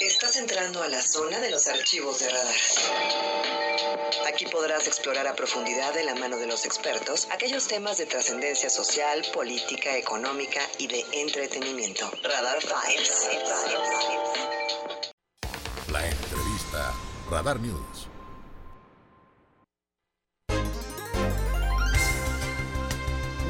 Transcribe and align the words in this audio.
Estás 0.00 0.36
entrando 0.36 0.82
a 0.82 0.88
la 0.88 1.02
zona 1.02 1.38
de 1.40 1.50
los 1.50 1.68
archivos 1.68 2.20
de 2.20 2.30
radar. 2.30 2.54
Aquí 4.26 4.46
podrás 4.46 4.86
explorar 4.86 5.26
a 5.26 5.36
profundidad 5.36 5.92
de 5.92 6.04
la 6.04 6.14
mano 6.14 6.38
de 6.38 6.46
los 6.46 6.64
expertos 6.64 7.28
aquellos 7.30 7.68
temas 7.68 7.98
de 7.98 8.06
trascendencia 8.06 8.70
social, 8.70 9.22
política, 9.34 9.94
económica 9.96 10.60
y 10.78 10.86
de 10.86 11.04
entretenimiento. 11.12 12.10
Radar 12.22 12.60
Files. 12.62 13.28
La 15.92 16.06
entrevista. 16.06 16.94
Radar 17.30 17.60
News. 17.60 18.08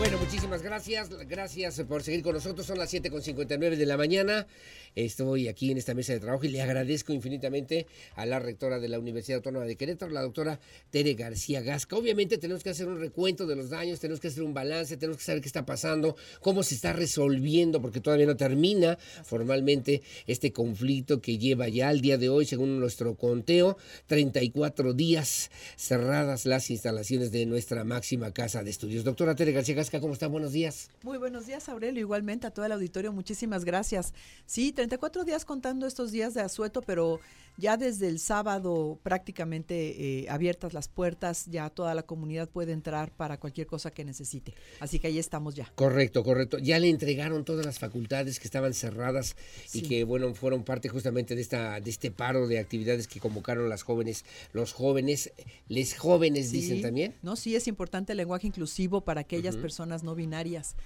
Bueno, 0.00 0.16
muchísimas 0.16 0.62
gracias. 0.62 1.10
Gracias 1.28 1.82
por 1.82 2.02
seguir 2.02 2.22
con 2.22 2.32
nosotros. 2.32 2.66
Son 2.66 2.78
las 2.78 2.90
7.59 2.90 3.76
de 3.76 3.84
la 3.84 3.98
mañana. 3.98 4.46
Estoy 4.94 5.46
aquí 5.46 5.70
en 5.70 5.76
esta 5.76 5.92
mesa 5.92 6.14
de 6.14 6.20
trabajo 6.20 6.46
y 6.46 6.48
le 6.48 6.62
agradezco 6.62 7.12
infinitamente 7.12 7.86
a 8.14 8.24
la 8.24 8.38
rectora 8.38 8.80
de 8.80 8.88
la 8.88 8.98
Universidad 8.98 9.36
Autónoma 9.36 9.66
de 9.66 9.76
Querétaro, 9.76 10.10
la 10.10 10.22
doctora 10.22 10.58
Tere 10.88 11.12
García 11.14 11.60
Gasca. 11.60 11.96
Obviamente 11.96 12.38
tenemos 12.38 12.64
que 12.64 12.70
hacer 12.70 12.88
un 12.88 12.98
recuento 12.98 13.46
de 13.46 13.56
los 13.56 13.68
daños, 13.68 14.00
tenemos 14.00 14.20
que 14.20 14.28
hacer 14.28 14.42
un 14.42 14.54
balance, 14.54 14.96
tenemos 14.96 15.18
que 15.18 15.24
saber 15.24 15.42
qué 15.42 15.48
está 15.48 15.66
pasando, 15.66 16.16
cómo 16.40 16.62
se 16.62 16.76
está 16.76 16.94
resolviendo, 16.94 17.82
porque 17.82 18.00
todavía 18.00 18.26
no 18.26 18.36
termina 18.36 18.98
formalmente 19.22 20.00
este 20.26 20.50
conflicto 20.50 21.20
que 21.20 21.36
lleva 21.36 21.68
ya 21.68 21.90
al 21.90 22.00
día 22.00 22.16
de 22.16 22.30
hoy, 22.30 22.46
según 22.46 22.80
nuestro 22.80 23.16
conteo, 23.16 23.76
34 24.06 24.94
días 24.94 25.50
cerradas 25.76 26.46
las 26.46 26.70
instalaciones 26.70 27.30
de 27.30 27.44
nuestra 27.44 27.84
máxima 27.84 28.32
casa 28.32 28.64
de 28.64 28.70
estudios. 28.70 29.04
Doctora 29.04 29.36
Tere 29.36 29.52
García 29.52 29.74
Gasca, 29.76 29.89
¿cómo 29.98 30.12
está? 30.12 30.28
Buenos 30.28 30.52
días. 30.52 30.90
Muy 31.02 31.18
buenos 31.18 31.46
días, 31.46 31.68
Aurelio. 31.68 32.00
Igualmente 32.00 32.46
a 32.46 32.50
todo 32.50 32.66
el 32.66 32.72
auditorio, 32.72 33.12
muchísimas 33.12 33.64
gracias. 33.64 34.12
Sí, 34.46 34.70
34 34.70 35.24
días 35.24 35.44
contando 35.44 35.86
estos 35.86 36.12
días 36.12 36.34
de 36.34 36.42
asueto, 36.42 36.82
pero 36.82 37.18
ya 37.60 37.76
desde 37.76 38.08
el 38.08 38.18
sábado 38.18 38.98
prácticamente 39.02 40.22
eh, 40.22 40.26
abiertas 40.28 40.72
las 40.72 40.88
puertas, 40.88 41.46
ya 41.46 41.68
toda 41.70 41.94
la 41.94 42.02
comunidad 42.02 42.48
puede 42.48 42.72
entrar 42.72 43.12
para 43.12 43.38
cualquier 43.38 43.66
cosa 43.66 43.90
que 43.90 44.04
necesite. 44.04 44.54
Así 44.80 44.98
que 44.98 45.08
ahí 45.08 45.18
estamos 45.18 45.54
ya. 45.54 45.70
Correcto, 45.74 46.24
correcto. 46.24 46.58
Ya 46.58 46.78
le 46.78 46.88
entregaron 46.88 47.44
todas 47.44 47.64
las 47.64 47.78
facultades 47.78 48.40
que 48.40 48.48
estaban 48.48 48.74
cerradas 48.74 49.36
y 49.72 49.82
que 49.82 50.04
bueno 50.04 50.34
fueron 50.34 50.64
parte 50.64 50.88
justamente 50.88 51.34
de 51.34 51.42
esta 51.42 51.80
de 51.80 51.90
este 51.90 52.10
paro 52.10 52.48
de 52.48 52.58
actividades 52.58 53.06
que 53.06 53.20
convocaron 53.20 53.68
las 53.68 53.82
jóvenes, 53.82 54.24
los 54.52 54.72
jóvenes, 54.72 55.32
les 55.68 55.96
jóvenes 55.96 56.50
dicen 56.50 56.80
también. 56.80 57.14
No, 57.22 57.36
sí 57.36 57.54
es 57.54 57.68
importante 57.68 58.12
el 58.12 58.18
lenguaje 58.18 58.46
inclusivo 58.46 59.02
para 59.02 59.20
aquellas 59.20 59.56
personas 59.56 60.02
no 60.02 60.14
binarias. 60.14 60.76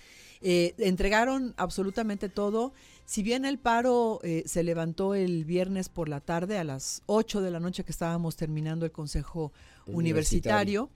Eh, 0.46 0.74
entregaron 0.78 1.54
absolutamente 1.56 2.28
todo. 2.28 2.74
Si 3.06 3.22
bien 3.22 3.44
el 3.44 3.58
paro 3.58 4.18
eh, 4.22 4.44
se 4.46 4.62
levantó 4.62 5.14
el 5.14 5.44
viernes 5.44 5.88
por 5.90 6.08
la 6.08 6.20
tarde 6.20 6.56
a 6.56 6.64
las 6.64 7.02
8 7.06 7.42
de 7.42 7.50
la 7.50 7.60
noche 7.60 7.84
que 7.84 7.92
estábamos 7.92 8.36
terminando 8.36 8.86
el 8.86 8.92
Consejo 8.92 9.52
Universitario, 9.86 10.88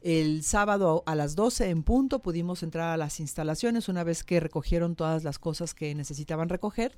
el 0.00 0.44
sábado 0.44 1.02
a 1.06 1.16
las 1.16 1.34
12 1.34 1.68
en 1.68 1.82
punto 1.82 2.20
pudimos 2.20 2.62
entrar 2.62 2.90
a 2.90 2.96
las 2.96 3.18
instalaciones 3.18 3.88
una 3.88 4.04
vez 4.04 4.22
que 4.22 4.38
recogieron 4.38 4.94
todas 4.94 5.24
las 5.24 5.40
cosas 5.40 5.74
que 5.74 5.92
necesitaban 5.96 6.48
recoger. 6.48 6.96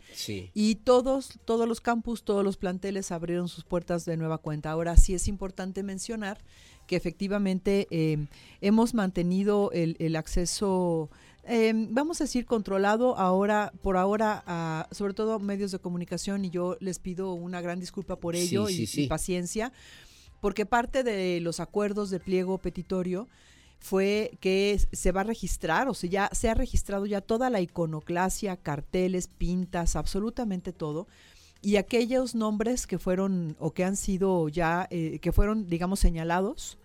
Y 0.52 0.74
todos, 0.74 1.39
todos 1.46 1.66
los 1.66 1.80
campus, 1.80 2.22
todos 2.22 2.44
los 2.44 2.58
planteles 2.58 3.11
abrieron 3.11 3.48
sus 3.48 3.64
puertas 3.64 4.05
de 4.05 4.19
nueva 4.19 4.36
cuenta. 4.36 4.70
Ahora 4.70 4.98
sí 4.98 5.14
es 5.14 5.28
importante 5.28 5.83
mencionar 5.83 6.44
que 6.86 6.96
efectivamente 6.96 7.86
eh, 7.91 8.27
hemos 8.61 8.92
mantenido 8.92 9.70
el, 9.72 9.96
el 9.98 10.14
acceso 10.16 11.08
Em, 11.50 11.88
vamos 11.91 12.20
a 12.20 12.24
decir, 12.24 12.44
controlado 12.44 13.16
ahora, 13.16 13.72
por 13.80 13.96
ahora, 13.96 14.44
a, 14.46 14.86
sobre 14.92 15.14
todo 15.14 15.38
medios 15.38 15.72
de 15.72 15.78
comunicación, 15.78 16.44
y 16.44 16.50
yo 16.50 16.77
les 16.78 16.98
pido 16.98 17.32
una 17.32 17.62
gran 17.62 17.80
disculpa 17.80 18.16
por 18.16 18.36
ello 18.36 18.68
y, 18.68 19.06
paciencia, 19.08 19.72
porque 20.42 20.66
parte 20.66 21.02
de 21.02 21.40
los 21.40 21.58
acuerdos 21.58 22.10
de 22.10 22.20
pliego 22.20 22.58
petitorio 22.58 23.28
fue 23.78 24.32
que 24.40 24.78
se 24.92 25.11
va 25.11 25.23
a 25.23 25.24
registrar, 25.24 25.89
o 25.89 25.95
sea, 25.95 26.11
ya 26.11 26.30
se 26.33 26.50
ha 26.50 26.55
registrado 26.55 27.06
ya 27.06 27.23
toda 27.23 27.48
la 27.48 27.62
iconoclasia, 27.62 28.58
carteles, 28.58 29.28
pintas, 29.28 29.96
absolutamente 29.96 30.74
todo. 30.74 31.08
Y 31.62 31.77
aquellos 31.77 32.34
nombres 32.34 32.86
que 32.86 32.98
fueron 32.98 33.56
o 33.58 33.73
que 33.73 33.84
han 33.84 33.96
sido 33.96 34.50
ya, 34.50 34.86
eh, 34.90 35.18
que 35.20 35.33
fueron, 35.33 35.67
digamos, 35.67 35.98
señalados, 35.98 36.77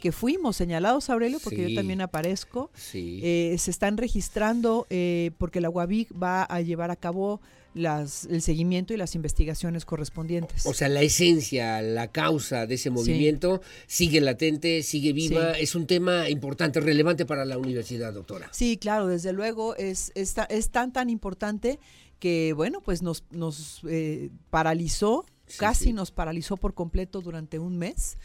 que 0.00 0.12
fuimos 0.12 0.56
señalados, 0.56 1.10
Aurelio, 1.10 1.38
porque 1.42 1.70
yo 1.70 1.74
también 1.74 2.00
aparezco. 2.00 2.70
Eh, 2.92 3.56
se 3.58 3.70
están 3.70 3.96
registrando 3.96 4.86
eh, 4.90 5.30
porque 5.38 5.60
la 5.60 5.70
UABIC 5.70 6.10
va 6.20 6.44
a 6.44 6.60
llevar 6.60 6.90
a 6.90 6.96
cabo 6.96 7.40
las, 7.74 8.24
el 8.26 8.40
seguimiento 8.40 8.94
y 8.94 8.96
las 8.96 9.14
investigaciones 9.14 9.84
correspondientes. 9.84 10.64
O 10.66 10.72
sea, 10.72 10.88
la 10.88 11.02
esencia, 11.02 11.82
la 11.82 12.10
causa 12.10 12.66
de 12.66 12.76
ese 12.76 12.90
movimiento 12.90 13.60
sigue 13.86 14.20
latente, 14.20 14.82
sigue 14.82 15.12
viva. 15.12 15.52
Es 15.52 15.74
un 15.74 15.86
tema 15.86 16.28
importante, 16.30 16.80
relevante 16.80 17.26
para 17.26 17.44
la 17.44 17.58
universidad, 17.58 18.12
doctora. 18.12 18.48
Sí, 18.52 18.76
claro, 18.76 19.08
desde 19.08 19.32
luego 19.32 19.76
es, 19.76 20.12
es, 20.14 20.34
es 20.48 20.70
tan, 20.70 20.92
tan 20.92 21.10
importante 21.10 21.80
que, 22.18 22.52
bueno, 22.54 22.80
pues 22.80 23.02
nos, 23.02 23.24
nos 23.30 23.80
eh, 23.88 24.30
paralizó, 24.50 25.26
casi 25.58 25.92
nos 25.92 26.10
paralizó 26.10 26.56
por 26.56 26.74
completo 26.74 27.20
durante 27.20 27.58
un 27.58 27.76
mes 27.76 28.16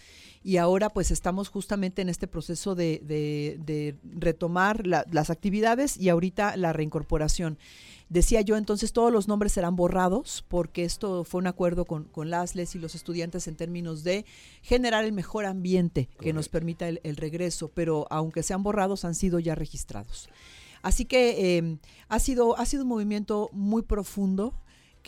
y 0.44 0.58
ahora 0.58 0.90
pues 0.90 1.12
estamos 1.12 1.50
justamente 1.50 2.02
en 2.02 2.10
este 2.10 2.28
proceso 2.28 2.76
de, 2.76 3.02
de, 3.06 3.96
retomar 4.04 4.88
las 4.88 5.30
actividades 5.30 5.98
y 5.98 6.10
ahorita 6.10 6.56
la 6.56 6.74
reincorporación. 6.74 7.58
Decía 8.08 8.42
yo, 8.42 8.58
entonces 8.58 8.92
todos 8.92 9.12
los 9.12 9.28
nombres 9.28 9.52
serán 9.52 9.76
borrados 9.76 10.44
porque 10.48 10.84
esto 10.84 11.24
fue 11.24 11.40
un 11.40 11.48
acuerdo 11.48 11.86
con, 11.86 12.06
con 12.06 12.32
las 12.32 12.56
les 12.56 12.74
y 12.74 12.80
los 12.80 12.96
estudiantes 12.96 13.48
en 13.48 13.56
términos 13.56 14.04
de 14.04 14.26
generar 14.64 15.06
el 15.06 15.12
mejor 15.12 15.46
ambiente 15.46 16.10
que 16.20 16.34
nos 16.34 16.50
permita 16.50 16.88
el, 16.88 17.16
regreso, 17.18 17.70
pero 17.74 18.08
aunque 18.10 18.42
sean 18.42 18.64
borrados, 18.64 19.06
han 19.06 19.14
sido 19.14 19.40
ya 19.40 19.54
registrados. 19.54 20.30
Así 20.82 21.06
que 21.06 21.58
em, 21.58 21.78
ha, 22.08 22.20
sido, 22.20 22.58
ha 22.58 22.66
sido 22.66 22.84
un 22.84 22.90
movimiento 22.90 23.50
muy 23.52 23.84
profundo 23.84 24.56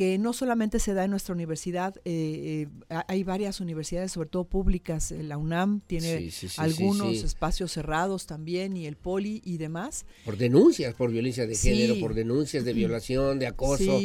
que 0.01 0.17
no 0.17 0.34
solamente 0.34 0.79
se 0.79 0.95
da 0.95 1.03
en 1.03 1.12
nuestra 1.12 1.35
universidad, 1.35 1.95
eh, 2.06 2.66
eh, 2.89 3.01
hay 3.07 3.23
varias 3.23 3.59
universidades, 3.59 4.12
sobre 4.12 4.29
todo 4.29 4.45
públicas, 4.45 5.12
la 5.12 5.38
UNAM 5.38 5.81
tiene 5.81 6.31
algunos 6.57 7.23
espacios 7.23 7.72
cerrados 7.73 8.25
también 8.25 8.75
y 8.75 8.88
el 8.88 8.95
Poli 8.95 9.44
y 9.45 9.59
demás. 9.59 10.07
Por 10.25 10.38
denuncias, 10.38 10.95
por 10.95 11.12
violencia 11.12 11.45
de 11.45 11.53
género, 11.56 12.00
por 12.00 12.16
denuncias 12.16 12.66
de 12.66 12.73
violación, 12.73 13.38
de 13.38 13.45
acoso. 13.45 14.00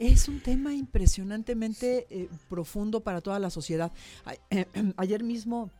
es 0.00 0.28
un 0.28 0.40
tema 0.40 0.72
impresionantemente 0.72 2.06
eh, 2.08 2.30
profundo 2.48 3.00
para 3.00 3.20
toda 3.20 3.38
la 3.38 3.50
sociedad. 3.50 3.92
Ayer 4.96 5.22
mismo 5.24 5.70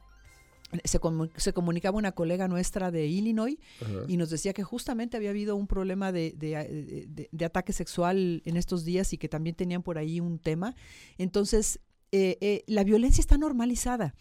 se, 0.84 0.98
se, 1.36 1.52
comunicaba 1.52 1.98
una 1.98 2.12
colega 2.12 2.48
nuestra 2.48 2.91
de 2.91 3.06
Illinois 3.06 3.58
y 4.08 4.16
nos 4.16 4.30
decía 4.30 4.52
que 4.52 4.64
justamente 4.64 5.16
había 5.16 5.30
habido 5.30 5.56
un 5.56 5.66
problema 5.66 6.10
de, 6.10 6.34
de, 6.36 7.44
ataque 7.44 7.72
sexual 7.72 8.42
en 8.44 8.56
estos 8.56 8.84
días 8.84 9.12
y 9.12 9.19
que 9.19 9.28
también 9.28 9.54
tenían 9.54 9.82
por 9.82 9.98
ahí 9.98 10.20
un 10.20 10.38
tema. 10.38 10.75
Entonces, 11.19 11.80
eh, 12.12 12.38
eh, 12.41 12.64
la 12.66 12.84
violencia 12.84 13.20
está 13.20 13.38
normalizada. 13.38 14.14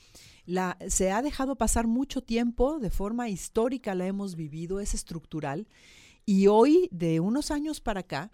La, 0.46 0.78
se 0.88 1.12
ha 1.12 1.22
dejado 1.22 1.56
pasar 1.56 1.88
mucho 1.88 2.22
tiempo, 2.22 2.80
de 2.80 2.90
forma 2.90 3.30
histórica 3.30 3.96
la 3.96 4.06
hemos 4.06 4.36
vivido, 4.36 4.80
es 4.80 4.94
estructural, 4.94 5.68
y 6.26 6.48
hoy, 6.48 6.90
de 6.92 7.20
unos 7.20 7.52
años 7.52 7.82
para 7.82 8.02
acá, 8.02 8.32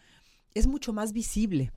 es 0.54 0.68
mucho 0.68 0.94
más 0.94 1.14
visible. 1.14 1.72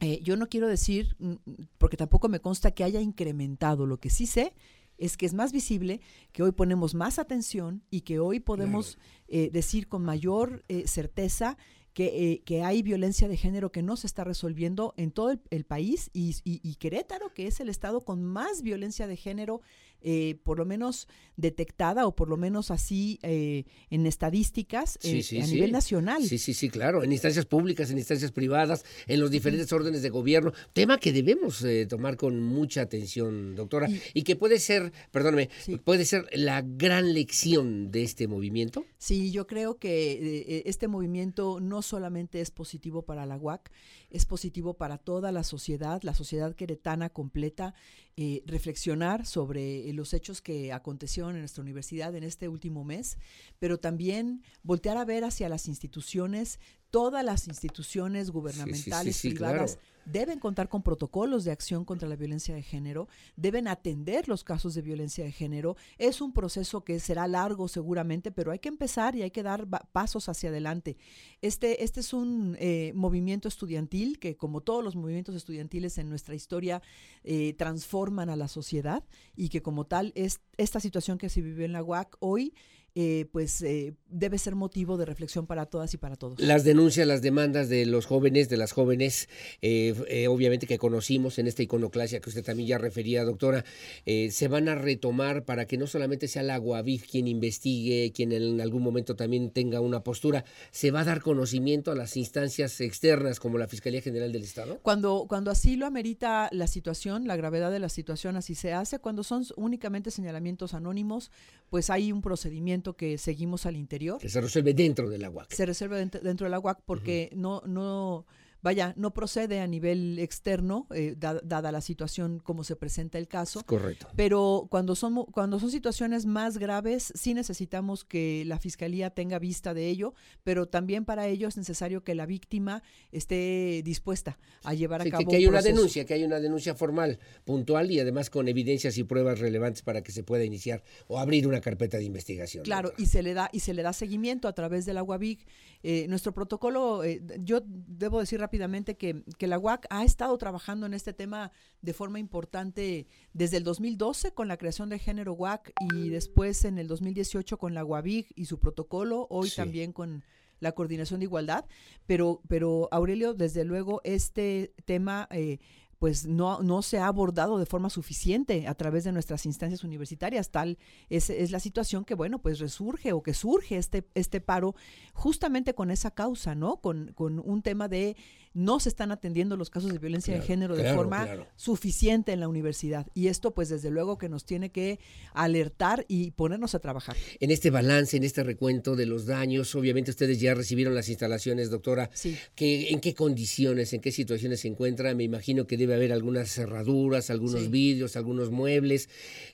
Eh, 0.00 0.20
yo 0.22 0.36
no 0.36 0.48
quiero 0.48 0.66
decir, 0.66 1.14
mm, 1.18 1.34
porque 1.78 1.96
tampoco 1.96 2.28
me 2.28 2.40
consta 2.40 2.72
que 2.72 2.84
haya 2.84 3.00
incrementado, 3.00 3.86
lo 3.86 3.98
que 3.98 4.10
sí 4.10 4.26
sé 4.26 4.52
es 4.98 5.16
que 5.16 5.26
es 5.26 5.34
más 5.34 5.52
visible, 5.52 6.00
que 6.32 6.42
hoy 6.42 6.52
ponemos 6.52 6.94
más 6.94 7.18
atención 7.18 7.82
y 7.90 8.02
que 8.02 8.18
hoy 8.18 8.40
podemos 8.40 8.98
eh, 9.28 9.50
decir 9.52 9.88
con 9.88 10.02
mayor 10.04 10.64
eh, 10.68 10.86
certeza 10.86 11.56
que, 11.92 12.32
eh, 12.32 12.42
que, 12.44 12.62
hay 12.64 12.82
violencia 12.82 13.28
de 13.28 13.36
género 13.36 13.70
que 13.70 13.82
no 13.82 13.96
se 13.96 14.08
está 14.08 14.24
resolviendo 14.24 14.94
en 14.96 15.12
todo 15.12 15.38
el, 15.50 15.64
país 15.64 16.10
y, 16.12 16.34
y, 16.42 16.74
Querétaro, 16.74 17.32
que 17.32 17.46
es 17.46 17.60
el 17.60 17.68
estado 17.68 18.00
con 18.00 18.24
más 18.24 18.62
violencia 18.62 19.06
de 19.06 19.16
género 19.16 19.60
eh, 20.06 20.36
por 20.44 20.58
lo 20.58 20.66
menos 20.66 21.08
detectada 21.36 22.06
o 22.06 22.14
por 22.14 22.28
lo 22.28 22.36
menos 22.36 22.70
así 22.70 23.18
eh, 23.22 23.64
en 23.88 24.04
estadísticas 24.04 24.98
eh, 25.02 25.22
a 25.42 25.46
nivel 25.46 25.72
nacional. 25.72 26.22
Sí, 26.22 26.36
sí, 26.36 26.52
sí, 26.52 26.68
claro, 26.68 27.02
en 27.02 27.10
instancias 27.10 27.46
públicas, 27.46 27.90
en 27.90 27.96
instancias 27.96 28.30
privadas, 28.30 28.84
en 29.06 29.18
los 29.18 29.30
diferentes 29.30 29.72
órdenes 29.72 30.02
de 30.02 30.10
gobierno, 30.10 30.52
tema 30.74 30.98
que 30.98 31.10
debemos 31.10 31.64
tomar 31.88 32.18
con 32.18 32.38
mucha 32.42 32.82
atención, 32.82 33.54
doctora, 33.54 33.88
y, 34.12 34.24
que 34.24 34.36
puede 34.36 34.58
ser, 34.58 34.92
perdóname, 35.10 35.48
puede 35.84 36.04
ser 36.04 36.28
la 36.34 36.60
gran 36.60 37.14
lección 37.14 37.90
de 37.90 38.02
este 38.02 38.28
movimiento. 38.28 38.84
Sí, 38.98 39.32
yo 39.32 39.46
creo 39.46 39.78
que 39.78 40.62
este 40.66 40.86
movimiento 40.86 41.60
no 41.60 41.80
solamente 41.80 42.42
es 42.42 42.50
positivo 42.50 43.06
para 43.06 43.24
la 43.24 43.38
UAC, 43.38 43.70
es 44.10 44.26
positivo 44.26 44.74
para 44.74 44.98
toda 44.98 45.32
la 45.32 45.44
sociedad, 45.44 46.02
la 46.02 46.14
sociedad 46.14 46.54
queretana 46.54 47.08
completa, 47.08 47.74
eh, 48.16 48.42
reflexionar 48.46 49.26
sobre 49.26 49.88
eh, 49.88 49.92
los 49.92 50.14
hechos 50.14 50.40
que 50.40 50.72
acontecieron 50.72 51.34
en 51.34 51.40
nuestra 51.40 51.62
universidad 51.62 52.14
en 52.14 52.22
este 52.22 52.48
último 52.48 52.84
mes, 52.84 53.18
pero 53.58 53.78
también 53.78 54.42
voltear 54.62 54.96
a 54.96 55.04
ver 55.04 55.24
hacia 55.24 55.48
las 55.48 55.66
instituciones 55.66 56.60
todas 56.90 57.24
las 57.24 57.48
instituciones 57.48 58.30
gubernamentales, 58.30 59.16
sí, 59.16 59.30
privadas, 59.30 59.74
claro. 59.74 59.88
Deben 60.06 60.38
contar 60.38 60.68
con 60.68 60.82
protocolos 60.82 61.44
de 61.44 61.52
acción 61.52 61.84
contra 61.84 62.08
la 62.08 62.16
violencia 62.16 62.54
de 62.54 62.62
género, 62.62 63.08
deben 63.36 63.68
atender 63.68 64.28
los 64.28 64.44
casos 64.44 64.74
de 64.74 64.82
violencia 64.82 65.24
de 65.24 65.32
género. 65.32 65.76
Es 65.98 66.20
un 66.20 66.32
proceso 66.32 66.84
que 66.84 67.00
será 67.00 67.26
largo 67.26 67.68
seguramente, 67.68 68.30
pero 68.30 68.50
hay 68.50 68.58
que 68.58 68.68
empezar 68.68 69.16
y 69.16 69.22
hay 69.22 69.30
que 69.30 69.42
dar 69.42 69.66
pasos 69.92 70.28
hacia 70.28 70.50
adelante. 70.50 70.96
Este, 71.40 71.84
este 71.84 72.00
es 72.00 72.12
un 72.12 72.56
eh, 72.58 72.92
movimiento 72.94 73.48
estudiantil 73.48 74.18
que, 74.18 74.36
como 74.36 74.60
todos 74.60 74.84
los 74.84 74.96
movimientos 74.96 75.34
estudiantiles 75.34 75.98
en 75.98 76.08
nuestra 76.08 76.34
historia, 76.34 76.82
eh, 77.22 77.54
transforman 77.54 78.30
a 78.30 78.36
la 78.36 78.48
sociedad 78.48 79.04
y 79.36 79.48
que 79.48 79.62
como 79.62 79.84
tal 79.86 80.12
es 80.14 80.40
esta 80.56 80.80
situación 80.80 81.18
que 81.18 81.28
se 81.28 81.42
vivió 81.42 81.64
en 81.64 81.72
la 81.72 81.82
UAC 81.82 82.16
hoy, 82.20 82.54
eh, 82.94 83.26
pues 83.32 83.62
eh, 83.62 83.94
debe 84.14 84.38
ser 84.38 84.54
motivo 84.54 84.96
de 84.96 85.04
reflexión 85.04 85.46
para 85.46 85.66
todas 85.66 85.92
y 85.94 85.96
para 85.96 86.16
todos. 86.16 86.38
Las 86.38 86.62
denuncias, 86.62 87.06
las 87.06 87.22
demandas 87.22 87.68
de 87.68 87.84
los 87.86 88.06
jóvenes, 88.06 88.48
de 88.48 88.56
las 88.56 88.72
jóvenes, 88.72 89.28
eh, 89.60 89.94
eh, 90.08 90.28
obviamente 90.28 90.66
que 90.66 90.78
conocimos 90.78 91.38
en 91.38 91.48
esta 91.48 91.62
iconoclasia 91.62 92.20
que 92.20 92.28
usted 92.28 92.44
también 92.44 92.68
ya 92.68 92.78
refería, 92.78 93.24
doctora, 93.24 93.64
eh, 94.06 94.30
se 94.30 94.46
van 94.46 94.68
a 94.68 94.76
retomar 94.76 95.44
para 95.44 95.66
que 95.66 95.76
no 95.76 95.86
solamente 95.86 96.28
sea 96.28 96.44
la 96.44 96.58
Guaviv 96.58 97.06
quien 97.10 97.26
investigue, 97.26 98.12
quien 98.14 98.32
en 98.32 98.60
algún 98.60 98.82
momento 98.82 99.16
también 99.16 99.50
tenga 99.50 99.80
una 99.80 100.04
postura, 100.04 100.44
se 100.70 100.92
va 100.92 101.00
a 101.00 101.04
dar 101.04 101.20
conocimiento 101.20 101.90
a 101.90 101.96
las 101.96 102.16
instancias 102.16 102.80
externas 102.80 103.40
como 103.40 103.58
la 103.58 103.66
Fiscalía 103.66 104.00
General 104.00 104.30
del 104.30 104.44
Estado. 104.44 104.78
Cuando, 104.82 105.26
cuando 105.28 105.50
así 105.50 105.76
lo 105.76 105.86
amerita 105.86 106.48
la 106.52 106.68
situación, 106.68 107.26
la 107.26 107.36
gravedad 107.36 107.72
de 107.72 107.80
la 107.80 107.88
situación 107.88 108.36
así 108.36 108.54
se 108.54 108.72
hace, 108.72 109.00
cuando 109.00 109.24
son 109.24 109.44
únicamente 109.56 110.12
señalamientos 110.12 110.74
anónimos, 110.74 111.32
pues 111.70 111.90
hay 111.90 112.12
un 112.12 112.22
procedimiento 112.22 112.83
que 112.92 113.16
seguimos 113.16 113.64
al 113.64 113.76
interior. 113.76 114.18
Que 114.20 114.28
se 114.28 114.40
resuelve 114.42 114.74
dentro 114.74 115.08
de 115.08 115.16
la 115.18 115.30
UAC. 115.30 115.50
se 115.52 115.64
reserva 115.64 115.98
dent- 115.98 116.20
dentro 116.20 116.44
de 116.44 116.50
la 116.50 116.60
UAC 116.60 116.82
porque 116.84 117.30
no, 117.34 117.62
no, 117.66 118.26
vaya, 118.64 118.94
no 118.96 119.12
procede 119.12 119.60
a 119.60 119.66
nivel 119.68 120.18
externo, 120.18 120.88
eh, 120.94 121.14
da- 121.16 121.40
dada 121.44 121.70
la 121.70 121.80
situación 121.82 122.40
como 122.40 122.64
se 122.64 122.74
presenta 122.74 123.18
el 123.18 123.28
caso. 123.28 123.62
Correcto. 123.64 124.08
Pero 124.16 124.66
cuando 124.70 124.96
son, 124.96 125.26
cuando 125.26 125.60
son 125.60 125.70
situaciones 125.70 126.24
más 126.26 126.56
graves, 126.58 127.12
sí 127.14 127.34
necesitamos 127.34 128.04
que 128.04 128.42
la 128.46 128.58
fiscalía 128.58 129.10
tenga 129.10 129.38
vista 129.38 129.74
de 129.74 129.88
ello, 129.90 130.14
pero 130.42 130.66
también 130.66 131.04
para 131.04 131.28
ello 131.28 131.46
es 131.46 131.56
necesario 131.58 132.02
que 132.02 132.14
la 132.14 132.24
víctima 132.26 132.82
esté 133.12 133.82
dispuesta 133.84 134.38
a 134.62 134.72
llevar 134.74 135.02
a 135.02 135.04
Sí, 135.04 135.10
cabo 135.10 135.20
que, 135.24 135.26
que 135.26 135.36
un 135.36 135.36
hay 135.36 135.46
una 135.46 135.58
proceso. 135.58 135.76
denuncia, 135.76 136.04
que 136.06 136.14
hay 136.14 136.24
una 136.24 136.40
denuncia 136.40 136.74
formal, 136.74 137.18
puntual 137.44 137.90
y 137.90 138.00
además 138.00 138.30
con 138.30 138.48
evidencias 138.48 138.96
y 138.96 139.04
pruebas 139.04 139.40
relevantes 139.40 139.82
para 139.82 140.02
que 140.02 140.10
se 140.10 140.22
pueda 140.22 140.42
iniciar 140.44 140.82
o 141.06 141.18
abrir 141.18 141.46
una 141.46 141.60
carpeta 141.60 141.98
de 141.98 142.04
investigación. 142.04 142.64
Claro, 142.64 142.88
doctora. 142.88 143.02
y 143.04 143.06
se 143.10 143.22
le 143.22 143.34
da 143.34 143.50
y 143.52 143.60
se 143.60 143.74
le 143.74 143.82
da 143.82 143.92
seguimiento 143.92 144.48
a 144.48 144.54
través 144.54 144.86
de 144.86 144.94
la 144.94 145.02
UABIC. 145.02 145.46
Eh, 145.82 146.06
nuestro 146.08 146.32
protocolo, 146.32 147.04
eh, 147.04 147.20
yo 147.40 147.60
debo 147.66 148.20
decir 148.20 148.40
rápidamente 148.40 148.53
que, 148.96 149.22
que 149.38 149.46
la 149.46 149.58
UAC 149.58 149.86
ha 149.90 150.04
estado 150.04 150.36
trabajando 150.38 150.86
en 150.86 150.94
este 150.94 151.12
tema 151.12 151.52
de 151.82 151.92
forma 151.92 152.18
importante 152.18 153.06
desde 153.32 153.56
el 153.58 153.64
2012 153.64 154.32
con 154.32 154.48
la 154.48 154.56
creación 154.56 154.88
de 154.88 154.98
género 154.98 155.32
UAC 155.34 155.72
y 155.94 156.08
después 156.08 156.64
en 156.64 156.78
el 156.78 156.86
2018 156.88 157.58
con 157.58 157.74
la 157.74 157.84
UABIC 157.84 158.32
y 158.34 158.44
su 158.46 158.58
protocolo, 158.58 159.26
hoy 159.30 159.48
Sí. 159.50 159.56
también 159.56 159.92
con 159.92 160.24
la 160.60 160.72
coordinación 160.72 161.20
de 161.20 161.24
igualdad, 161.24 161.64
pero, 162.06 162.40
pero 162.48 162.88
Aurelio, 162.90 163.34
desde 163.34 163.64
luego, 163.64 164.00
este 164.04 164.72
tema 164.86 165.28
eh, 165.30 165.58
pues 165.98 166.26
no, 166.26 166.62
no 166.62 166.82
se 166.82 166.98
ha 166.98 167.06
abordado 167.06 167.58
de 167.58 167.64
forma 167.66 167.88
suficiente 167.88 168.66
a 168.66 168.74
través 168.74 169.04
de 169.04 169.12
nuestras 169.12 169.46
instancias 169.46 169.84
universitarias. 169.84 170.50
Tal 170.50 170.76
es, 171.08 171.30
es 171.30 171.50
la 171.50 171.60
situación 171.60 172.04
que, 172.04 172.14
bueno, 172.14 172.40
pues 172.40 172.58
resurge 172.58 173.12
o 173.12 173.22
que 173.22 173.32
surge 173.32 173.78
este, 173.78 174.06
este 174.14 174.40
paro 174.40 174.74
justamente 175.14 175.74
con 175.74 175.90
esa 175.90 176.10
causa, 176.10 176.54
¿no? 176.54 176.76
Con, 176.76 177.12
con 177.14 177.38
un 177.38 177.62
tema 177.62 177.88
de 177.88 178.16
no 178.54 178.80
se 178.80 178.88
están 178.88 179.12
atendiendo 179.12 179.56
los 179.56 179.68
casos 179.68 179.92
de 179.92 179.98
violencia 179.98 180.32
Claro, 180.34 180.42
de 180.42 180.46
género 180.46 180.76
de 180.76 180.82
claro, 180.82 180.96
forma 180.96 181.24
claro. 181.24 181.46
suficiente 181.56 182.32
en 182.32 182.40
la 182.40 182.48
universidad. 182.48 183.06
Y 183.12 183.26
esto, 183.28 183.52
pues, 183.52 183.68
desde 183.68 183.90
luego 183.90 184.16
que 184.16 184.28
nos 184.28 184.44
tiene 184.46 184.70
que 184.70 184.98
alertar 185.34 186.04
y 186.08 186.30
ponernos 186.30 186.74
a 186.74 186.78
trabajar. 186.78 187.16
En 187.40 187.50
este 187.50 187.70
balance, 187.70 188.16
en 188.16 188.24
este 188.24 188.42
recuento 188.44 188.96
de 188.96 189.06
los 189.06 189.26
daños, 189.26 189.74
obviamente 189.74 190.10
ustedes 190.12 190.40
ya 190.40 190.54
recibieron 190.54 190.94
las 190.94 191.08
instalaciones, 191.08 191.70
doctora. 191.70 192.10
Sí. 192.14 192.36
¿Qué- 192.54 192.90
¿En 192.90 193.00
qué 193.00 193.14
condiciones, 193.14 193.92
en 193.92 194.00
qué 194.00 194.12
situaciones 194.12 194.60
se 194.60 194.68
encuentra? 194.68 195.14
Me 195.14 195.24
imagino 195.24 195.66
que 195.66 195.76
debe 195.76 195.94
haber 195.94 196.12
algunas 196.12 196.50
cerraduras, 196.50 197.30
algunos 197.30 197.62
Sí. 197.62 197.68
vidrios, 197.68 198.16
algunos 198.16 198.50
muebles. 198.50 199.08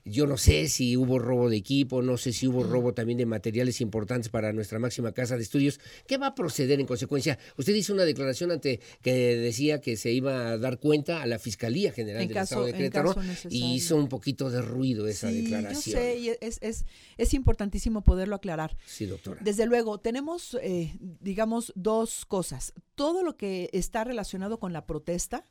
Yo 0.05 0.26
no 0.26 0.37
sé 0.37 0.69
si 0.69 0.97
hubo 0.97 1.19
robo 1.19 1.49
de 1.49 1.56
equipo, 1.56 2.02
no 2.02 2.19
sé 2.19 2.32
si 2.32 2.47
hubo 2.47 2.62
robo 2.64 2.93
también 2.93 3.19
de 3.19 3.26
materiales 3.26 3.81
importantes 3.81 4.29
para 4.29 4.52
nuestra 4.52 4.79
máxima 4.79 5.12
casa 5.12 5.37
de 5.37 5.43
estudios. 5.43 5.81
¿Qué 6.06 6.19
va 6.19 6.29
a 6.29 6.35
proceder 6.35 6.81
en 6.81 6.87
consecuencia? 6.87 7.38
Usted 7.56 7.75
hizo 7.75 7.94
una 7.94 8.05
declaración 8.05 8.50
ante 8.50 8.81
que 9.02 9.12
decía 9.37 9.81
que 9.81 9.96
se 9.96 10.12
iba 10.12 10.48
a 10.50 10.58
dar 10.58 10.78
cuenta 10.78 11.22
a 11.22 11.26
la 11.26 11.38
Fiscalía 11.38 11.92
General 11.92 12.22
En 12.22 12.28
del 12.28 12.34
caso- 12.34 12.54
Estado 12.54 12.66
de 12.66 12.72
Querétaro 12.72 13.14
y 13.48 13.75
hizo 13.75 13.96
un 13.96 14.08
poquito 14.08 14.50
de 14.50 14.62
ruido 14.62 15.06
esa 15.06 15.31
Sí, 15.31 15.42
declaración. 15.42 15.94
yo 15.96 16.00
sé, 16.00 16.19
y 16.19 16.28
es, 16.40 16.58
es, 16.60 16.84
es 17.16 17.34
importantísimo 17.34 18.02
poderlo 18.02 18.37
aclarar. 18.37 18.76
Sí, 18.87 19.06
doctora. 19.06 19.40
Desde 19.42 19.66
luego, 19.66 19.98
tenemos, 19.98 20.56
eh, 20.62 20.94
digamos, 21.20 21.72
dos 21.76 22.25
cosas. 22.26 22.72
Todo 22.94 23.22
lo 23.22 23.37
que 23.37 23.70
está 23.72 24.04
relacionado 24.04 24.58
con 24.58 24.72
la 24.72 24.87
protesta, 24.87 25.44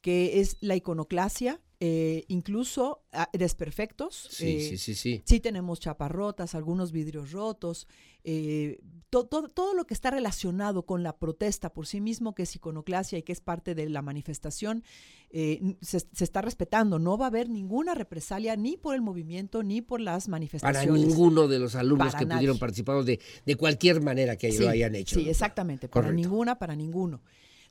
que 0.00 0.40
es 0.40 0.58
la 0.60 0.76
iconoclasia, 0.76 1.60
eh, 1.80 2.24
incluso 2.28 3.04
ah, 3.12 3.30
desperfectos. 3.32 4.28
Sí, 4.30 4.56
eh, 4.56 4.68
sí, 4.70 4.78
sí, 4.78 4.94
sí. 4.94 5.22
Sí 5.24 5.40
tenemos 5.40 5.80
chaparrotas, 5.80 6.54
algunos 6.54 6.92
vidrios 6.92 7.32
rotos, 7.32 7.86
eh, 8.22 8.78
to- 9.14 9.26
to- 9.26 9.48
todo 9.48 9.74
lo 9.74 9.86
que 9.86 9.94
está 9.94 10.10
relacionado 10.10 10.84
con 10.86 11.04
la 11.04 11.16
protesta 11.16 11.72
por 11.72 11.86
sí 11.86 12.00
mismo, 12.00 12.34
que 12.34 12.42
es 12.42 12.56
iconoclasia 12.56 13.16
y 13.18 13.22
que 13.22 13.30
es 13.32 13.40
parte 13.40 13.76
de 13.76 13.88
la 13.88 14.02
manifestación, 14.02 14.82
eh, 15.30 15.76
se, 15.80 16.00
se 16.00 16.24
está 16.24 16.42
respetando. 16.42 16.98
No 16.98 17.16
va 17.16 17.26
a 17.26 17.28
haber 17.28 17.48
ninguna 17.48 17.94
represalia 17.94 18.56
ni 18.56 18.76
por 18.76 18.96
el 18.96 19.02
movimiento 19.02 19.62
ni 19.62 19.82
por 19.82 20.00
las 20.00 20.24
Para 20.24 20.32
manifestaciones. 20.32 21.06
ninguno 21.06 21.46
de 21.46 21.60
los 21.60 21.76
alumnos 21.76 22.08
Para 22.08 22.18
que 22.18 22.24
nadie. 22.26 22.38
pudieron 22.40 22.58
participar 22.58 23.04
de, 23.04 23.20
de 23.46 23.56
cualquier 23.56 24.00
manera 24.02 24.36
que 24.36 24.50
Sí, 24.50 24.58
lo 24.64 24.68
hayan 24.70 24.96
hecho. 24.96 25.14
Sí, 25.20 25.28
exactamente. 25.28 25.88
Para 25.88 26.06
Correcto. 26.08 26.20
ninguna, 26.28 26.58
para 26.58 26.74
ninguno. 26.74 27.20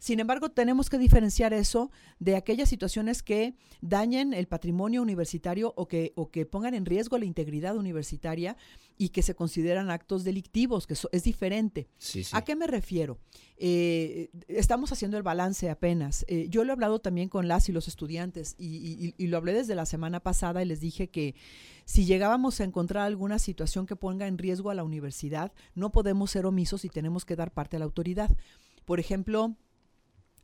Sin 0.03 0.19
embargo, 0.19 0.49
tenemos 0.51 0.89
que 0.89 0.97
diferenciar 0.97 1.53
eso 1.53 1.89
de 2.19 2.35
aquellas 2.35 2.67
situaciones 2.67 3.23
que 3.23 3.53
dañen 3.79 4.33
el 4.33 4.47
patrimonio 4.47 5.01
universitario 5.01 5.71
o 5.77 5.87
que, 5.87 6.11
o 6.17 6.29
que 6.29 6.45
pongan 6.45 6.73
en 6.73 6.85
riesgo 6.85 7.17
la 7.17 7.23
integridad 7.23 7.77
universitaria 7.77 8.57
y 8.97 9.09
que 9.09 9.21
se 9.21 9.33
consideran 9.33 9.89
actos 9.89 10.25
delictivos, 10.25 10.87
que 10.87 10.95
eso 10.95 11.07
es 11.13 11.23
diferente. 11.23 11.87
Sí, 11.99 12.25
sí. 12.25 12.31
¿A 12.35 12.41
qué 12.43 12.57
me 12.57 12.67
refiero? 12.67 13.17
Eh, 13.55 14.29
estamos 14.49 14.91
haciendo 14.91 15.15
el 15.15 15.23
balance 15.23 15.69
apenas. 15.69 16.25
Eh, 16.27 16.47
yo 16.49 16.65
lo 16.65 16.71
he 16.71 16.73
hablado 16.73 16.99
también 16.99 17.29
con 17.29 17.47
las 17.47 17.69
y 17.69 17.71
los 17.71 17.87
estudiantes 17.87 18.55
y, 18.57 18.65
y- 18.75 19.15
y 19.17 19.27
lo 19.27 19.37
hablé 19.37 19.53
desde 19.53 19.73
la 19.73 19.85
semana 19.85 20.19
pasada 20.19 20.61
y 20.61 20.65
les 20.65 20.81
dije 20.81 21.07
que 21.11 21.33
si 21.85 22.03
llegábamos 22.03 22.59
a 22.59 22.65
encontrar 22.65 23.05
alguna 23.05 23.39
situación 23.39 23.85
que 23.85 23.95
ponga 23.95 24.27
en 24.27 24.37
riesgo 24.37 24.69
a 24.69 24.75
la 24.75 24.83
universidad, 24.83 25.53
no 25.75 25.93
podemos 25.93 26.29
ser 26.29 26.45
omisos 26.45 26.83
y 26.83 26.89
tenemos 26.89 27.23
que 27.23 27.37
dar 27.37 27.51
parte 27.53 27.77
a 27.77 27.79
la 27.79 27.85
autoridad. 27.85 28.29
Por 28.83 28.99
ejemplo, 28.99 29.55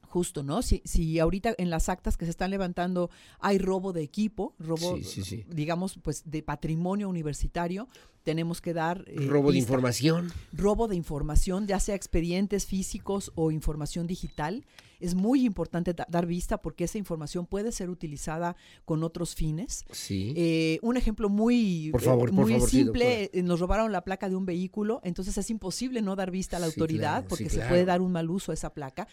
justo, 0.09 0.43
¿no? 0.43 0.61
Si, 0.61 0.81
si 0.85 1.19
ahorita 1.19 1.55
en 1.57 1.69
las 1.69 1.87
actas 1.87 2.17
que 2.17 2.25
se 2.25 2.31
están 2.31 2.51
levantando 2.51 3.09
hay 3.39 3.57
robo 3.59 3.93
de 3.93 4.01
equipo, 4.01 4.55
robo, 4.59 4.97
Sí, 4.97 5.03
sí, 5.03 5.23
sí. 5.23 5.45
digamos, 5.47 5.99
pues 6.01 6.23
de 6.29 6.41
patrimonio 6.43 7.07
universitario, 7.07 7.87
tenemos 8.29 8.61
que 8.61 8.73
dar... 8.75 9.05
eh, 9.07 9.25
Robo 9.27 9.51
de 9.51 9.57
información. 9.57 10.31
robo 10.53 10.87
de 10.87 10.95
información, 10.95 11.65
ya 11.65 11.79
sea 11.79 11.95
expedientes 11.95 12.67
físicos 12.67 13.31
o 13.33 13.49
información 13.49 14.05
digital. 14.05 14.63
Es 14.99 15.15
muy 15.15 15.45
importante 15.45 15.93
da- 15.95 16.05
dar 16.09 16.27
vista 16.27 16.61
porque 16.61 16.83
esa 16.83 16.99
información 16.99 17.47
puede 17.47 17.71
ser 17.71 17.89
utilizada 17.89 18.55
con 18.85 19.03
otros 19.03 19.33
fines. 19.33 19.83
Sí. 19.91 20.33
Eh, 20.37 20.77
un 20.83 20.95
ejemplo 20.95 21.27
muy, 21.29 21.89
Por 21.91 22.01
favor, 22.01 22.29
eh, 22.29 22.33
por 22.33 22.43
muy 22.45 22.53
favor, 22.53 22.69
sí, 22.69 22.77
simple, 22.83 23.31
nos 23.43 23.59
robaron 23.59 23.91
la 23.91 24.03
placa 24.03 24.29
de 24.29 24.35
un 24.35 24.45
vehículo, 24.45 24.99
entonces 25.03 25.35
es 25.37 25.49
imposible 25.49 26.01
no 26.03 26.15
dar 26.15 26.29
vista 26.29 26.57
a 26.57 26.59
la 26.59 26.67
Sí, 26.67 26.73
autoridad 26.73 27.21
claro, 27.21 27.23
sí, 27.23 27.29
porque 27.29 27.49
se 27.49 27.61
puede 27.67 27.85
dar 27.85 28.01
un 28.01 28.11
mal 28.11 28.29
uso 28.29 28.51
a 28.51 28.53
esa 28.53 28.73
placa. 28.75 29.07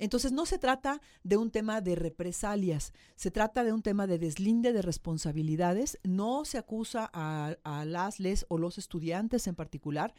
Entonces 0.00 0.30
no 0.30 0.46
se 0.46 0.58
trata 0.58 1.00
de 1.24 1.36
un 1.36 1.50
tema 1.50 1.80
de 1.80 1.96
represalias, 1.96 2.92
se 3.16 3.32
trata 3.32 3.64
de 3.64 3.72
un 3.72 3.82
tema 3.82 4.06
de 4.06 4.18
deslinde 4.20 4.72
de 4.72 4.80
responsabilidades. 4.80 5.98
No 6.04 6.44
se 6.44 6.56
acusa 6.58 7.10
a, 7.12 7.56
a 7.64 7.84
las, 7.84 8.20
les 8.20 8.46
o 8.48 8.57
los 8.58 8.78
estudiantes 8.78 9.46
en 9.46 9.54
particular, 9.54 10.14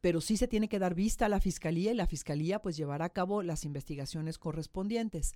pero 0.00 0.20
sí 0.20 0.36
se 0.36 0.46
tiene 0.46 0.68
que 0.68 0.78
dar 0.78 0.94
vista 0.94 1.26
a 1.26 1.28
la 1.28 1.40
fiscalía 1.40 1.90
y 1.90 1.94
la 1.94 2.06
fiscalía 2.06 2.62
pues 2.62 2.76
llevará 2.76 3.06
a 3.06 3.12
cabo 3.12 3.42
las 3.42 3.64
investigaciones 3.64 4.38
correspondientes. 4.38 5.34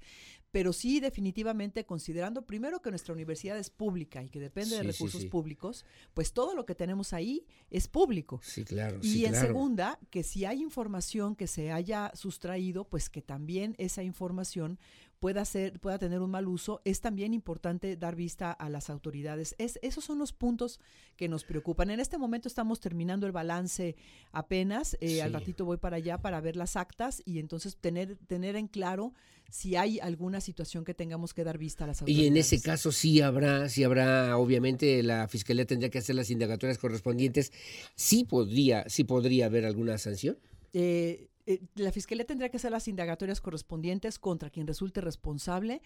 Pero 0.53 0.73
sí 0.73 1.01
definitivamente 1.01 1.85
considerando 1.85 2.43
primero 2.43 2.81
que 2.81 2.91
nuestra 2.91 3.13
universidad 3.13 3.59
es 3.59 3.71
pública 3.71 4.23
y 4.23 4.29
que 4.29 4.39
depende 4.39 4.77
de 4.77 4.83
Sí, 4.83 4.87
recursos 4.87 5.23
sí. 5.23 5.29
públicos, 5.29 5.85
pues 6.15 6.33
todo 6.33 6.55
lo 6.55 6.65
que 6.65 6.77
tenemos 6.77 7.13
ahí 7.13 7.45
es 7.71 7.89
público. 7.89 8.41
Sí, 8.45 8.65
claro. 8.65 9.01
Y 9.03 9.25
en 9.25 9.33
claro. 9.33 9.47
segunda, 9.49 9.99
que 10.11 10.23
si 10.23 10.45
hay 10.45 10.63
información 10.63 11.35
que 11.35 11.49
se 11.49 11.73
haya 11.73 12.13
sustraído, 12.15 12.85
pues 12.85 13.11
que 13.11 13.21
también 13.21 13.75
esa 13.79 14.05
información 14.05 14.79
pueda 15.23 15.45
ser, 15.45 15.79
pueda 15.79 16.01
tener 16.01 16.19
un 16.19 16.33
mal 16.33 16.49
uso, 16.49 16.83
es 16.85 17.01
también 17.01 17.33
importante 17.33 17.97
dar 17.97 18.17
vista 18.17 18.51
a 18.51 18.69
las 18.69 18.91
autoridades. 18.91 19.55
Es, 19.57 19.79
esos 19.81 20.03
son 20.03 20.19
los 20.19 20.33
puntos 20.33 20.81
que 21.17 21.29
nos 21.29 21.45
preocupan. 21.45 21.91
En 21.91 22.01
este 22.01 22.19
momento 22.19 22.49
estamos 22.49 22.81
terminando 22.81 23.25
el 23.25 23.31
balance 23.31 23.95
apenas. 24.33 24.97
Eh, 25.01 25.23
al 25.23 25.33
ratito 25.33 25.65
voy 25.65 25.77
para 25.77 25.99
allá 25.99 26.19
para 26.19 26.41
ver 26.41 26.57
las 26.57 26.75
actas 26.75 27.23
y 27.25 27.39
entonces 27.39 27.77
tener, 27.77 28.17
tener 28.27 28.57
en 28.57 28.67
claro 28.67 29.15
si 29.49 29.77
hay 29.77 30.01
alguna 30.01 30.41
situación 30.41 30.85
que 30.85 30.93
tengamos 30.93 31.35
que 31.35 31.45
dar 31.45 31.57
vista 31.57 31.85
a 31.85 31.87
las 31.87 32.03
autoridades. 32.03 32.25
Y 32.25 32.27
en 32.27 32.37
ese 32.37 32.61
caso 32.61 32.91
sí 32.91 33.21
habrá, 33.21 33.69
sí 33.69 33.85
habrá, 33.85 34.37
obviamente 34.37 35.05
la 35.05 35.29
fiscalía 35.29 35.65
tendría 35.67 35.91
que 35.91 35.99
hacer 35.99 36.17
las 36.17 36.31
indagatorias 36.31 36.79
correspondientes. 36.79 37.53
Sí 37.95 38.25
podría, 38.25 38.89
sí 38.89 39.05
podría 39.05 39.47
haber 39.47 39.67
alguna 39.67 39.99
sanción. 39.99 40.37
Eh, 40.73 41.29
eh, 41.47 41.61
la 41.75 41.91
Fiscalía 41.91 42.25
tendría 42.25 42.51
que 42.51 42.57
hacer 42.57 42.71
las 42.71 42.89
indagatorias 42.89 43.41
correspondientes 43.41 44.19
contra 44.19 44.51
quien 44.51 44.67
resulte 44.67 45.01
responsable. 45.01 45.83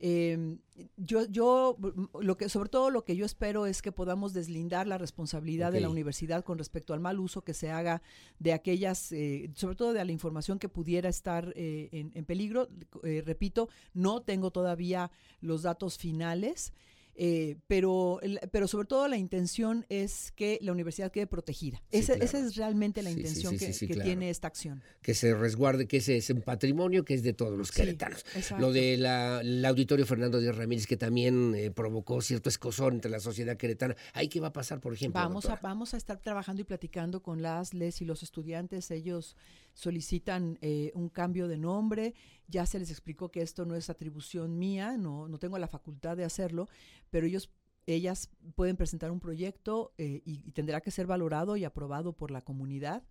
Em, 0.00 0.58
yo, 0.96 1.24
yo, 1.26 1.76
lo 2.20 2.36
que, 2.36 2.48
sobre 2.48 2.68
todo 2.68 2.90
lo 2.90 3.04
que 3.04 3.16
yo 3.16 3.26
espero 3.26 3.66
es 3.66 3.82
que 3.82 3.90
podamos 3.90 4.32
deslindar 4.32 4.86
la 4.86 4.96
responsabilidad 4.96 5.72
de 5.72 5.80
la 5.80 5.88
universidad 5.88 6.44
con 6.44 6.58
respecto 6.58 6.94
al 6.94 7.00
mal 7.00 7.18
uso 7.18 7.42
que 7.42 7.54
se 7.54 7.70
haga 7.70 8.00
de 8.38 8.52
aquellas, 8.52 9.10
eh, 9.10 9.50
sobre 9.54 9.74
todo 9.74 9.92
de 9.92 10.04
la 10.04 10.12
información 10.12 10.58
que 10.58 10.68
pudiera 10.68 11.08
estar 11.08 11.52
eh, 11.56 11.88
en, 11.90 12.12
en, 12.14 12.24
peligro. 12.24 12.68
repito, 13.02 13.68
no 13.92 14.22
tengo 14.22 14.52
todavía 14.52 15.10
los 15.40 15.62
datos 15.62 15.98
finales. 15.98 16.72
Eh, 17.20 17.56
pero, 17.66 18.20
pero 18.52 18.68
sobre 18.68 18.86
todo 18.86 19.08
la 19.08 19.16
intención 19.16 19.84
es 19.88 20.30
que 20.36 20.56
la 20.62 20.70
universidad 20.70 21.10
quede 21.10 21.26
protegida. 21.26 21.82
esa, 21.90 22.14
es 22.14 22.54
realmente 22.54 23.02
la 23.02 23.10
intención 23.10 23.58
que, 23.58 23.72
tiene 23.72 24.30
esta 24.30 24.46
acción. 24.46 24.84
Que 25.02 25.14
se 25.14 25.34
resguarde, 25.34 25.88
que 25.88 25.96
ese 25.96 26.16
es 26.16 26.30
un 26.30 26.42
patrimonio 26.42 27.04
que 27.04 27.14
es 27.14 27.24
de 27.24 27.32
todos 27.32 27.58
los 27.58 27.72
queretanos. 27.72 28.24
Lo 28.60 28.70
del 28.70 29.02
de 29.02 29.66
auditorio 29.66 30.06
Fernando 30.06 30.38
Díaz 30.38 30.56
Ramírez, 30.56 30.86
que 30.86 30.96
también 30.96 31.56
eh, 31.56 31.72
provocó 31.72 32.20
cierto 32.20 32.48
escosor 32.48 32.92
entre 32.92 33.10
la 33.10 33.18
sociedad 33.18 33.56
queretana. 33.56 33.96
¿Ahí 34.12 34.28
qué 34.28 34.38
va 34.38 34.48
a 34.48 34.52
pasar, 34.52 34.80
por 34.80 34.92
ejemplo? 34.92 35.20
Vamos 35.20 35.46
a, 35.46 35.56
vamos 35.56 35.94
a 35.94 35.96
estar 35.96 36.20
trabajando 36.20 36.62
y 36.62 36.66
platicando 36.66 37.20
con 37.20 37.42
las 37.42 37.74
les 37.74 38.00
y 38.00 38.04
los 38.04 38.22
estudiantes. 38.22 38.92
Ellos 38.92 39.34
solicitan 39.78 40.58
eh, 40.60 40.90
un 40.94 41.08
cambio 41.08 41.46
de 41.46 41.56
nombre, 41.56 42.12
ya 42.48 42.66
se 42.66 42.80
les 42.80 42.90
explicó 42.90 43.30
que 43.30 43.42
esto 43.42 43.64
no 43.64 43.76
es 43.76 43.88
atribución 43.88 44.58
mía, 44.58 44.96
no, 44.98 45.28
no 45.28 45.38
tengo 45.38 45.56
la 45.56 45.68
facultad 45.68 46.16
de 46.16 46.24
hacerlo, 46.24 46.68
pero 47.10 47.28
ellos 47.28 47.48
ellas 47.86 48.28
pueden 48.56 48.76
presentar 48.76 49.12
un 49.12 49.20
proyecto 49.20 49.94
eh, 49.96 50.20
y, 50.24 50.50
tendrá 50.50 50.80
que 50.80 50.90
ser 50.90 51.06
valorado 51.06 51.56
y 51.56 51.64
aprobado 51.64 52.12
por 52.12 52.32
la 52.32 52.42
comunidad. 52.42 53.04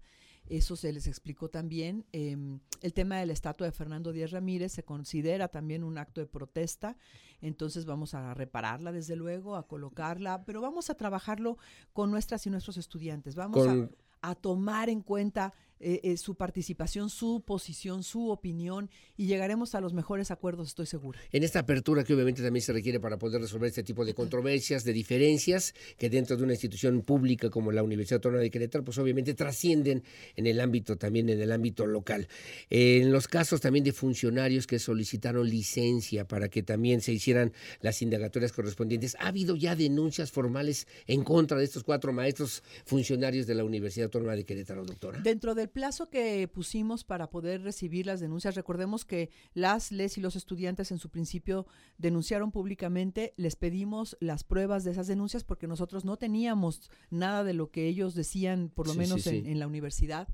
Eso 0.45 0.75
se 0.75 0.91
les 0.91 1.07
explicó 1.07 1.49
también. 1.49 2.05
Em, 2.11 2.59
el 2.81 2.93
tema 2.93 3.17
de 3.17 3.25
la 3.25 3.33
estatua 3.33 3.65
de 3.65 3.71
Fernando 3.71 4.11
Díaz 4.11 4.31
Ramírez 4.31 4.73
se 4.73 4.83
considera 4.83 5.47
también 5.47 5.85
un 5.85 5.97
acto 5.97 6.19
de 6.19 6.27
protesta, 6.27 6.97
entonces 7.41 7.85
vamos 7.85 8.13
a 8.13 8.33
repararla 8.33 8.91
desde 8.91 9.15
luego, 9.15 9.55
a 9.55 9.67
colocarla, 9.67 10.43
pero 10.43 10.59
vamos 10.59 10.89
a 10.89 10.95
trabajarlo 10.95 11.57
con 11.93 12.11
nuestras 12.11 12.45
y 12.45 12.49
nuestros 12.49 12.75
estudiantes. 12.75 13.35
Vamos 13.35 13.65
a, 13.65 13.89
a 14.21 14.35
tomar 14.35 14.89
en 14.89 15.01
cuenta 15.01 15.53
eh, 15.79 15.99
eh, 16.03 16.17
su 16.17 16.35
participación, 16.35 17.09
su 17.09 17.43
posición, 17.45 18.03
su 18.03 18.29
opinión 18.29 18.89
y 19.15 19.27
llegaremos 19.27 19.75
a 19.75 19.81
los 19.81 19.93
mejores 19.93 20.31
acuerdos, 20.31 20.67
estoy 20.67 20.85
seguro. 20.85 21.19
En 21.31 21.43
esta 21.43 21.59
apertura 21.59 22.03
que 22.03 22.13
obviamente 22.13 22.41
también 22.41 22.63
se 22.63 22.73
requiere 22.73 22.99
para 22.99 23.17
poder 23.17 23.41
resolver 23.41 23.67
este 23.67 23.83
tipo 23.83 24.03
de 24.03 24.13
controversias, 24.13 24.83
de 24.83 24.93
diferencias 24.93 25.75
que 25.97 26.09
dentro 26.09 26.35
de 26.35 26.43
una 26.43 26.53
institución 26.53 27.01
pública 27.01 27.49
como 27.49 27.71
la 27.71 27.83
Universidad 27.83 28.17
Autónoma 28.17 28.41
de 28.41 28.49
Querétaro, 28.49 28.83
pues 28.83 28.97
obviamente 28.97 29.33
trascienden 29.33 30.03
en 30.35 30.47
el 30.47 30.59
ámbito 30.59 30.97
también 30.97 31.29
en 31.29 31.41
el 31.41 31.51
ámbito 31.51 31.85
local. 31.85 32.27
en 32.69 33.11
los 33.11 33.27
casos 33.27 33.61
también 33.61 33.83
de 33.83 33.91
funcionarios 33.91 34.67
que 34.67 34.79
solicitaron 34.79 35.47
licencia 35.47 36.27
para 36.27 36.49
que 36.49 36.63
también 36.63 37.01
se 37.01 37.13
hicieran 37.13 37.53
las 37.81 38.01
indagatorias 38.01 38.51
correspondientes, 38.51 39.15
¿ha 39.19 39.27
habido 39.27 39.55
ya 39.55 39.75
denuncias 39.75 40.31
formales 40.31 40.87
en 41.05 41.23
contra 41.23 41.57
de 41.57 41.65
estos 41.65 41.83
cuatro 41.83 42.13
maestros 42.13 42.63
funcionarios 42.85 43.47
de 43.47 43.55
la 43.55 43.63
Universidad 43.63 44.05
Autónoma 44.05 44.35
de 44.35 44.43
Querétaro, 44.43 44.85
doctora? 44.85 45.19
Dentro 45.19 45.53
del 45.67 45.73
plazo 45.73 46.09
que 46.09 46.47
pusimos 46.47 47.03
para 47.03 47.29
poder 47.29 47.61
recibir 47.61 48.05
las 48.05 48.21
denuncias, 48.21 48.55
recordemos 48.55 49.03
que 49.03 49.31
las 49.53 49.91
les 49.91 50.17
y 50.17 50.21
los 50.21 50.37
estudiantes 50.37 50.91
en 50.91 50.97
su 50.97 51.09
principio 51.09 51.67
denunciaron 51.97 52.51
públicamente, 52.53 53.33
les 53.35 53.57
pedimos 53.57 54.15
las 54.21 54.45
pruebas 54.45 54.85
de 54.85 54.91
esas 54.91 55.07
denuncias 55.07 55.43
porque 55.43 55.67
nosotros 55.67 56.05
no 56.05 56.15
teníamos 56.15 56.89
nada 57.09 57.43
de 57.43 57.53
lo 57.53 57.69
que 57.69 57.87
ellos 57.87 58.15
decían, 58.15 58.71
por 58.73 58.87
lo 58.87 58.93
menos 58.93 59.27
En, 59.27 59.59
la 59.59 59.67
universidad. 59.67 60.29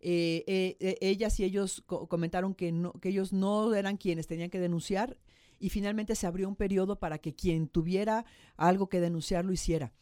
Eh, 0.00 0.42
eh, 0.48 0.76
eh, 0.80 0.98
ellas 1.00 1.38
y 1.38 1.44
ellos 1.44 1.84
comentaron 1.86 2.52
que, 2.52 2.72
no, 2.72 2.92
que 2.94 3.10
ellos 3.10 3.32
no 3.32 3.72
eran 3.72 3.96
quienes 3.96 4.26
tenían 4.26 4.50
que 4.50 4.58
denunciar 4.58 5.16
y 5.60 5.68
finalmente 5.68 6.16
se 6.16 6.26
abrió 6.26 6.48
un 6.48 6.56
periodo 6.56 6.98
para 6.98 7.18
que 7.18 7.36
quien 7.36 7.68
tuviera 7.68 8.24
algo 8.56 8.88
que 8.88 9.00
denunciar 9.00 9.44
lo 9.44 9.52
hiciera. 9.52 9.92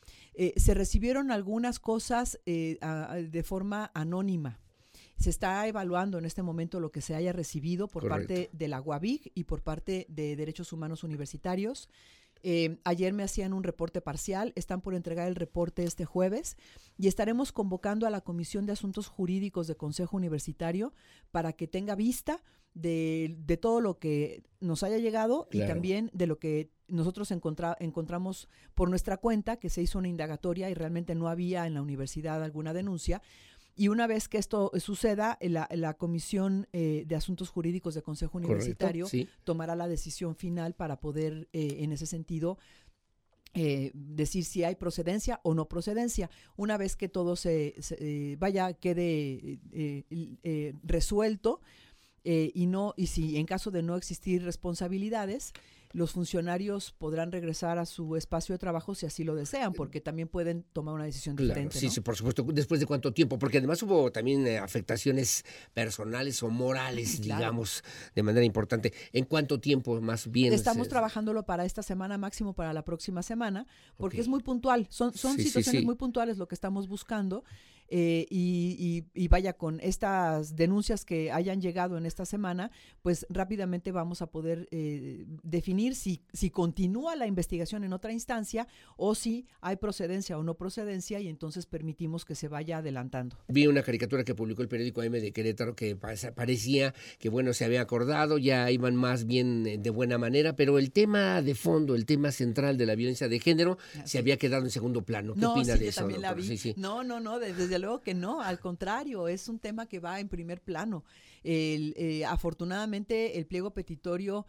se 0.57 0.73
recibieron 0.73 1.31
algunas 1.31 1.79
cosas 1.79 2.41
de 2.47 3.43
forma 3.45 3.91
anónima. 3.93 4.59
Se 5.21 5.29
está 5.29 5.69
evaluando 5.69 6.17
en 6.17 6.25
este 6.25 6.43
momento 6.43 6.81
lo 6.81 6.91
que 6.91 7.03
se 7.03 7.15
haya 7.15 7.35
recibido 7.35 7.89
por 7.89 8.09
parte 8.09 8.49
de 8.55 8.69
la 8.69 8.81
UABIC 8.81 9.33
y 9.35 9.45
por 9.45 9.61
parte 9.63 10.07
de 10.09 10.35
Derechos 10.35 10.73
Humanos 10.73 11.05
Universitarios. 11.05 11.91
Eh, 12.43 12.79
ayer 12.85 13.13
me 13.13 13.23
hacían 13.23 13.53
un 13.53 13.63
reporte 13.63 14.01
parcial, 14.01 14.55
están 14.57 14.81
por 14.81 14.95
entregar 14.95 15.29
el 15.29 15.35
reporte 15.35 15.85
este 15.85 16.07
jueves 16.07 16.57
y 16.97 17.07
estaremos 17.07 17.53
convocando 17.53 18.07
a 18.07 18.11
la 18.11 18.23
Comisión 18.23 18.65
de 18.65 18.73
Asuntos 18.73 19.09
Jurídicos 19.09 19.67
de 19.67 19.77
Consejo 19.77 20.17
Universitario 20.17 20.95
para 21.31 21.53
que 21.53 21.69
tenga 21.69 21.95
vista 21.97 22.43
de, 22.73 23.59
todo 23.61 23.83
lo 23.83 23.99
que 23.99 24.43
nos 24.61 24.83
haya 24.85 24.97
llegado 24.97 25.49
y 25.53 25.61
también 25.67 26.11
de 26.15 26.27
lo 26.27 26.39
que 26.39 26.71
nosotros 26.89 27.31
encontramos 27.31 28.49
por 28.75 28.89
nuestra 28.89 29.19
cuenta, 29.19 29.59
que 29.59 29.69
se 29.69 29.83
hizo 29.83 29.99
una 29.99 30.09
indagatoria 30.09 30.71
y 30.71 30.75
realmente 30.75 31.15
no 31.15 31.29
había 31.29 31.67
en 31.67 31.75
la 31.75 31.83
universidad 31.83 32.43
alguna 32.43 32.73
denuncia 32.73 33.21
y 33.81 33.89
una 33.89 34.07
vez 34.07 34.29
que 34.29 34.37
esto 34.37 34.71
suceda, 34.79 35.39
la, 35.41 35.67
la 35.73 35.95
Comisión 35.95 36.69
eh, 36.75 37.05
de 37.07 37.17
Asuntos 37.17 37.49
Jurídicos 37.49 37.95
del 37.95 38.03
Consejo 38.03 38.37
Universitario 38.37 39.09
tomará 39.43 39.75
la 39.75 39.89
decisión 39.89 40.37
final 40.37 40.75
para 40.75 41.01
poder, 41.01 41.49
eh, 41.55 41.79
en 41.79 41.91
ese 41.91 42.05
sentido, 42.05 42.59
eh, 43.55 43.91
decir 43.95 44.45
si 44.45 44.65
hay 44.65 44.75
procedencia 44.75 45.41
o 45.45 45.55
no 45.55 45.67
procedencia. 45.67 46.29
Una 46.59 46.77
vez 46.77 46.95
que 46.95 47.09
todo 47.09 47.37
se, 47.37 47.75
vaya, 48.39 48.75
quede 48.75 49.59
resuelto 50.83 51.63
y 52.23 52.67
no, 52.67 52.93
y 52.99 53.07
si 53.07 53.39
en 53.39 53.47
caso 53.47 53.71
de 53.71 53.83
no 53.83 53.97
existir 53.97 54.45
responsabilidades, 54.45 55.55
los 55.93 56.13
funcionarios 56.13 56.93
podrán 56.93 57.33
regresar 57.33 57.79
a 57.79 57.87
su 57.87 58.17
espacio 58.17 58.55
de 58.55 58.59
trabajo 58.59 58.95
si 58.95 59.07
así 59.07 59.25
lo 59.25 59.35
desean, 59.35 59.73
porque 59.73 60.01
también 60.01 60.29
pueden 60.29 60.65
tomar 60.73 60.95
una 60.95 61.05
decisión 61.05 61.35
diferente. 61.37 61.79
Sí, 61.79 61.91
sí, 61.91 62.01
por 62.01 62.17
supuesto. 62.17 62.43
Después 62.45 62.81
de 62.81 62.87
cuánto 62.87 63.13
tiempo, 63.13 63.39
porque 63.39 63.59
además 63.59 63.83
hubo 63.83 64.13
también 64.13 64.47
eh, 64.47 64.59
afectaciones 64.59 65.45
personales 65.75 66.43
o 66.43 66.51
morales, 66.51 67.21
digamos, 67.21 67.83
de 68.15 68.23
manera 68.23 68.45
importante. 68.45 68.93
¿En 69.13 69.25
cuánto 69.25 69.59
tiempo 69.59 70.01
más 70.01 70.31
bien? 70.31 70.53
Estamos 70.53 70.89
trabajándolo 70.89 71.45
para 71.45 71.65
esta 71.65 71.83
semana, 71.83 72.19
máximo 72.19 72.55
para 72.55 72.73
la 72.73 72.85
próxima 72.85 73.23
semana, 73.23 73.67
porque 73.97 74.21
es 74.21 74.29
muy 74.29 74.43
puntual. 74.43 74.87
Son, 74.91 75.13
son 75.13 75.37
situaciones 75.37 75.85
muy 75.85 75.97
puntuales 75.97 76.39
lo 76.39 76.47
que 76.47 76.55
estamos 76.55 76.89
buscando. 76.89 77.45
Eh, 77.93 78.27
y, 78.31 79.29
vaya 79.29 79.53
con 79.53 79.79
estas 79.81 80.57
denuncias 80.57 81.05
que 81.05 81.31
hayan 81.31 81.61
llegado 81.61 81.97
en 81.97 82.05
esta 82.05 82.25
semana, 82.25 82.73
pues 83.01 83.27
rápidamente 83.29 83.93
vamos 83.93 84.23
a 84.23 84.27
poder 84.27 84.67
eh, 84.73 85.25
definir 85.45 85.95
si, 85.95 86.25
si 86.33 86.51
continúa 86.51 87.15
la 87.15 87.29
investigación 87.29 87.85
en 87.85 87.93
otra 87.93 88.13
instancia 88.13 88.67
o 88.97 89.15
si 89.15 89.47
hay 89.61 89.77
procedencia 89.77 90.37
o 90.37 90.43
no 90.43 90.57
procedencia 90.57 91.21
y 91.21 91.29
entonces 91.29 91.67
permitimos 91.67 92.25
que 92.25 92.35
se 92.35 92.49
vaya 92.49 92.79
adelantando. 92.79 93.37
Vi 93.47 93.69
una 93.69 93.85
caricatura 93.85 94.25
que 94.25 94.35
publicó 94.35 94.63
el 94.63 94.69
periódico 94.69 95.01
AM 95.01 95.13
de 95.13 95.33
Querétaro 95.33 95.77
que 95.77 95.97
parecía 95.97 96.95
que 97.19 97.29
bueno, 97.29 97.53
se 97.53 97.65
había 97.65 97.81
acordado, 97.81 98.39
ya 98.39 98.71
iban 98.71 98.97
más 98.97 99.27
bien 99.27 99.67
eh, 99.67 99.79
de 99.79 99.91
buena 99.91 100.19
manera, 100.19 100.57
pero 100.57 100.79
el 100.79 100.93
tema 100.93 101.43
de 101.43 101.55
fondo, 101.55 101.95
el 101.95 102.07
tema 102.07 102.33
central 102.33 102.77
de 102.77 102.87
la 102.87 102.95
violencia 102.95 103.29
de 103.29 103.39
género 103.39 103.79
se 104.05 104.19
había 104.19 104.37
quedado 104.37 104.65
en 104.65 104.71
segundo 104.71 105.03
plano. 105.03 105.35
¿Qué 105.35 105.47
opina 105.47 105.77
de 105.77 105.89
eso? 105.89 106.09
No, 106.77 107.05
no, 107.05 107.21
no, 107.21 107.39
desde 107.39 107.80
luego 107.81 108.03
que 108.03 108.15
no, 108.15 108.41
al 108.41 108.61
contrario, 108.61 109.29
es 109.29 109.49
un 109.49 109.59
tema 109.59 109.87
que 109.87 109.99
va 109.99 110.21
en 110.21 110.29
primer 110.29 110.61
plano. 110.61 111.05
Eh, 111.43 112.25
afortunadamente, 112.27 113.39
el 113.39 113.47
pliego 113.47 113.73
petitorio 113.73 114.47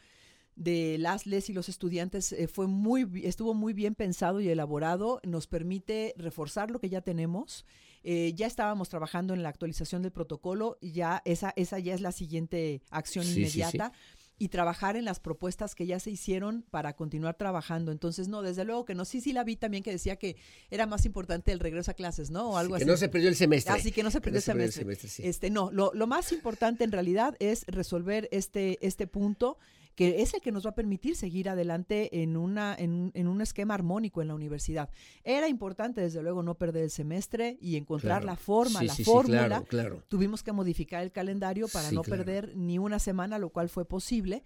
de 0.55 0.97
las 1.00 1.25
les 1.25 1.50
y 1.50 1.53
los 1.53 1.69
estudiantes 1.69 2.31
eh, 2.33 2.47
fue 2.47 2.67
muy 2.67 3.07
estuvo 3.23 3.53
muy 3.53 3.73
bien 3.73 3.95
pensado 3.95 4.41
y 4.41 4.50
elaborado. 4.50 5.19
Nos 5.23 5.47
permite 5.47 6.13
reforzar 6.17 6.71
lo 6.71 6.79
que 6.79 6.89
ya 6.89 7.01
tenemos. 7.01 7.65
Eh, 8.03 8.33
ya 8.35 8.47
estábamos 8.47 8.89
trabajando 8.89 9.33
en 9.33 9.43
la 9.43 9.50
actualización 9.50 10.01
del 10.01 10.11
protocolo 10.11 10.79
ya 10.81 11.21
esa 11.23 11.53
esa 11.55 11.77
ya 11.77 11.93
es 11.93 12.01
la 12.01 12.11
siguiente 12.11 12.81
acción 12.89 13.27
inmediata 13.27 13.93
y 14.41 14.48
trabajar 14.48 14.95
en 14.95 15.05
las 15.05 15.19
propuestas 15.19 15.75
que 15.75 15.86
ya 15.86 16.00
se 16.00 16.10
hicieron 16.10 16.63
para 16.71 16.95
continuar 16.95 17.36
trabajando. 17.36 17.91
Entonces, 17.91 18.27
no, 18.27 18.41
desde 18.41 18.65
luego 18.65 18.86
que 18.86 18.95
no. 18.95 19.05
Sí, 19.05 19.21
sí 19.21 19.33
la 19.33 19.43
vi 19.43 19.55
también 19.55 19.83
que 19.83 19.91
decía 19.91 20.15
que 20.15 20.36
era 20.71 20.88
más 20.88 21.05
importante 21.05 21.51
el 21.51 21.60
regreso 21.60 21.91
a 21.91 21.93
clases, 21.93 22.31
¿no? 22.31 22.50
O 22.50 22.57
algo 22.57 22.74
así. 22.74 22.83
Que 22.83 22.89
no 22.89 22.98
se 22.98 23.07
perdió 23.07 23.29
el 23.29 23.36
semestre. 23.36 23.71
Así 23.71 23.91
que 23.91 24.01
no 24.01 24.10
se 24.10 24.19
perdió, 24.19 24.39
el, 24.39 24.71
semestre. 24.71 25.29
Este, 25.29 25.51
no, 25.51 25.69
lo, 25.69 25.91
lo, 25.93 26.07
más 26.07 26.31
importante 26.31 26.83
en 26.83 26.91
realidad 26.91 27.36
es 27.38 27.65
resolver 27.67 28.29
este, 28.31 28.79
este 28.81 29.05
punto 29.05 29.60
que 29.95 30.21
es 30.21 30.33
el 30.33 30.41
que 30.41 30.51
nos 30.51 30.65
va 30.65 30.71
a 30.71 30.75
permitir 30.75 31.15
seguir 31.15 31.50
adelante 31.50 32.21
en, 32.21 32.38
una, 32.38 32.75
en, 32.77 33.12
en 33.13 33.27
un 33.27 33.41
esquema 33.41 33.74
armónico 33.74 34.21
en 34.21 34.29
la 34.29 34.36
universidad. 34.36 34.89
Era 35.24 35.48
importante, 35.48 36.01
desde 36.01 36.21
luego, 36.21 36.43
no 36.43 36.55
perder 36.55 36.83
el 36.83 36.91
semestre 36.91 37.57
y 37.62 37.75
encontrar 37.75 38.24
la 38.24 38.36
forma, 38.36 38.83
la 38.83 38.95
fórmula. 38.95 39.63
Tuvimos 40.07 40.43
que 40.43 40.51
modificar 40.51 41.03
el 41.03 41.12
calendario 41.12 41.67
para 41.67 41.91
no 41.91 42.01
perder 42.03 42.55
ni 42.55 42.77
una 42.79 43.00
semana, 43.00 43.38
lo 43.38 43.50
cual 43.50 43.69
fue 43.69 43.86
posible. 43.86 44.43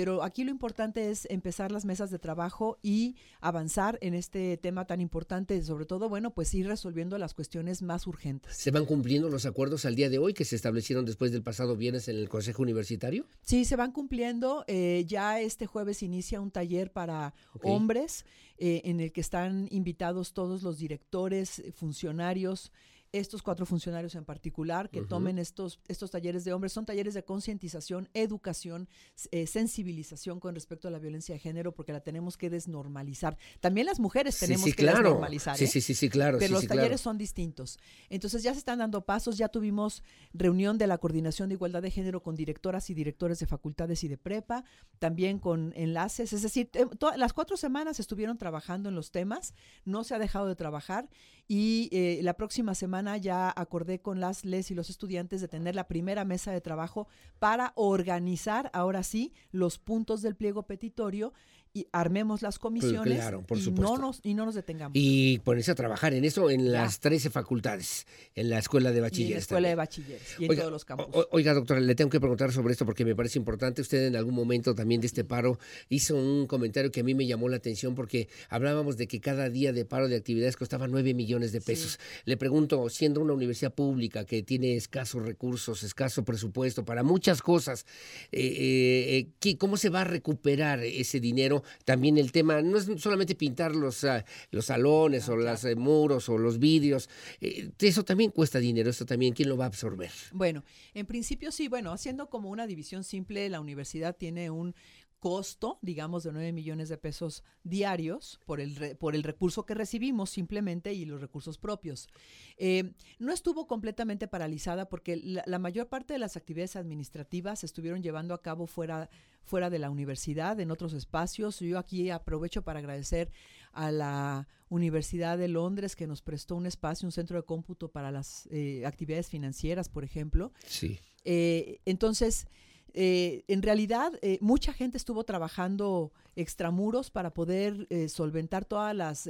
Pero 0.00 0.22
aquí 0.22 0.44
lo 0.44 0.50
importante 0.50 1.10
es 1.10 1.26
empezar 1.28 1.70
las 1.70 1.84
mesas 1.84 2.10
de 2.10 2.18
trabajo 2.18 2.78
y 2.82 3.16
avanzar 3.42 3.98
en 4.00 4.14
este 4.14 4.56
tema 4.56 4.86
tan 4.86 4.98
importante, 5.02 5.62
sobre 5.62 5.84
todo, 5.84 6.08
bueno, 6.08 6.30
pues 6.32 6.54
ir 6.54 6.66
resolviendo 6.66 7.18
las 7.18 7.34
cuestiones 7.34 7.82
más 7.82 8.06
urgentes. 8.06 8.56
¿Se 8.56 8.70
van 8.70 8.86
cumpliendo 8.86 9.28
los 9.28 9.44
acuerdos 9.44 9.84
al 9.84 9.96
día 9.96 10.08
de 10.08 10.16
hoy 10.16 10.32
que 10.32 10.46
se 10.46 10.56
establecieron 10.56 11.04
después 11.04 11.32
del 11.32 11.42
pasado 11.42 11.76
viernes 11.76 12.08
en 12.08 12.16
el 12.16 12.30
Consejo 12.30 12.62
Universitario? 12.62 13.26
Sí, 13.42 13.66
se 13.66 13.76
van 13.76 13.92
cumpliendo. 13.92 14.64
Eh, 14.68 15.04
ya 15.06 15.38
este 15.38 15.66
jueves 15.66 16.02
inicia 16.02 16.40
un 16.40 16.50
taller 16.50 16.92
para 16.92 17.34
hombres 17.62 18.24
eh, 18.56 18.80
en 18.84 19.00
el 19.00 19.12
que 19.12 19.20
están 19.20 19.68
invitados 19.70 20.32
todos 20.32 20.62
los 20.62 20.78
directores, 20.78 21.62
funcionarios, 21.74 22.72
estos 23.12 23.42
cuatro 23.42 23.66
funcionarios 23.66 24.14
en 24.14 24.24
particular 24.24 24.88
que 24.88 25.02
tomen 25.02 25.38
estos, 25.38 25.80
estos 25.88 26.10
talleres 26.10 26.44
de 26.44 26.52
hombres. 26.52 26.72
Son 26.72 26.86
talleres 26.86 27.14
de 27.14 27.24
concientización, 27.24 28.08
educación, 28.14 28.88
eh, 29.32 29.46
sensibilización 29.46 30.38
con 30.38 30.54
respecto 30.54 30.86
a 30.88 30.90
la 30.90 30.98
violencia 30.98 31.34
de 31.34 31.40
género, 31.40 31.72
porque 31.72 31.92
la 31.92 32.00
tenemos 32.00 32.36
que 32.36 32.50
desnormalizar. 32.50 33.36
También 33.60 33.86
las 33.86 33.98
mujeres 33.98 34.38
tenemos 34.38 34.74
que 34.74 34.84
desnormalizar. 34.84 35.56
Sí, 35.56 35.64
¿eh? 35.64 35.66
sí, 35.66 35.80
sí, 35.80 35.94
sí, 35.94 36.08
claro. 36.08 36.38
Pero 36.38 36.54
los 36.54 36.66
talleres 36.66 37.00
son 37.00 37.18
distintos. 37.18 37.78
Entonces 38.10 38.42
ya 38.42 38.52
se 38.52 38.58
están 38.58 38.78
dando 38.78 39.04
pasos, 39.04 39.36
ya 39.36 39.48
tuvimos 39.48 40.04
reunión 40.32 40.78
de 40.78 40.86
la 40.86 40.98
Coordinación 40.98 41.48
de 41.48 41.56
Igualdad 41.56 41.82
de 41.82 41.90
Género 41.90 42.22
con 42.22 42.36
directoras 42.36 42.90
y 42.90 42.94
directores 42.94 43.40
de 43.40 43.46
facultades 43.46 44.04
y 44.04 44.08
de 44.08 44.18
prepa, 44.18 44.64
también 45.00 45.38
con 45.40 45.72
enlaces. 45.74 46.32
Es 46.32 46.42
decir, 46.42 46.70
las 47.16 47.32
cuatro 47.32 47.56
semanas 47.56 47.98
estuvieron 47.98 48.38
trabajando 48.38 48.88
en 48.88 48.94
los 48.94 49.10
temas, 49.10 49.54
no 49.84 50.04
se 50.04 50.14
ha 50.14 50.18
dejado 50.18 50.46
de 50.46 50.54
trabajar 50.54 51.08
y 51.48 51.88
eh, 51.90 52.20
la 52.22 52.34
próxima 52.34 52.76
semana 52.76 52.99
ya 53.16 53.52
acordé 53.54 54.00
con 54.00 54.20
las 54.20 54.44
les 54.44 54.70
y 54.70 54.74
los 54.74 54.90
estudiantes 54.90 55.40
de 55.40 55.48
tener 55.48 55.74
la 55.74 55.88
primera 55.88 56.24
mesa 56.24 56.52
de 56.52 56.60
trabajo 56.60 57.08
para 57.38 57.72
organizar 57.74 58.70
ahora 58.72 59.02
sí 59.02 59.32
los 59.50 59.78
puntos 59.78 60.22
del 60.22 60.36
pliego 60.36 60.64
petitorio 60.64 61.32
y 61.72 61.86
armemos 61.92 62.42
las 62.42 62.58
comisiones 62.58 63.22
y, 63.48 63.70
no 63.70 63.96
nos, 63.96 64.20
y 64.24 64.34
no 64.34 64.44
nos 64.44 64.54
detengamos. 64.54 64.92
Y 64.94 65.38
ponerse 65.40 65.70
a 65.70 65.74
trabajar 65.74 66.14
en 66.14 66.24
eso 66.24 66.50
en 66.50 66.72
las 66.72 66.98
13 67.00 67.30
facultades, 67.30 68.06
en 68.34 68.50
la 68.50 68.58
escuela 68.58 68.90
de 68.90 69.00
bachilleres. 69.00 69.30
en 69.30 69.34
la 69.34 69.40
escuela 69.40 69.68
de 69.68 69.74
bachilleres 69.76 70.36
y 70.38 70.44
en 70.46 70.56
todos 70.56 70.72
los 70.72 70.84
campos. 70.84 71.28
oiga, 71.30 71.54
doctora, 71.54 71.80
le 71.80 71.94
tengo 71.94 72.10
que 72.10 72.18
preguntar 72.18 72.52
sobre 72.52 72.72
esto 72.72 72.84
porque 72.84 73.04
me 73.04 73.14
parece 73.14 73.38
importante. 73.38 73.82
Usted 73.82 74.06
en 74.06 74.16
algún 74.16 74.34
momento 74.34 74.74
también 74.74 75.00
de 75.00 75.06
este 75.06 75.22
paro 75.22 75.58
hizo 75.88 76.16
un 76.16 76.46
comentario 76.46 76.90
que 76.90 77.00
a 77.00 77.04
mí 77.04 77.14
me 77.14 77.26
llamó 77.26 77.48
la 77.48 77.58
atención 77.58 77.94
porque 77.94 78.28
hablábamos 78.48 78.96
de 78.96 79.06
que 79.06 79.20
cada 79.20 79.48
día 79.48 79.72
de 79.72 79.84
paro 79.84 80.08
de 80.08 80.16
actividades 80.16 80.56
costaba 80.56 80.88
9 80.88 81.14
millones 81.14 81.52
de 81.52 81.60
pesos. 81.60 82.00
Le 82.24 82.36
pregunto, 82.36 82.88
siendo 82.88 83.20
una 83.20 83.32
universidad 83.32 83.72
pública 83.72 84.24
que 84.24 84.42
tiene 84.42 84.74
escasos 84.74 85.22
recursos, 85.22 85.84
escaso 85.84 86.24
presupuesto 86.24 86.84
para 86.84 87.04
muchas 87.04 87.42
cosas, 87.42 87.86
eh, 88.32 89.22
eh, 89.22 89.28
eh 89.40 89.56
¿cómo 89.56 89.76
se 89.76 89.88
va 89.88 90.00
a 90.00 90.04
recuperar 90.04 90.82
ese 90.82 91.20
dinero? 91.20 91.59
También 91.84 92.18
el 92.18 92.32
tema, 92.32 92.62
no 92.62 92.78
es 92.78 92.88
solamente 92.98 93.34
pintar 93.34 93.74
los, 93.74 94.04
ah, 94.04 94.24
los 94.50 94.66
salones 94.66 95.28
o 95.28 95.36
los 95.36 95.64
eh, 95.64 95.76
muros 95.76 96.28
o 96.28 96.38
los 96.38 96.58
vidrios, 96.58 97.08
eh, 97.40 97.70
eso 97.78 98.04
también 98.04 98.30
cuesta 98.30 98.58
dinero, 98.58 98.90
eso 98.90 99.04
también, 99.04 99.34
¿quién 99.34 99.48
lo 99.48 99.56
va 99.56 99.64
a 99.64 99.68
absorber? 99.68 100.10
Bueno, 100.32 100.64
en 100.94 101.06
principio 101.06 101.52
sí, 101.52 101.68
bueno, 101.68 101.92
haciendo 101.92 102.28
como 102.28 102.50
una 102.50 102.66
división 102.66 103.04
simple, 103.04 103.48
la 103.48 103.60
universidad 103.60 104.16
tiene 104.16 104.50
un 104.50 104.74
costo, 105.20 105.78
digamos, 105.82 106.24
de 106.24 106.32
9 106.32 106.52
millones 106.52 106.88
de 106.88 106.96
pesos 106.96 107.44
diarios 107.62 108.40
por 108.46 108.60
el, 108.60 108.96
por 108.96 109.14
el 109.14 109.22
recurso 109.22 109.66
que 109.66 109.74
recibimos 109.74 110.30
simplemente 110.30 110.94
y 110.94 111.04
los 111.04 111.20
recursos 111.20 111.58
propios. 111.58 112.08
Eh, 112.56 112.94
no 113.18 113.32
estuvo 113.32 113.66
completamente 113.66 114.26
paralizada 114.26 114.88
porque 114.88 115.16
la, 115.16 115.58
mayor 115.58 115.88
parte 115.88 116.14
de 116.14 116.18
las 116.18 116.36
actividades 116.36 116.74
administrativas 116.74 117.60
se 117.60 117.66
estuvieron 117.66 118.02
llevando 118.02 118.34
a 118.34 118.42
cabo 118.42 118.66
fuera, 118.66 119.10
fuera 119.44 119.68
de 119.70 119.78
la 119.78 119.90
universidad, 119.90 120.58
en 120.58 120.70
otros 120.70 120.94
espacios. 120.94 121.60
Yo 121.60 121.78
aquí 121.78 122.10
aprovecho 122.10 122.62
para 122.62 122.78
agradecer 122.78 123.30
a 123.72 123.92
la 123.92 124.48
Universidad 124.70 125.36
de 125.36 125.48
Londres 125.48 125.96
que 125.96 126.06
nos 126.06 126.22
prestó 126.22 126.56
un 126.56 126.64
espacio, 126.64 127.06
un 127.06 127.12
centro 127.12 127.36
de 127.36 127.44
cómputo 127.44 127.90
para 127.90 128.10
las 128.10 128.48
eh, 128.50 128.86
actividades 128.86 129.28
financieras, 129.28 129.88
por 129.88 130.02
ejemplo. 130.02 130.52
Sí. 130.66 130.98
Eh, 131.24 131.80
entonces, 131.84 132.46
eh, 132.94 133.44
en 133.48 133.62
realidad, 133.62 134.12
eh, 134.22 134.38
mucha 134.40 134.72
gente 134.72 134.96
estuvo 134.96 135.24
trabajando 135.24 136.12
extramuros 136.36 137.10
para 137.10 137.34
poder 137.34 137.86
eh, 137.90 138.08
solventar 138.08 138.64
todas 138.64 138.94
las, 138.94 139.28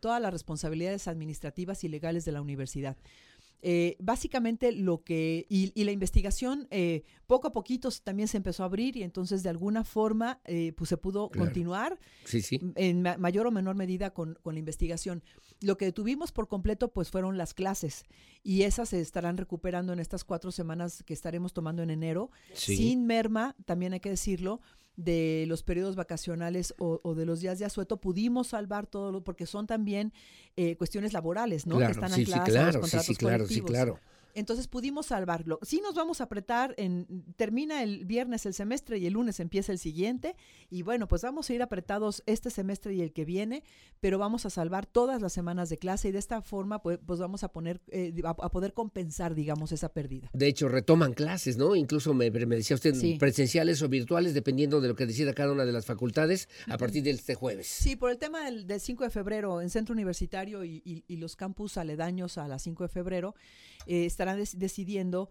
todas 0.00 0.20
las 0.20 0.32
responsabilidades 0.32 1.08
administrativas 1.08 1.84
y 1.84 1.88
legales 1.88 2.24
de 2.24 2.32
la 2.32 2.40
universidad. 2.40 2.96
Eh, 3.62 3.96
básicamente 3.98 4.72
lo 4.72 5.02
que, 5.02 5.46
y, 5.50 5.72
la 5.84 5.92
investigación 5.92 6.66
eh, 6.70 7.04
poco 7.26 7.48
a 7.48 7.52
poquito 7.52 7.90
también 8.02 8.26
se 8.26 8.38
empezó 8.38 8.62
a 8.62 8.66
abrir 8.66 8.96
y 8.96 9.02
entonces 9.02 9.42
de 9.42 9.50
alguna 9.50 9.84
forma 9.84 10.40
eh, 10.44 10.72
pues 10.76 10.88
se 10.88 10.96
pudo 10.96 11.30
continuar 11.30 11.98
en 12.76 13.02
mayor 13.18 13.46
o 13.46 13.50
menor 13.50 13.76
medida 13.76 14.14
con, 14.14 14.38
la 14.44 14.58
investigación. 14.58 15.22
Lo 15.60 15.76
que 15.76 15.92
tuvimos 15.92 16.32
por 16.32 16.48
completo 16.48 16.92
pues 16.92 17.10
fueron 17.10 17.36
las 17.36 17.52
clases 17.52 18.04
y 18.42 18.62
esas 18.62 18.88
se 18.90 19.00
estarán 19.00 19.36
recuperando 19.36 19.92
en 19.92 19.98
estas 19.98 20.24
cuatro 20.24 20.52
semanas 20.52 21.02
que 21.02 21.12
estaremos 21.12 21.52
tomando 21.52 21.82
en 21.82 21.90
enero, 21.90 22.30
sin 22.54 23.06
merma, 23.06 23.56
también 23.66 23.92
hay 23.92 24.00
que 24.00 24.10
decirlo, 24.10 24.62
de 25.04 25.44
los 25.48 25.62
periodos 25.62 25.96
vacacionales 25.96 26.74
o, 26.78 27.14
de 27.14 27.26
los 27.26 27.40
días 27.40 27.58
de 27.58 27.64
asueto, 27.64 27.98
pudimos 27.98 28.48
salvar 28.48 28.86
todo, 28.86 29.12
lo, 29.12 29.22
porque 29.22 29.46
son 29.46 29.66
también 29.66 30.12
eh, 30.56 30.76
cuestiones 30.76 31.12
laborales, 31.12 31.66
¿no? 31.66 31.78
que 31.78 31.84
están 31.84 32.12
ancladas 32.12 32.46
sí, 32.46 32.52
claro, 32.52 32.86
sí, 32.86 32.98
sí, 33.00 33.14
claro, 33.14 33.46
sí, 33.46 33.60
claro. 33.62 33.98
Entonces 34.34 34.68
pudimos 34.68 35.06
salvarlo. 35.06 35.58
Sí 35.62 35.80
nos 35.82 35.94
vamos 35.94 36.20
a 36.20 36.24
apretar, 36.24 36.74
en, 36.76 37.24
termina 37.36 37.82
el 37.82 38.04
viernes 38.04 38.46
el 38.46 38.54
semestre 38.54 38.98
y 38.98 39.06
el 39.06 39.14
lunes 39.14 39.40
empieza 39.40 39.72
el 39.72 39.78
siguiente. 39.78 40.36
Y 40.68 40.82
bueno, 40.82 41.08
pues 41.08 41.22
vamos 41.22 41.48
a 41.48 41.54
ir 41.54 41.62
apretados 41.62 42.22
este 42.26 42.50
semestre 42.50 42.94
y 42.94 43.02
el 43.02 43.12
que 43.12 43.24
viene, 43.24 43.62
pero 44.00 44.18
vamos 44.18 44.46
a 44.46 44.50
salvar 44.50 44.86
todas 44.86 45.20
las 45.20 45.32
semanas 45.32 45.68
de 45.68 45.78
clase 45.78 46.08
y 46.08 46.12
de 46.12 46.18
esta 46.18 46.42
forma 46.42 46.82
pues, 46.82 46.98
pues 47.04 47.18
vamos 47.18 47.44
a, 47.44 47.48
poner, 47.48 47.80
eh, 47.88 48.12
a, 48.24 48.50
poder 48.50 48.72
compensar, 48.72 49.34
digamos, 49.34 49.72
esa 49.72 49.92
pérdida. 49.92 50.30
De 50.32 50.48
hecho, 50.48 50.68
retoman 50.68 51.12
clases, 51.12 51.56
¿no? 51.56 51.74
Incluso 51.74 52.14
me, 52.14 52.30
decía 52.30 52.76
usted 52.76 52.94
presenciales 53.18 53.82
o 53.82 53.88
virtuales, 53.88 54.34
dependiendo 54.34 54.80
de 54.80 54.88
lo 54.88 54.94
que 54.94 55.06
decida 55.06 55.32
cada 55.34 55.52
una 55.52 55.64
de 55.64 55.72
las 55.72 55.86
facultades, 55.86 56.48
a 56.68 56.78
partir 56.78 57.02
de 57.02 57.10
este 57.10 57.34
jueves. 57.34 57.66
Sí, 57.66 57.96
por 57.96 58.10
el 58.10 58.18
tema 58.18 58.44
del, 58.44 58.80
5 58.80 59.04
de 59.04 59.10
febrero 59.10 59.60
en 59.60 59.70
Centro 59.70 59.92
Universitario 59.92 60.64
y, 60.64 61.04
y 61.06 61.16
los 61.16 61.36
campus 61.36 61.76
aledaños 61.76 62.38
a 62.38 62.48
las 62.48 62.62
5 62.62 62.84
de 62.84 62.88
febrero, 62.88 63.34
eh, 63.86 64.04
estarán 64.20 64.38
decidiendo 64.38 65.30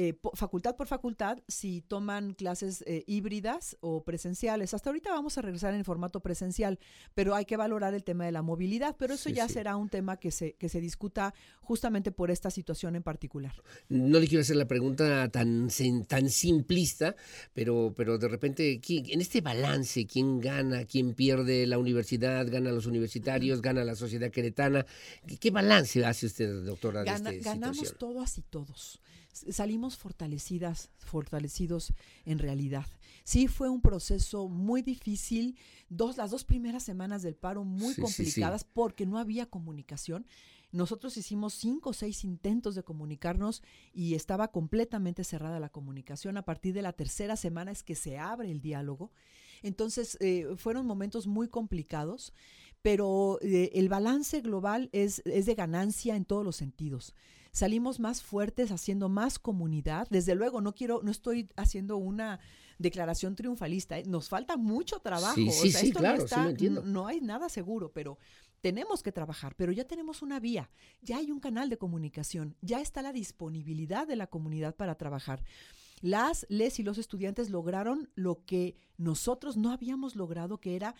eh, 0.00 0.16
facultad 0.34 0.76
por 0.76 0.86
facultad 0.86 1.38
si 1.48 1.80
toman 1.80 2.32
clases 2.34 2.84
eh, 2.86 3.02
híbridas 3.08 3.76
o 3.80 4.04
presenciales. 4.04 4.72
Hasta 4.72 4.90
ahorita 4.90 5.10
vamos 5.10 5.38
a 5.38 5.42
regresar 5.42 5.74
en 5.74 5.84
formato 5.84 6.20
presencial, 6.20 6.78
pero 7.16 7.34
hay 7.34 7.46
que 7.46 7.56
valorar 7.56 7.94
el 7.94 8.04
tema 8.04 8.24
de 8.24 8.30
la 8.30 8.42
movilidad, 8.42 8.94
pero 8.96 9.14
eso 9.14 9.28
ya 9.28 9.48
será 9.48 9.74
un 9.74 9.88
tema 9.88 10.16
que 10.16 10.30
se, 10.30 10.52
que 10.52 10.68
se 10.68 10.80
discuta 10.80 11.34
justamente 11.60 12.12
por 12.12 12.30
esta 12.30 12.48
situación 12.48 12.94
en 12.94 13.02
particular. 13.02 13.60
No 13.88 14.20
le 14.20 14.28
quiero 14.28 14.42
hacer 14.42 14.54
la 14.54 14.68
pregunta 14.68 15.28
tan, 15.30 15.68
tan 16.06 16.30
simplista, 16.30 17.16
pero, 17.52 17.92
pero 17.96 18.18
de 18.18 18.28
repente, 18.28 18.80
en 18.88 19.20
este 19.20 19.40
balance, 19.40 20.06
¿quién 20.06 20.38
gana, 20.38 20.84
quién 20.84 21.14
pierde 21.14 21.66
la 21.66 21.76
universidad, 21.76 22.46
gana 22.48 22.70
los 22.70 22.86
universitarios, 22.86 23.60
gana 23.60 23.82
la 23.82 23.96
sociedad 23.96 24.30
queretana? 24.30 24.86
¿Qué, 25.40 25.50
balance 25.50 26.06
hace 26.06 26.26
usted, 26.26 26.62
doctora? 26.62 27.02
de 27.02 27.10
esta 27.10 27.32
ganamos 27.32 27.98
todas 27.98 28.38
y 28.38 28.42
todos 28.42 29.00
salimos 29.50 29.96
fortalecidas, 29.96 30.90
fortalecidos 30.98 31.92
en 32.24 32.38
realidad. 32.38 32.86
Sí 33.24 33.46
fue 33.48 33.68
un 33.68 33.80
proceso 33.80 34.48
muy 34.48 34.82
difícil, 34.82 35.58
dos, 35.88 36.16
las 36.16 36.30
dos 36.30 36.44
primeras 36.44 36.82
semanas 36.82 37.22
del 37.22 37.34
paro 37.34 37.64
muy 37.64 37.94
complicadas 37.94 38.64
porque 38.64 39.06
no 39.06 39.18
había 39.18 39.46
comunicación. 39.46 40.26
Nosotros 40.70 41.16
hicimos 41.16 41.54
cinco 41.54 41.90
o 41.90 41.92
seis 41.94 42.24
intentos 42.24 42.74
de 42.74 42.82
comunicarnos 42.82 43.62
y 43.92 44.14
estaba 44.14 44.48
completamente 44.48 45.24
cerrada 45.24 45.60
la 45.60 45.70
comunicación. 45.70 46.36
A 46.36 46.44
partir 46.44 46.74
de 46.74 46.82
la 46.82 46.92
tercera 46.92 47.36
semana 47.36 47.70
es 47.70 47.82
que 47.82 47.94
se 47.94 48.18
abre 48.18 48.50
el 48.50 48.60
diálogo. 48.60 49.10
Entonces, 49.62 50.18
eh, 50.20 50.46
fueron 50.56 50.86
momentos 50.86 51.26
muy 51.26 51.48
complicados, 51.48 52.32
pero 52.82 53.38
eh, 53.40 53.70
el 53.74 53.88
balance 53.88 54.40
global 54.40 54.88
es, 54.92 55.20
es 55.24 55.46
de 55.46 55.54
ganancia 55.54 56.16
en 56.16 56.24
todos 56.24 56.44
los 56.44 56.56
sentidos 56.56 57.14
salimos 57.52 58.00
más 58.00 58.22
fuertes 58.22 58.70
haciendo 58.70 59.08
más 59.08 59.38
comunidad. 59.38 60.06
Desde 60.10 60.34
luego, 60.34 60.60
no 60.60 60.74
quiero, 60.74 61.00
no 61.02 61.10
estoy 61.10 61.48
haciendo 61.56 61.96
una 61.96 62.40
declaración 62.78 63.36
triunfalista. 63.36 63.98
¿eh? 63.98 64.04
Nos 64.06 64.28
falta 64.28 64.56
mucho 64.56 65.00
trabajo. 65.00 65.34
Sí, 65.34 65.72
sí, 65.72 65.92
claro, 65.92 66.24
no, 66.70 66.82
no 66.82 67.06
hay 67.06 67.20
nada 67.20 67.48
seguro, 67.48 67.92
pero 67.92 68.18
tenemos 68.60 69.02
que 69.02 69.12
trabajar, 69.12 69.54
pero 69.56 69.72
ya 69.72 69.84
tenemos 69.84 70.22
una 70.22 70.40
vía, 70.40 70.70
ya 71.00 71.18
hay 71.18 71.30
un 71.30 71.40
canal 71.40 71.68
de 71.68 71.78
comunicación, 71.78 72.56
ya 72.60 72.80
está 72.80 73.02
la 73.02 73.12
disponibilidad 73.12 74.06
de 74.06 74.16
la 74.16 74.26
comunidad 74.26 74.74
para 74.74 74.96
trabajar. 74.96 75.44
las, 76.00 76.46
les 76.48 76.78
y 76.78 76.82
los 76.82 76.98
estudiantes 76.98 77.50
lograron 77.50 78.10
lo 78.14 78.44
que 78.44 78.76
nosotros 78.96 79.56
no 79.56 79.72
habíamos 79.72 80.16
logrado, 80.16 80.58
que 80.58 80.76
era 80.76 80.94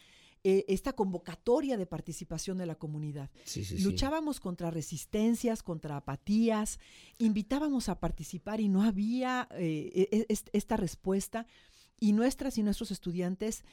eh, 0.45 0.65
esta 0.69 0.93
convocatoria 0.95 1.77
de 1.77 1.87
participación 1.87 2.59
de 2.59 2.67
la 2.67 2.77
comunidad. 2.77 3.31
Sí, 3.45 3.65
sí, 3.65 3.77
sí. 3.79 3.83
Luchábamos 3.83 4.41
contra 4.41 4.71
resistencias, 4.71 5.63
contra 5.63 5.97
apatías, 5.97 6.79
invitábamos 7.19 7.89
a 7.89 7.99
participar 7.99 8.61
y 8.61 8.69
no 8.69 8.83
había 8.83 9.49
eh, 9.53 10.09
e- 10.13 10.27
e- 10.29 10.39
esta 10.53 10.77
respuesta. 10.77 11.47
Y 12.01 12.13
nuestras 12.13 12.57
y 12.59 12.63
nuestros 12.63 12.91
estudiantes 12.93 13.65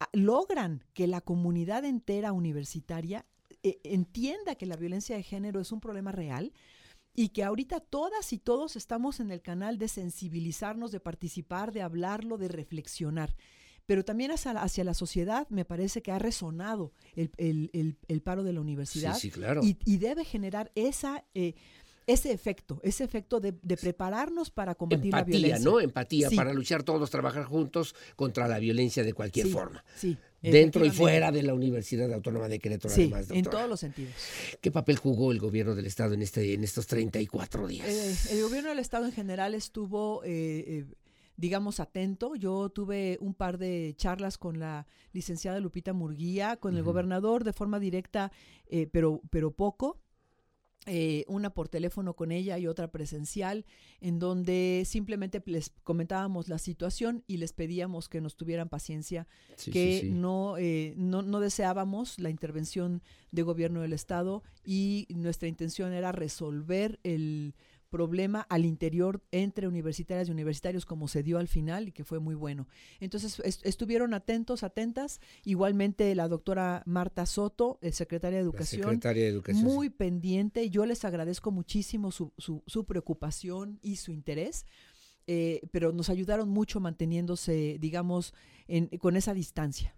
ah, 0.00 0.08
logran 0.12 0.84
que 0.94 1.06
la 1.06 1.20
comunidad 1.20 1.84
entera 1.84 2.32
universitaria 2.32 3.26
eh, 3.62 3.78
entienda 3.84 4.54
que 4.54 4.66
la 4.66 4.76
violencia 4.76 5.16
de 5.16 5.22
género 5.22 5.60
es 5.60 5.72
un 5.72 5.80
problema 5.80 6.12
real 6.12 6.52
y 7.14 7.30
que 7.30 7.42
ahorita 7.44 7.80
todas 7.80 8.32
y 8.32 8.38
todos 8.38 8.76
estamos 8.76 9.20
en 9.20 9.30
el 9.30 9.42
canal 9.42 9.78
de 9.78 9.88
sensibilizarnos, 9.88 10.92
de 10.92 11.00
participar, 11.00 11.72
de 11.72 11.82
hablarlo, 11.82 12.38
de 12.38 12.48
reflexionar. 12.48 13.34
Pero 13.86 14.04
también 14.04 14.32
hacia, 14.32 14.52
la- 14.52 14.62
hacia 14.62 14.84
la 14.84 14.94
sociedad 14.94 15.46
me 15.48 15.64
parece 15.64 16.02
que 16.02 16.10
ha 16.12 16.18
resonado 16.18 16.92
el, 17.14 17.30
el- 17.36 17.70
el- 17.72 17.96
el 18.08 18.20
paro 18.20 18.42
de 18.42 18.52
la 18.52 18.60
universidad 18.60 19.14
Sí, 19.14 19.22
sí, 19.22 19.30
claro. 19.30 19.62
y, 19.62 19.78
y 19.84 19.98
debe 19.98 20.24
generar 20.24 20.72
esa, 20.74 21.24
eh, 21.34 21.54
ese 22.08 22.30
efecto, 22.32 22.80
ese 22.84 23.02
efecto 23.04 23.40
de, 23.40 23.54
de 23.62 23.76
prepararnos 23.76 24.50
para 24.50 24.74
combatir 24.76 25.12
la 25.12 25.20
Empatía, 25.20 25.38
violencia. 25.38 25.70
¿no? 25.70 25.80
Empatía 25.80 26.28
Sí. 26.30 26.36
para 26.36 26.52
luchar 26.52 26.82
todos, 26.84 27.10
trabajar 27.10 27.44
juntos 27.44 27.94
contra 28.16 28.46
la 28.48 28.58
violencia 28.58 29.02
de 29.04 29.12
cualquier 29.12 29.46
Sí, 29.46 29.52
forma. 29.52 29.84
Sí. 29.96 30.16
Dentro 30.42 30.84
y 30.84 30.90
fuera 30.90 31.32
de 31.32 31.42
la 31.42 31.54
Universidad 31.54 32.12
Autónoma 32.12 32.46
de 32.48 32.60
Querétaro, 32.60 32.94
Sí, 32.94 33.02
además, 33.02 33.28
en 33.30 33.36
doctora. 33.42 33.50
todos 33.58 33.68
los 33.70 33.80
sentidos. 33.80 34.12
¿Qué 34.60 34.70
papel 34.70 34.96
jugó 34.96 35.32
el 35.32 35.40
gobierno 35.40 35.74
del 35.74 35.86
Estado 35.86 36.14
en, 36.14 36.22
este, 36.22 36.54
en 36.54 36.62
estos 36.62 36.86
34 36.86 37.66
días? 37.66 37.88
Eh, 37.88 38.14
el 38.36 38.42
gobierno 38.42 38.68
del 38.68 38.78
estado 38.78 39.06
en 39.06 39.12
general 39.12 39.54
estuvo, 39.54 40.22
eh, 40.22 40.28
eh, 40.68 40.84
digamos, 41.36 41.80
atento. 41.80 42.34
Yo 42.36 42.68
tuve 42.70 43.18
un 43.20 43.34
par 43.34 43.58
de 43.58 43.94
charlas 43.96 44.38
con 44.38 44.58
la 44.58 44.86
licenciada 45.12 45.60
Lupita 45.60 45.92
Murguía, 45.92 46.56
con 46.56 46.76
el 46.76 46.82
gobernador 46.82 47.44
de 47.44 47.52
forma 47.52 47.78
directa, 47.78 48.32
eh, 48.66 48.86
pero, 48.90 49.20
pero 49.30 49.50
poco. 49.50 50.00
Eh, 50.88 51.24
una 51.26 51.50
por 51.50 51.68
teléfono 51.68 52.14
con 52.14 52.30
ella 52.30 52.58
y 52.58 52.68
otra 52.68 52.92
presencial, 52.92 53.64
en 54.00 54.20
donde 54.20 54.84
simplemente 54.86 55.42
les 55.46 55.72
comentábamos 55.82 56.48
la 56.48 56.58
situación 56.58 57.24
y 57.26 57.38
les 57.38 57.52
pedíamos 57.52 58.08
que 58.08 58.20
nos 58.20 58.36
tuvieran 58.36 58.68
paciencia 58.68 59.26
Sí, 59.56 59.72
que 59.72 59.98
sí, 60.00 60.06
sí. 60.06 60.12
No, 60.12 60.56
eh, 60.58 60.94
no, 60.96 61.22
no 61.22 61.40
deseábamos 61.40 62.20
la 62.20 62.30
intervención 62.30 63.02
de 63.32 63.42
gobierno 63.42 63.80
del 63.80 63.94
Estado 63.94 64.44
y 64.64 65.08
nuestra 65.10 65.48
intención 65.48 65.92
era 65.92 66.12
resolver 66.12 67.00
el 67.02 67.56
problema 67.96 68.42
al 68.50 68.64
interior 68.64 69.22
entre 69.30 69.66
universitarias 69.68 70.28
y 70.28 70.30
universitarios 70.32 70.84
como 70.84 71.08
se 71.08 71.22
dio 71.22 71.38
al 71.38 71.48
final 71.48 71.88
y 71.88 71.92
que 71.92 72.04
fue 72.04 72.18
muy 72.20 72.34
bueno. 72.34 72.68
Entonces 73.00 73.40
est- 73.44 73.64
estuvieron 73.64 74.12
atentos, 74.12 74.62
atentas, 74.62 75.20
igualmente 75.44 76.14
la 76.14 76.28
doctora 76.28 76.82
Marta 76.84 77.24
Soto, 77.26 77.78
eh, 77.80 77.92
secretaria 77.92 78.38
de 78.38 78.44
La 78.44 78.50
Educación, 78.50 78.82
secretaria 78.82 79.22
de 79.24 79.28
Educación. 79.30 79.64
muy 79.64 79.88
pendiente. 79.88 80.68
Yo 80.68 80.84
les 80.84 81.04
agradezco 81.04 81.50
muchísimo 81.50 82.10
su, 82.10 82.32
su, 82.36 82.62
su 82.66 82.84
preocupación 82.84 83.78
y 83.82 83.96
su 83.96 84.12
interés, 84.12 84.66
eh, 85.26 85.62
pero 85.72 85.92
nos 85.92 86.08
ayudaron 86.10 86.48
mucho 86.50 86.78
manteniéndose, 86.80 87.78
digamos, 87.80 88.34
en- 88.68 88.88
con 88.98 89.16
esa 89.16 89.32
distancia. 89.34 89.94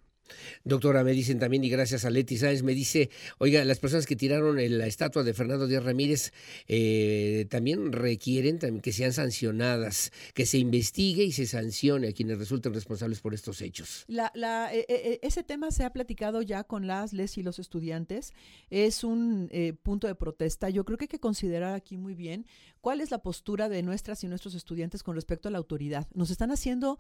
Doctora, 0.65 1.05
me 1.05 1.13
dicen 1.13 1.39
también, 1.39 1.65
y 1.65 1.71
gracias 1.71 2.05
a 2.05 2.11
Leti 2.11 2.37
Sáenz, 2.37 2.63
me 2.63 2.75
dice, 2.75 3.11
oiga, 3.39 3.65
las 3.65 3.79
personas 3.79 4.07
que 4.07 4.17
tiraron 4.17 4.57
la 4.57 4.87
estatua 4.87 5.23
de 5.23 5.35
Fernando 5.35 5.67
Díaz 5.67 5.85
Ramírez 5.85 6.33
eh, 6.67 7.47
también 7.51 7.93
requieren 7.93 8.59
también 8.59 8.81
que 8.83 8.93
sean 8.93 9.13
sancionadas, 9.13 10.13
que 10.35 10.47
se 10.47 10.59
investigue 10.59 11.25
y 11.25 11.33
se 11.33 11.47
sancione 11.47 12.09
a 12.09 12.13
quienes 12.13 12.39
resulten 12.39 12.75
responsables 12.75 13.21
por 13.21 13.35
estos 13.35 13.61
hechos. 13.61 14.05
La, 14.09 14.31
la, 14.35 14.75
eh, 14.75 14.87
eh, 14.89 15.19
ese 15.23 15.43
tema 15.43 15.71
se 15.71 15.85
ha 15.85 15.91
platicado 15.91 16.43
ya 16.43 16.65
con 16.65 16.87
las, 16.87 17.13
les 17.13 17.39
y 17.39 17.43
los 17.43 17.59
estudiantes. 17.59 18.33
Es 18.71 19.05
un 19.05 19.49
eh, 19.51 19.73
punto 19.73 20.07
de 20.07 20.15
protesta. 20.15 20.71
Yo 20.71 20.85
creo 20.85 20.99
que 20.99 21.05
hay 21.05 21.09
que 21.09 21.21
considerar 21.21 21.75
aquí 21.75 21.97
muy 21.97 22.15
bien 22.15 22.47
cuál 22.81 23.01
es 23.01 23.11
la 23.11 23.19
postura 23.19 23.69
de 23.69 23.83
nuestras 23.83 24.23
y 24.25 24.29
nuestros 24.29 24.55
estudiantes 24.55 25.03
con 25.03 25.15
respecto 25.15 25.49
a 25.49 25.53
la 25.53 25.59
autoridad. 25.59 26.07
Nos 26.15 26.31
están 26.31 26.51
haciendo, 26.51 26.99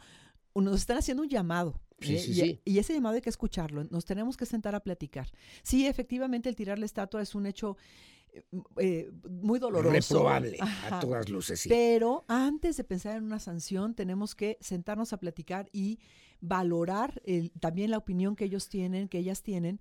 nos 0.54 0.76
están 0.80 0.98
haciendo 0.98 1.22
un 1.22 1.28
llamado. 1.28 1.80
Sí, 2.00 2.16
¿eh? 2.16 2.18
sí, 2.20 2.30
y, 2.30 2.34
sí. 2.34 2.60
y 2.64 2.78
ese 2.78 2.94
llamado 2.94 3.14
hay 3.16 3.20
que 3.22 3.30
escucharlo. 3.30 3.84
Nos 3.84 4.04
tenemos 4.04 4.36
que 4.36 4.46
sentar 4.46 4.74
a 4.74 4.80
platicar. 4.80 5.28
Sí, 5.62 5.86
efectivamente, 5.86 6.48
el 6.48 6.56
tirar 6.56 6.78
la 6.78 6.86
estatua 6.86 7.22
es 7.22 7.34
un 7.34 7.46
hecho 7.46 7.76
eh, 8.32 8.42
eh, 8.78 9.10
muy 9.28 9.58
doloroso. 9.58 9.90
Reprobable, 10.14 10.58
a 10.60 11.00
todas 11.00 11.28
luces, 11.28 11.60
sí. 11.60 11.68
Pero 11.68 12.24
antes 12.28 12.76
de 12.76 12.84
pensar 12.84 13.16
en 13.16 13.24
una 13.24 13.40
sanción, 13.40 13.94
tenemos 13.94 14.34
que 14.34 14.58
sentarnos 14.60 15.12
a 15.12 15.16
platicar 15.18 15.68
y 15.72 15.98
valorar 16.40 17.20
el- 17.24 17.50
también 17.58 17.90
la 17.90 17.98
opinión 17.98 18.36
que 18.36 18.44
ellos 18.44 18.68
tienen, 18.68 19.08
que 19.08 19.18
ellas 19.18 19.42
tienen, 19.42 19.80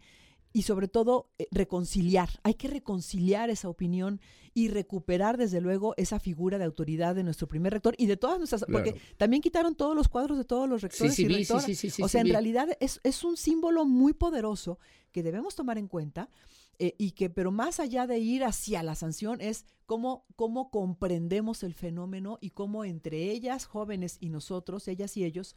y 0.58 0.64
sobre 0.64 0.88
todo 0.88 1.30
eh, 1.38 1.48
reconciliar. 1.52 2.30
Hay 2.42 2.56
que 2.56 2.68
reconciliar 2.68 3.52
esa 3.52 3.70
opinión 3.70 4.20
y 4.56 4.70
recuperar, 4.70 5.38
desde 5.38 5.62
luego, 5.62 5.94
esa 5.98 6.20
figura 6.20 6.58
de 6.58 6.66
autoridad 6.66 7.14
de 7.14 7.24
nuestro 7.24 7.48
primer 7.48 7.74
rector 7.74 7.94
y 8.00 8.08
de 8.08 8.18
todas 8.18 8.40
nuestras. 8.40 8.66
Porque 8.72 9.00
también 9.18 9.44
quitaron 9.44 9.76
todos 9.76 9.96
los 9.96 10.08
cuadros 10.08 10.36
de 10.36 10.46
todos 10.46 10.68
los 10.68 10.82
rectores 10.82 11.14
sí, 11.14 11.26
y 11.26 11.28
sí, 11.28 11.34
rectoras. 11.34 11.66
sí, 11.66 12.02
o 12.02 12.08
sea, 12.08 12.22
en 12.22 12.30
realidad 12.30 12.70
es, 12.80 13.00
es 13.04 13.24
un 13.24 13.38
símbolo 13.38 13.86
muy 13.86 14.14
poderoso 14.14 14.80
que 15.12 15.22
debemos 15.22 15.54
tomar 15.54 15.78
en 15.78 15.88
cuenta. 15.88 16.28
eh, 16.80 16.96
y 16.98 17.12
que, 17.12 17.30
pero 17.30 17.52
más 17.52 17.80
allá 17.80 18.08
de 18.08 18.20
ir 18.20 18.44
hacia 18.44 18.84
la 18.84 18.96
sanción, 18.96 19.42
es 19.42 19.66
cómo, 19.86 20.26
cómo 20.36 20.70
comprendemos 20.70 21.64
el 21.64 21.74
fenómeno 21.74 22.38
y 22.42 22.52
cómo 22.52 22.86
entre 22.86 23.32
ellas, 23.32 23.66
jóvenes 23.66 24.18
y 24.20 24.30
nosotros, 24.30 24.88
ellas 24.88 25.18
y 25.18 25.26
ellos, 25.26 25.56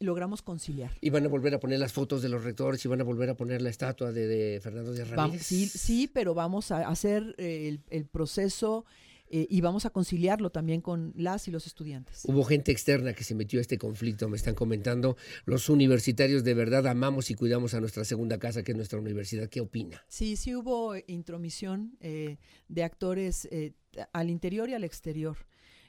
logramos 0.00 0.42
conciliar. 0.42 0.90
Y 1.00 1.10
van 1.10 1.24
a 1.24 1.28
volver 1.28 1.54
a 1.54 1.60
poner 1.60 1.78
las 1.78 1.92
fotos 1.92 2.22
de 2.22 2.28
los 2.28 2.44
rectores 2.44 2.84
y 2.84 2.88
van 2.88 3.00
a 3.00 3.04
volver 3.04 3.30
a 3.30 3.34
poner 3.36 3.62
la 3.62 3.70
estatua 3.70 4.12
de, 4.12 4.26
de 4.26 4.60
Fernando 4.60 4.92
Vam- 4.94 5.06
Ramírez. 5.10 5.42
sí, 5.46 5.66
sí, 5.68 6.10
pero 6.12 6.34
vamos 6.34 6.70
a 6.70 6.86
hacer 6.88 7.34
eh, 7.38 7.68
el, 7.68 7.80
el 7.90 8.04
proceso 8.06 8.84
eh, 9.28 9.46
y 9.50 9.60
vamos 9.60 9.86
a 9.86 9.90
conciliarlo 9.90 10.50
también 10.50 10.80
con 10.80 11.12
las 11.16 11.48
y 11.48 11.50
los 11.50 11.66
estudiantes. 11.66 12.22
Hubo 12.26 12.44
gente 12.44 12.70
externa 12.70 13.12
que 13.12 13.24
se 13.24 13.34
metió 13.34 13.58
a 13.58 13.62
este 13.62 13.76
conflicto, 13.78 14.28
me 14.28 14.36
están 14.36 14.54
comentando. 14.54 15.16
Los 15.46 15.68
universitarios 15.68 16.44
de 16.44 16.54
verdad 16.54 16.86
amamos 16.86 17.30
y 17.30 17.34
cuidamos 17.34 17.74
a 17.74 17.80
nuestra 17.80 18.04
segunda 18.04 18.38
casa, 18.38 18.62
que 18.62 18.70
es 18.72 18.76
nuestra 18.76 19.00
universidad. 19.00 19.48
¿Qué 19.48 19.60
opina? 19.60 20.04
Sí, 20.08 20.36
sí 20.36 20.54
hubo 20.54 20.94
intromisión 21.08 21.96
eh, 22.00 22.36
de 22.68 22.84
actores 22.84 23.48
eh, 23.50 23.72
al 24.12 24.30
interior 24.30 24.68
y 24.68 24.74
al 24.74 24.84
exterior. 24.84 25.36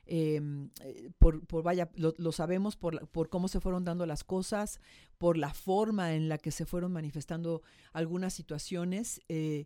Eh, 0.07 0.41
eh, 0.83 1.09
por, 1.19 1.45
por 1.45 1.63
vaya, 1.63 1.89
lo, 1.95 2.13
lo 2.17 2.31
sabemos 2.31 2.75
por, 2.75 3.07
por 3.09 3.29
cómo 3.29 3.47
se 3.47 3.59
fueron 3.59 3.83
dando 3.83 4.05
las 4.05 4.23
cosas, 4.23 4.79
por 5.17 5.37
la 5.37 5.53
forma 5.53 6.15
en 6.15 6.29
la 6.29 6.37
que 6.37 6.51
se 6.51 6.65
fueron 6.65 6.91
manifestando 6.93 7.61
algunas 7.93 8.33
situaciones. 8.33 9.21
eh, 9.29 9.65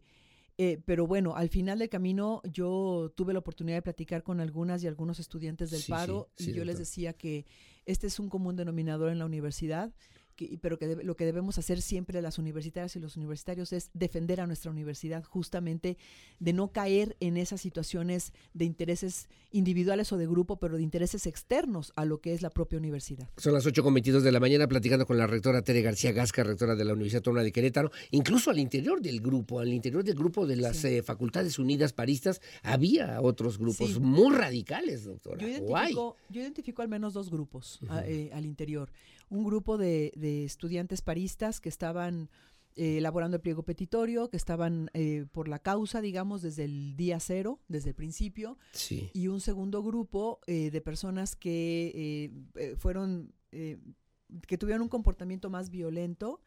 eh, 0.57 0.79
pero 0.85 1.07
bueno, 1.07 1.35
al 1.35 1.49
final 1.49 1.79
del 1.79 1.89
camino 1.89 2.41
yo 2.43 3.11
tuve 3.15 3.33
la 3.33 3.39
oportunidad 3.39 3.77
de 3.77 3.81
platicar 3.81 4.21
con 4.21 4.39
algunas 4.41 4.83
y 4.83 4.87
algunos 4.87 5.19
estudiantes 5.19 5.71
del 5.71 5.81
Sí, 5.81 5.89
paro 5.91 6.29
sí, 6.35 6.51
y 6.51 6.53
yo 6.53 6.65
les 6.65 6.77
decía 6.77 7.13
que 7.13 7.45
este 7.85 8.05
es 8.07 8.19
un 8.19 8.29
común 8.29 8.55
denominador 8.55 9.11
en 9.11 9.17
la 9.17 9.25
universidad, 9.25 9.91
que- 10.35 10.57
pero 10.61 10.77
que 10.79 10.87
debe- 10.87 11.03
lo 11.03 11.15
que 11.15 11.25
debemos 11.25 11.57
hacer 11.57 11.81
siempre 11.81 12.21
las 12.21 12.37
universitarias 12.37 12.95
y 12.95 12.99
los 12.99 13.17
universitarios 13.17 13.73
es 13.73 13.89
defender 13.93 14.41
a 14.41 14.47
nuestra 14.47 14.71
universidad, 14.71 15.23
justamente 15.23 15.97
de 16.39 16.53
no 16.53 16.71
caer 16.71 17.15
en 17.19 17.37
esas 17.37 17.61
situaciones 17.61 18.33
de 18.53 18.65
intereses 18.65 19.27
individuales 19.51 20.11
o 20.11 20.17
de 20.17 20.27
grupo, 20.27 20.57
pero 20.57 20.77
de 20.77 20.83
intereses 20.83 21.27
externos 21.27 21.91
a 21.95 22.05
lo 22.05 22.19
que 22.21 22.33
es 22.33 22.41
la 22.41 22.49
propia 22.49 22.77
universidad. 22.79 23.29
Son 23.37 23.53
las 23.53 23.65
8.22 23.65 24.23
de 24.23 24.31
la 24.31 24.39
mañana 24.39 24.67
platicando 24.67 25.05
con 25.05 25.17
la 25.17 25.27
rectora 25.27 25.61
Tere 25.61 25.81
García 25.81 26.11
Gasca, 26.11 26.43
rectora 26.43 26.75
de 26.75 26.85
la 26.85 26.93
Universidad 26.93 27.19
Autónoma 27.19 27.43
de 27.43 27.51
Querétaro. 27.51 27.91
Incluso 28.11 28.49
al 28.51 28.59
interior 28.59 29.01
del 29.01 29.19
grupo, 29.21 29.59
al 29.59 29.73
interior 29.73 30.03
del 30.03 30.15
grupo 30.15 30.47
de 30.47 30.55
las 30.55 30.77
Sí. 30.77 30.87
eh, 30.87 31.03
Facultades 31.03 31.59
Unidas 31.59 31.93
Paristas, 31.93 32.41
había 32.63 33.21
otros 33.21 33.57
grupos 33.57 33.91
Sí. 33.93 33.99
muy 33.99 34.35
radicales, 34.35 35.03
doctora. 35.05 35.39
Yo 35.41 35.47
identifico, 35.47 36.15
yo 36.29 36.41
identifico 36.41 36.81
al 36.81 36.87
menos 36.87 37.13
dos 37.13 37.29
grupos 37.29 37.79
a- 37.89 38.05
eh, 38.07 38.29
al 38.33 38.45
interior. 38.45 38.89
Un 39.31 39.43
grupo 39.45 39.77
de, 39.77 40.11
de 40.15 40.43
estudiantes 40.45 41.01
paristas 41.01 41.59
que 41.61 41.69
estaban 41.69 42.29
eh, 42.75 42.97
elaborando 42.97 43.35
el 43.37 43.41
pliego 43.41 43.63
petitorio, 43.63 44.29
que 44.29 44.37
estaban 44.37 44.89
eh, 44.93 45.25
por 45.31 45.47
la 45.47 45.59
causa, 45.59 46.01
digamos, 46.01 46.41
desde 46.41 46.65
el 46.65 46.95
día 46.95 47.19
cero, 47.19 47.59
desde 47.67 47.89
el 47.89 47.95
principio, 47.95 48.57
Sí. 48.73 49.09
y 49.13 49.27
un 49.27 49.41
segundo 49.41 49.81
grupo 49.83 50.39
eh, 50.47 50.69
de 50.69 50.81
personas 50.81 51.35
que 51.35 52.31
eh, 52.55 52.75
fueron, 52.77 53.33
que 53.51 54.57
tuvieron 54.57 54.81
un 54.83 54.87
comportamiento 54.89 55.49
más 55.49 55.69
violento 55.69 56.39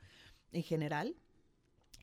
en 0.52 0.62
general, 0.62 1.16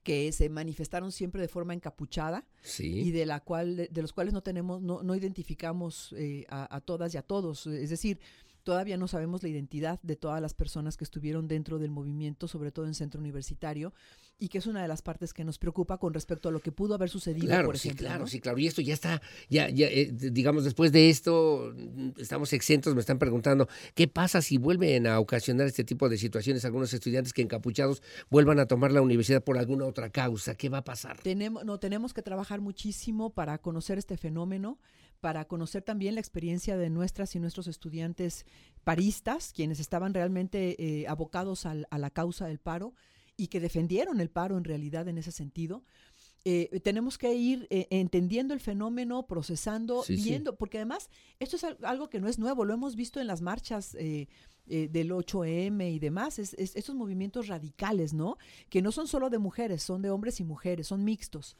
que 0.04 0.32
se 0.32 0.50
manifestaron 0.50 1.12
siempre 1.12 1.42
de 1.42 1.48
forma 1.48 1.74
encapuchada 1.76 2.46
Sí. 2.64 2.88
y 3.02 3.12
de 3.12 3.26
la 3.26 3.40
cual 3.40 3.76
de, 3.76 3.88
de 3.88 4.02
los 4.02 4.14
cuales 4.14 4.34
no 4.34 4.42
tenemos 4.42 4.82
no, 4.82 5.04
no 5.04 5.16
identificamos 5.16 6.14
a, 6.50 6.76
a 6.76 6.82
todas 6.82 7.14
y 7.14 7.18
a 7.18 7.22
todos 7.22 7.68
es 7.68 7.90
decir 7.92 8.20
Todavía 8.64 8.98
no 8.98 9.08
sabemos 9.08 9.44
la 9.44 9.50
identidad 9.50 10.00
de 10.04 10.16
todas 10.16 10.42
las 10.42 10.54
personas 10.54 10.98
que 10.98 11.04
estuvieron 11.04 11.48
dentro 11.48 11.80
del 11.80 11.92
movimiento, 11.92 12.48
sobre 12.48 12.72
todo 12.72 12.86
en 12.86 12.94
centro 12.94 13.20
universitario, 13.20 13.94
y 14.42 14.50
que 14.50 14.58
es 14.58 14.66
una 14.66 14.82
de 14.82 14.88
las 14.88 15.02
partes 15.04 15.34
que 15.34 15.44
nos 15.46 15.58
preocupa 15.60 15.98
con 16.00 16.14
respecto 16.14 16.50
a 16.50 16.52
lo 16.52 16.60
que 16.60 16.72
pudo 16.72 16.96
haber 16.96 17.10
sucedido, 17.10 17.46
claro, 17.48 17.68
por 17.68 17.78
sí, 17.78 17.90
ejemplo. 17.90 18.08
claro, 18.08 18.22
¿no? 18.24 18.28
sí, 18.28 18.40
claro. 18.42 18.58
Y 18.58 18.66
esto 18.68 18.82
ya 18.82 18.94
está, 18.96 19.22
ya, 19.50 19.70
ya, 19.70 19.88
eh, 19.88 20.12
digamos, 20.12 20.64
después 20.64 20.92
de 20.92 21.10
esto, 21.12 21.72
mm, 21.76 22.10
estamos 22.18 22.52
exentos, 22.54 22.96
me 22.96 23.02
están 23.02 23.20
preguntando, 23.20 23.70
¿qué 23.94 24.08
pasa 24.08 24.42
si 24.42 24.58
vuelven 24.58 25.06
a 25.06 25.20
ocasionar 25.20 25.68
este 25.68 25.84
tipo 25.84 26.10
de 26.10 26.18
situaciones 26.18 26.66
algunos 26.66 26.92
estudiantes 26.94 27.34
que 27.34 27.44
encapuchados 27.44 28.02
vuelvan 28.32 28.60
a 28.60 28.66
tomar 28.66 28.92
la 28.92 29.02
universidad 29.04 29.44
por 29.44 29.60
alguna 29.60 29.86
otra 29.86 30.10
causa? 30.10 30.56
¿Qué 30.56 30.70
va 30.70 30.80
a 30.80 30.84
pasar? 30.84 31.20
Tenemos, 31.22 31.64
no, 31.64 31.80
tenemos 31.80 32.14
que 32.14 32.24
trabajar 32.24 32.62
muchísimo 32.62 33.30
para 33.30 33.60
conocer 33.60 34.00
este 34.00 34.18
fenómeno, 34.18 34.80
para 35.20 35.46
conocer 35.46 35.84
también 35.84 36.16
la 36.16 36.20
experiencia 36.22 36.78
de 36.78 36.90
nuestras 36.90 37.36
y 37.36 37.40
nuestros 37.40 37.68
estudiantes 37.68 38.46
paristas, 38.84 39.54
quienes 39.54 39.80
estaban 39.80 40.14
realmente 40.16 40.76
eh, 40.84 41.08
abocados 41.08 41.66
al- 41.68 41.88
a 41.92 42.00
la 42.00 42.10
causa 42.10 42.48
del 42.48 42.58
paro 42.58 42.96
y 43.42 43.48
que 43.48 43.60
defendieron 43.60 44.20
el 44.22 44.30
paro 44.30 44.58
en 44.58 44.64
realidad 44.64 45.08
en 45.08 45.18
ese 45.18 45.32
sentido. 45.32 45.84
Eh, 46.44 46.80
tenemos 46.84 47.18
que 47.18 47.34
ir 47.36 47.68
eh, 47.70 47.88
entendiendo 47.92 48.54
el 48.54 48.60
fenómeno, 48.60 49.28
procesando, 49.28 50.04
Sí, 50.04 50.18
sí. 50.18 50.24
viendo, 50.30 50.56
porque 50.58 50.78
además 50.80 51.10
esto 51.40 51.56
es 51.56 51.64
al- 51.64 51.78
algo 51.84 52.10
que 52.10 52.20
no 52.20 52.28
es 52.28 52.40
nuevo, 52.40 52.66
lo 52.66 52.74
hemos 52.74 52.96
visto 52.96 53.20
en 53.20 53.28
las 53.28 53.42
marchas 53.42 53.96
eh, 53.96 54.28
eh, 54.68 54.88
del 54.92 55.12
8M 55.12 55.92
y 55.94 56.00
demás, 56.00 56.40
es, 56.40 56.54
es- 56.56 56.76
estos 56.76 56.96
movimientos 56.96 57.48
radicales, 57.48 58.14
¿no? 58.14 58.38
Que 58.70 58.82
no 58.82 58.92
son 58.92 59.08
solo 59.08 59.30
de 59.30 59.38
mujeres, 59.38 59.84
son 59.84 60.02
de 60.02 60.10
hombres 60.10 60.40
y 60.40 60.44
mujeres, 60.44 60.88
son 60.88 61.04
mixtos. 61.04 61.58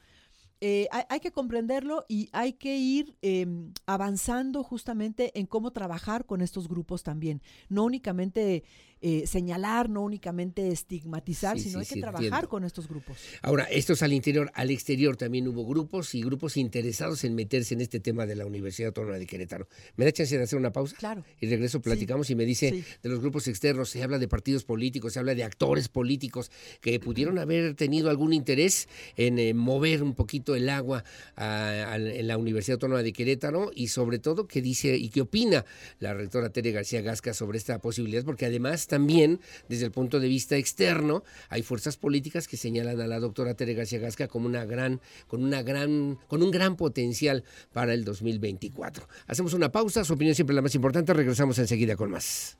Eh, 0.64 0.86
hay, 0.92 1.02
hay 1.08 1.20
que 1.20 1.32
comprenderlo 1.32 2.04
y 2.08 2.28
hay 2.32 2.52
que 2.52 2.76
ir 2.76 3.16
eh, 3.22 3.46
avanzando 3.86 4.62
justamente 4.62 5.36
en 5.38 5.46
cómo 5.46 5.72
trabajar 5.72 6.24
con 6.24 6.40
estos 6.40 6.68
grupos 6.68 7.02
también. 7.02 7.42
No 7.68 7.84
únicamente 7.84 8.62
eh, 9.02 9.26
señalar, 9.26 9.90
no 9.90 10.00
únicamente 10.02 10.68
estigmatizar, 10.68 11.58
Sí, 11.58 11.64
sino 11.64 11.72
sí, 11.74 11.78
hay 11.80 11.86
que 11.88 11.94
sí, 11.94 12.00
trabajar 12.00 12.24
entiendo. 12.24 12.48
con 12.48 12.64
estos 12.64 12.88
grupos. 12.88 13.18
Ahora, 13.42 13.64
esto 13.64 13.92
es 13.94 14.02
al 14.02 14.12
interior, 14.12 14.50
al 14.54 14.70
exterior 14.70 15.16
también 15.16 15.46
hubo 15.48 15.66
grupos 15.66 16.14
y 16.14 16.22
grupos 16.22 16.56
interesados 16.56 17.24
en 17.24 17.34
meterse 17.34 17.74
en 17.74 17.80
este 17.80 18.00
tema 18.00 18.26
de 18.26 18.36
la 18.36 18.46
Universidad 18.46 18.88
Autónoma 18.88 19.18
de 19.18 19.26
Querétaro. 19.26 19.68
¿Me 19.96 20.04
da 20.04 20.12
chance 20.12 20.36
de 20.38 20.44
hacer 20.44 20.58
una 20.58 20.72
pausa? 20.72 20.96
Claro. 20.96 21.24
Y 21.40 21.48
regreso, 21.48 21.82
platicamos 21.82 22.30
y 22.30 22.34
me 22.36 22.44
dice 22.44 22.84
de 23.02 23.08
los 23.08 23.20
grupos 23.20 23.48
externos, 23.48 23.90
se 23.90 24.02
habla 24.02 24.18
de 24.18 24.28
partidos 24.28 24.64
políticos, 24.64 25.12
se 25.14 25.18
habla 25.18 25.34
de 25.34 25.44
actores 25.44 25.88
políticos 25.88 26.50
que 26.80 27.00
pudieron 27.00 27.38
haber 27.38 27.74
tenido 27.74 28.08
algún 28.10 28.32
interés 28.32 28.88
en 29.16 29.38
eh, 29.38 29.52
mover 29.54 30.02
un 30.02 30.14
poquito 30.14 30.54
el 30.54 30.68
agua 30.68 31.04
a- 31.36 31.92
a- 31.92 31.96
en 31.96 32.26
la 32.28 32.38
Universidad 32.38 32.74
Autónoma 32.76 33.02
de 33.02 33.12
Querétaro 33.12 33.70
y 33.74 33.88
sobre 33.88 34.18
todo 34.18 34.46
qué 34.46 34.62
dice 34.62 34.96
y 34.96 35.08
qué 35.08 35.20
opina 35.22 35.64
la 35.98 36.14
rectora 36.14 36.50
Tere 36.50 36.70
García 36.72 37.00
Gasca 37.00 37.34
sobre 37.34 37.58
esta 37.58 37.78
posibilidad, 37.80 38.24
porque 38.24 38.46
además 38.46 38.86
también 38.92 39.40
desde 39.70 39.86
el 39.86 39.90
punto 39.90 40.20
de 40.20 40.28
vista 40.28 40.58
externo 40.58 41.24
hay 41.48 41.62
fuerzas 41.62 41.96
políticas 41.96 42.46
que 42.46 42.58
señalan 42.58 43.00
a 43.00 43.06
la 43.06 43.20
doctora 43.20 43.54
Tere 43.54 43.72
García 43.72 43.98
Gasca 43.98 44.28
como 44.28 44.44
una 44.44 44.66
gran, 44.66 45.00
con 45.28 45.42
una 45.42 45.62
gran, 45.62 46.18
con 46.28 46.42
un 46.42 46.50
gran 46.50 46.76
potencial 46.76 47.42
para 47.72 47.94
el 47.94 48.04
2024. 48.04 49.08
Hacemos 49.28 49.54
una 49.54 49.72
pausa, 49.72 50.04
su 50.04 50.12
opinión 50.12 50.34
siempre 50.34 50.54
la 50.54 50.60
más 50.60 50.74
importante, 50.74 51.14
regresamos 51.14 51.58
enseguida 51.58 51.96
con 51.96 52.10
más. 52.10 52.58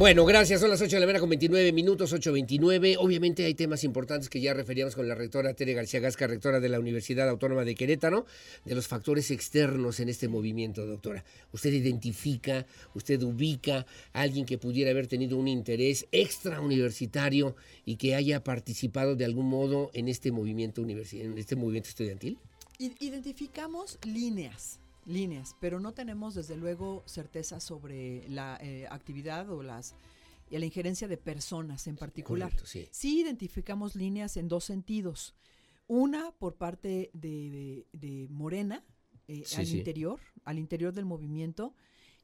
Bueno, 0.00 0.24
gracias. 0.24 0.62
Son 0.62 0.70
las 0.70 0.80
8 0.80 0.96
de 0.96 1.00
la 1.00 1.04
mañana 1.04 1.20
con 1.20 1.28
29 1.28 1.72
minutos, 1.72 2.14
8.29. 2.14 2.96
Obviamente 2.98 3.44
hay 3.44 3.52
temas 3.52 3.84
importantes 3.84 4.30
que 4.30 4.40
ya 4.40 4.54
referíamos 4.54 4.94
con 4.94 5.06
la 5.06 5.14
rectora 5.14 5.52
Tere 5.52 5.74
García 5.74 6.00
Gasca, 6.00 6.26
rectora 6.26 6.58
de 6.58 6.70
la 6.70 6.80
Universidad 6.80 7.28
Autónoma 7.28 7.66
de 7.66 7.74
Querétaro, 7.74 8.24
de 8.64 8.74
los 8.74 8.88
factores 8.88 9.30
externos 9.30 10.00
en 10.00 10.08
este 10.08 10.26
movimiento, 10.26 10.86
doctora. 10.86 11.22
Usted 11.52 11.74
identifica, 11.74 12.64
usted 12.94 13.22
ubica 13.22 13.84
a 14.14 14.22
alguien 14.22 14.46
que 14.46 14.56
pudiera 14.56 14.90
haber 14.90 15.06
tenido 15.06 15.36
un 15.36 15.48
interés 15.48 16.06
extrauniversitario 16.12 17.54
y 17.84 17.96
que 17.96 18.14
haya 18.14 18.42
participado 18.42 19.16
de 19.16 19.26
algún 19.26 19.50
modo 19.50 19.90
en 19.92 20.08
este 20.08 20.32
movimiento, 20.32 20.80
en 20.80 21.36
este 21.36 21.56
movimiento 21.56 21.90
estudiantil. 21.90 22.38
Identificamos 22.78 23.98
líneas, 24.06 24.79
líneas, 25.06 25.56
pero 25.60 25.80
no 25.80 25.92
tenemos 25.92 26.34
desde 26.34 26.56
luego 26.56 27.02
certeza 27.06 27.60
sobre 27.60 28.28
la 28.28 28.58
eh, 28.60 28.86
actividad 28.90 29.48
o 29.50 29.62
las 29.62 29.94
y 30.50 30.58
la 30.58 30.66
injerencia 30.66 31.06
de 31.06 31.16
personas 31.16 31.86
en 31.86 31.96
particular. 31.96 32.48
Correcto, 32.50 32.66
sí. 32.66 32.88
Sí 32.90 33.20
identificamos 33.20 33.94
líneas 33.94 34.36
en 34.36 34.48
dos 34.48 34.64
sentidos. 34.64 35.34
Una 35.86 36.32
por 36.32 36.56
parte 36.56 37.10
de, 37.12 37.86
de 37.92 38.26
Morena, 38.30 38.84
eh, 39.28 39.42
Sí, 39.46 39.56
al 39.56 39.66
sí. 39.66 39.78
interior, 39.78 40.18
al 40.44 40.58
interior 40.58 40.92
del 40.92 41.04
movimiento, 41.04 41.74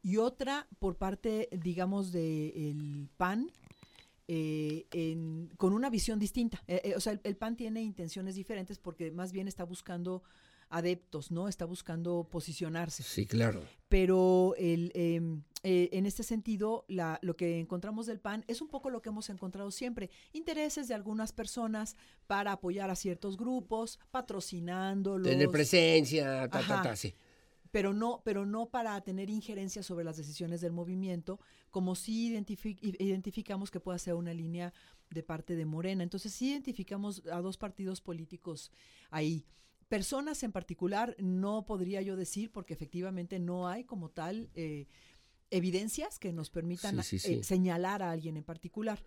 y 0.03 0.17
otra 0.19 0.67
por 0.81 0.97
parte, 0.97 1.49
digamos, 1.53 2.11
del 2.12 3.09
PAN, 3.17 3.51
eh, 4.29 4.87
en- 4.91 5.51
con 5.57 5.73
una 5.73 5.89
visión 5.89 6.19
distinta. 6.19 6.62
Eh, 6.67 6.81
eh, 6.85 6.95
o 6.97 7.01
sea, 7.01 7.12
el, 7.12 7.21
el 7.23 7.37
PAN 7.37 7.57
tiene 7.57 7.83
intenciones 7.83 8.35
diferentes 8.35 8.79
porque 8.79 9.12
más 9.12 9.31
bien 9.33 9.47
está 9.47 9.62
buscando 9.65 10.23
adeptos, 10.69 11.31
¿no? 11.31 11.49
Está 11.49 11.65
buscando 11.65 12.29
posicionarse. 12.31 13.03
Sí, 13.03 13.27
claro. 13.27 13.63
Pero 13.89 14.55
el, 14.59 14.91
eh, 14.95 15.21
eh, 15.63 15.89
en 15.93 16.07
este 16.07 16.23
sentido, 16.23 16.85
la, 16.89 17.19
lo 17.23 17.37
que 17.37 17.61
encontramos 17.61 18.07
del 18.07 18.19
PAN 18.21 18.45
es 18.49 18.61
un 18.61 18.69
poco 18.69 18.91
lo 18.91 19.01
que 19.03 19.09
hemos 19.11 19.31
encontrado 19.31 19.71
siempre. 19.71 20.11
Intereses 20.33 20.89
de 20.89 20.95
algunas 20.95 21.33
personas 21.33 21.97
para 22.27 22.53
apoyar 22.53 22.91
a 22.91 22.97
ciertos 22.97 23.37
grupos, 23.37 23.99
patrocinándolos. 24.11 25.29
Tener 25.29 25.49
presencia, 25.51 26.49
ta, 26.49 26.67
ta, 26.67 26.83
ta, 26.83 26.97
sí. 26.97 27.15
pero 27.71 27.93
no, 27.93 28.23
pero 28.25 28.47
no 28.47 28.71
para 28.71 29.01
tener 29.03 29.29
injerencia 29.31 29.83
sobre 29.83 30.05
las 30.05 30.17
decisiones 30.17 30.61
del 30.61 30.73
movimiento, 30.73 31.39
como 31.71 31.95
si 31.95 32.33
identifi- 32.33 32.79
i- 32.81 32.97
identificamos 33.05 33.71
que 33.71 33.81
pueda 33.81 33.99
ser 33.99 34.15
una 34.15 34.33
línea 34.33 34.73
de 35.11 35.23
parte 35.23 35.55
de 35.57 35.65
Morena. 35.67 36.03
Entonces 36.03 36.33
sí 36.33 36.51
identificamos 36.51 37.23
a 37.31 37.41
dos 37.41 37.57
partidos 37.59 38.01
políticos 38.01 38.73
ahí. 39.11 39.45
Personas 39.88 40.42
en 40.42 40.53
particular 40.53 41.14
no 41.18 41.64
podría 41.64 42.03
yo 42.03 42.16
decir 42.16 42.51
porque 42.51 42.75
efectivamente 42.75 43.38
no 43.38 43.68
hay 43.68 43.85
como 43.85 44.11
tal 44.11 44.51
eh, 44.55 44.87
evidencias 45.51 46.18
que 46.18 46.33
nos 46.33 46.51
permitan 46.51 47.03
Sí, 47.03 47.18
sí, 47.18 47.35
eh, 47.35 47.44
señalar 47.44 48.03
a 48.03 48.11
alguien 48.11 48.37
en 48.37 48.44
particular. 48.44 49.03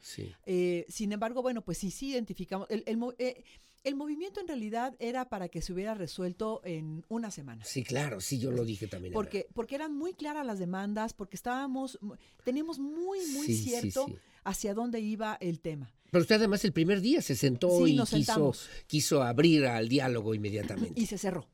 Eh, 0.46 0.86
sin 0.90 1.12
embargo, 1.12 1.42
bueno, 1.42 1.64
pues 1.64 1.78
sí, 1.78 1.92
sí 1.92 2.12
identificamos. 2.12 2.68
El, 2.70 2.84
el 2.86 3.00
eh, 3.18 3.44
el 3.86 3.96
movimiento 3.96 4.42
en 4.42 4.48
realidad 4.48 4.96
era 5.00 5.30
para 5.30 5.48
que 5.48 5.62
se 5.62 5.72
hubiera 5.72 5.94
resuelto 5.94 6.62
en 6.66 7.06
una 7.08 7.32
semana. 7.32 7.64
Sí, 7.64 7.84
claro, 7.84 8.20
sí, 8.20 8.38
yo 8.38 8.52
lo 8.52 8.66
dije 8.66 8.88
también. 8.88 9.14
ahora. 9.14 9.26
Porque, 9.26 9.48
porque 9.54 9.76
eran 9.76 9.96
muy 9.96 10.14
claras 10.14 10.46
las 10.46 10.60
demandas, 10.60 11.14
porque 11.14 11.38
estábamos, 11.38 11.98
teníamos 12.44 12.78
muy, 12.78 13.20
muy 13.28 13.48
cierto 13.54 14.08
hacia 14.44 14.74
dónde 14.74 15.00
iba 15.00 15.38
el 15.40 15.62
tema. 15.62 15.94
Pero 16.12 16.22
usted 16.22 16.36
además 16.36 16.64
el 16.66 16.74
primer 16.74 17.02
día 17.02 17.22
se 17.22 17.36
sentó 17.36 17.86
Sí, 17.86 17.94
y 17.94 17.96
nos 17.96 18.10
quiso, 18.10 18.54
quiso 18.88 19.24
abrir 19.24 19.66
al 19.66 19.88
diálogo 19.90 20.34
inmediatamente. 20.34 21.00
Y 21.00 21.06
se 21.06 21.18
cerró 21.18 21.48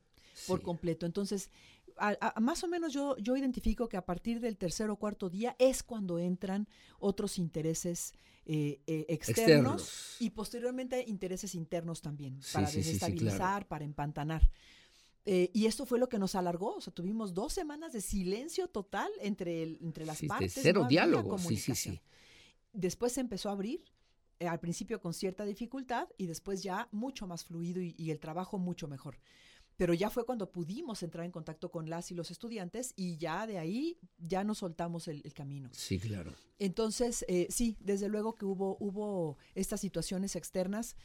por 0.46 0.58
Sí. 0.60 0.64
completo. 0.64 1.06
Entonces, 1.06 1.50
a- 1.98 2.32
a- 2.36 2.40
más 2.40 2.62
o 2.64 2.68
menos 2.68 2.92
yo, 2.92 3.16
yo 3.18 3.36
identifico 3.36 3.88
que 3.88 3.96
a 3.96 4.04
partir 4.04 4.40
del 4.40 4.56
tercer 4.56 4.90
o 4.90 4.96
cuarto 4.96 5.30
día 5.30 5.56
es 5.58 5.82
cuando 5.82 6.18
entran 6.18 6.68
otros 6.98 7.38
intereses 7.38 8.12
eh, 8.48 8.80
eh, 8.86 9.06
externos, 9.08 9.82
Externos. 9.82 10.16
y 10.20 10.30
posteriormente 10.30 11.04
intereses 11.08 11.56
internos 11.56 12.00
también, 12.00 12.40
Sí, 12.40 12.52
para 12.52 12.70
desestabilizar, 12.70 13.38
claro. 13.38 13.66
para 13.68 13.84
empantanar. 13.84 14.48
Eh, 15.24 15.50
y 15.52 15.66
esto 15.66 15.84
fue 15.84 15.98
lo 15.98 16.08
que 16.08 16.20
nos 16.20 16.36
alargó, 16.36 16.76
o 16.76 16.80
sea, 16.80 16.92
tuvimos 16.92 17.34
dos 17.34 17.52
semanas 17.52 17.92
de 17.92 18.00
silencio 18.00 18.68
total 18.68 19.10
entre, 19.20 19.64
el- 19.64 19.78
entre 19.82 20.06
las 20.06 20.20
de 20.20 20.28
partes. 20.28 20.52
cero 20.54 20.82
no 20.82 20.88
diálogo, 20.88 21.36
sí, 21.38 21.56
sí, 21.56 21.74
sí. 21.74 22.00
Después 22.72 23.14
se 23.14 23.20
empezó 23.20 23.48
a 23.48 23.52
abrir, 23.52 23.82
eh, 24.38 24.48
al 24.48 24.60
principio 24.60 25.00
con 25.00 25.14
cierta 25.14 25.44
dificultad 25.44 26.08
y 26.16 26.26
después 26.26 26.62
ya 26.62 26.88
mucho 26.92 27.26
más 27.26 27.44
fluido 27.44 27.80
y, 27.80 27.94
y 27.96 28.10
el 28.10 28.20
trabajo 28.20 28.58
mucho 28.58 28.88
mejor. 28.88 29.18
Pero 29.76 29.92
ya 29.92 30.08
fue 30.08 30.24
cuando 30.24 30.50
pudimos 30.50 31.02
entrar 31.02 31.26
en 31.26 31.30
contacto 31.30 31.70
con 31.70 31.90
las 31.90 32.10
y 32.10 32.14
los 32.14 32.30
estudiantes 32.30 32.94
y 32.96 33.18
ya 33.18 33.46
de 33.46 33.58
ahí 33.58 33.98
ya 34.18 34.42
nos 34.42 34.58
soltamos 34.58 35.06
el, 35.06 35.20
el 35.24 35.34
camino. 35.34 35.68
Sí, 35.72 35.98
claro. 35.98 36.32
Entonces, 36.58 37.26
eh, 37.28 37.46
sí, 37.50 37.76
desde 37.80 38.08
luego 38.08 38.36
que 38.36 38.46
hubo, 38.46 38.78
hubo 38.80 39.36
estas 39.54 39.80
situaciones 39.80 40.34
externas 40.34 40.96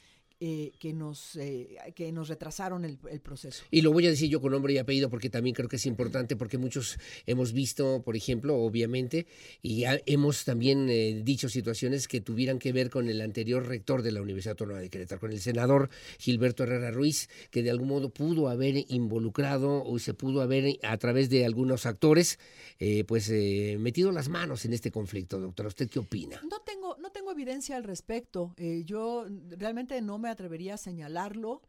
eh, 0.43 0.71
que, 0.79 0.91
nos, 0.91 1.35
eh, 1.37 1.77
que 1.95 2.11
nos 2.11 2.27
retrasaron 2.27 2.83
el, 2.83 2.97
el 3.09 3.21
proceso. 3.21 3.63
Y 3.71 3.81
lo 3.83 3.93
voy 3.93 4.07
a 4.07 4.09
decir 4.09 4.27
yo 4.27 4.41
con 4.41 4.51
nombre 4.51 4.73
y 4.73 4.79
apellido 4.79 5.09
porque 5.09 5.29
también 5.29 5.53
creo 5.55 5.69
que 5.69 5.75
es 5.75 5.85
importante 5.85 6.35
porque 6.35 6.57
muchos 6.57 6.97
hemos 7.27 7.53
visto, 7.53 8.01
por 8.03 8.15
ejemplo, 8.15 8.55
obviamente, 8.57 9.27
y 9.61 9.83
ha- 9.85 10.01
hemos 10.07 10.43
también 10.43 10.89
eh, 10.89 11.21
dicho 11.23 11.47
situaciones 11.47 12.07
que 12.07 12.21
tuvieran 12.21 12.57
que 12.57 12.73
ver 12.73 12.89
con 12.89 13.07
el 13.07 13.21
anterior 13.21 13.67
rector 13.67 14.01
de 14.01 14.11
la 14.11 14.21
Universidad 14.23 14.53
Autónoma 14.53 14.79
de 14.79 14.89
Querétaro, 14.89 15.21
con 15.21 15.31
el 15.31 15.39
senador 15.39 15.89
Gilberto 16.17 16.63
Herrera 16.63 16.89
Ruiz, 16.89 17.29
que 17.51 17.61
de 17.61 17.69
algún 17.69 17.89
modo 17.89 18.09
pudo 18.09 18.49
haber 18.49 18.83
involucrado 18.89 19.83
o 19.83 19.99
se 19.99 20.15
pudo 20.15 20.41
haber 20.41 20.79
a 20.81 20.97
través 20.97 21.29
de 21.29 21.45
algunos 21.45 21.85
actores, 21.85 22.39
eh, 22.79 23.03
pues 23.03 23.29
eh, 23.29 23.77
metido 23.79 24.11
las 24.11 24.27
manos 24.27 24.65
en 24.65 24.73
este 24.73 24.89
conflicto, 24.89 25.39
doctora. 25.39 25.67
¿Usted 25.67 25.87
qué 25.87 25.99
opina? 25.99 26.41
No 26.49 26.61
tengo, 26.65 26.97
no 26.99 27.11
tengo 27.11 27.31
evidencia 27.31 27.75
al 27.75 27.83
respecto. 27.83 28.55
Eh, 28.57 28.81
yo 28.85 29.27
realmente 29.51 30.01
no 30.01 30.17
me 30.17 30.30
atrevería 30.31 30.73
a 30.75 30.77
señalarlo. 30.77 31.61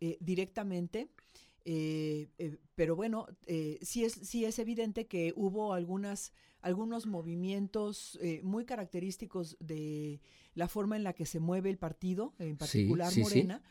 eh, 0.00 0.18
directamente. 0.20 1.08
Eh, 1.64 2.28
eh, 2.38 2.58
pero 2.74 2.94
bueno, 2.94 3.26
eh, 3.46 3.78
sí, 3.82 4.04
es, 4.04 4.12
sí 4.12 4.44
es 4.44 4.58
evidente 4.58 5.06
que 5.06 5.32
hubo 5.36 5.72
algunas, 5.72 6.32
algunos 6.60 7.06
movimientos 7.06 8.18
eh, 8.22 8.40
muy 8.44 8.64
característicos 8.64 9.56
de 9.58 10.20
la 10.54 10.68
forma 10.68 10.96
en 10.96 11.02
la 11.02 11.12
que 11.12 11.26
se 11.26 11.40
mueve 11.40 11.70
el 11.70 11.78
partido, 11.78 12.34
en 12.38 12.56
particular 12.56 13.10
sí, 13.10 13.16
sí. 13.16 13.22
Morena. 13.22 13.62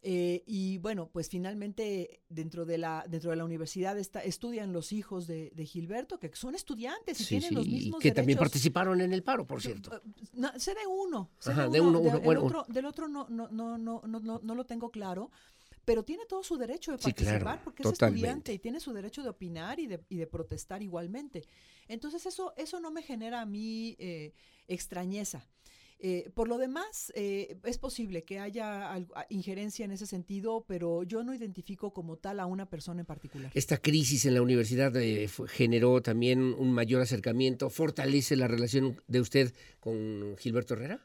Eh, 0.00 0.44
y 0.46 0.78
bueno, 0.78 1.08
pues 1.12 1.28
finalmente 1.28 2.20
dentro 2.28 2.64
de 2.64 2.78
la, 2.78 3.04
dentro 3.08 3.30
de 3.30 3.36
la 3.36 3.44
universidad 3.44 3.98
está, 3.98 4.20
estudian 4.22 4.72
los 4.72 4.92
hijos 4.92 5.26
de, 5.26 5.50
de 5.54 5.64
Gilberto, 5.64 6.20
que 6.20 6.30
son 6.36 6.54
estudiantes 6.54 7.20
y 7.20 7.24
Sí, 7.24 7.28
tienen 7.30 7.48
sí, 7.48 7.54
los 7.56 7.66
y 7.66 7.70
mismos 7.70 8.00
que 8.00 8.12
también 8.12 8.38
participaron 8.38 9.00
en 9.00 9.12
el 9.12 9.24
paro, 9.24 9.46
por 9.46 9.60
cierto. 9.60 9.94
Eh, 9.96 10.00
No, 10.34 10.50
sé 10.58 10.74
de 10.74 10.86
uno. 10.86 11.30
sé 11.40 11.50
Ajá, 11.50 11.64
de 11.64 11.70
de 11.70 11.80
uno, 11.80 12.00
de- 12.00 12.08
uno, 12.08 12.18
el 12.18 12.22
bueno, 12.24 12.44
otro- 12.44 12.64
del 12.68 12.84
otro 12.86 13.08
no, 13.08 13.26
no, 13.28 13.48
no, 13.48 13.76
no, 13.76 14.02
no, 14.06 14.20
no, 14.20 14.40
no 14.42 14.54
lo 14.54 14.64
tengo 14.66 14.90
claro. 14.90 15.30
Pero 15.84 16.04
tiene 16.04 16.26
todo 16.26 16.42
su 16.42 16.58
derecho 16.58 16.92
de 16.92 16.98
Sí, 16.98 17.12
claro, 17.14 17.30
participar 17.46 17.64
porque 17.64 17.82
es 17.82 17.88
totalmente. 17.88 18.18
estudiante 18.20 18.52
y 18.52 18.58
tiene 18.58 18.78
su 18.78 18.92
derecho 18.92 19.22
de 19.22 19.30
opinar 19.30 19.80
y 19.80 19.86
de, 19.86 20.04
y 20.10 20.16
de 20.16 20.26
protestar 20.26 20.82
igualmente. 20.82 21.44
Entonces 21.88 22.26
eso, 22.26 22.52
eso 22.58 22.78
no 22.78 22.90
me 22.90 23.02
genera 23.02 23.40
a 23.40 23.46
mí 23.46 23.96
eh, 23.98 24.32
extrañeza. 24.68 25.46
Eh, 26.00 26.30
por 26.34 26.46
lo 26.48 26.58
demás, 26.58 27.12
eh, 27.16 27.58
es 27.64 27.76
posible 27.78 28.22
que 28.22 28.38
haya 28.38 28.92
algo- 28.92 29.16
a- 29.16 29.26
injerencia 29.30 29.84
en 29.84 29.90
ese 29.90 30.06
sentido, 30.06 30.64
pero 30.68 31.02
yo 31.02 31.24
no 31.24 31.34
identifico 31.34 31.92
como 31.92 32.16
tal 32.16 32.38
a 32.38 32.46
una 32.46 32.70
persona 32.70 33.00
en 33.00 33.06
particular. 33.06 33.50
Esta 33.54 33.78
crisis 33.78 34.24
en 34.24 34.34
la 34.34 34.42
universidad 34.42 34.94
eh, 34.96 35.28
generó 35.48 36.00
también 36.00 36.40
un 36.54 36.70
mayor 36.72 37.02
acercamiento, 37.02 37.68
fortalece 37.68 38.36
la 38.36 38.46
relación 38.46 39.00
de 39.08 39.20
usted 39.20 39.52
con 39.80 40.36
Gilberto 40.38 40.74
Herrera. 40.74 41.04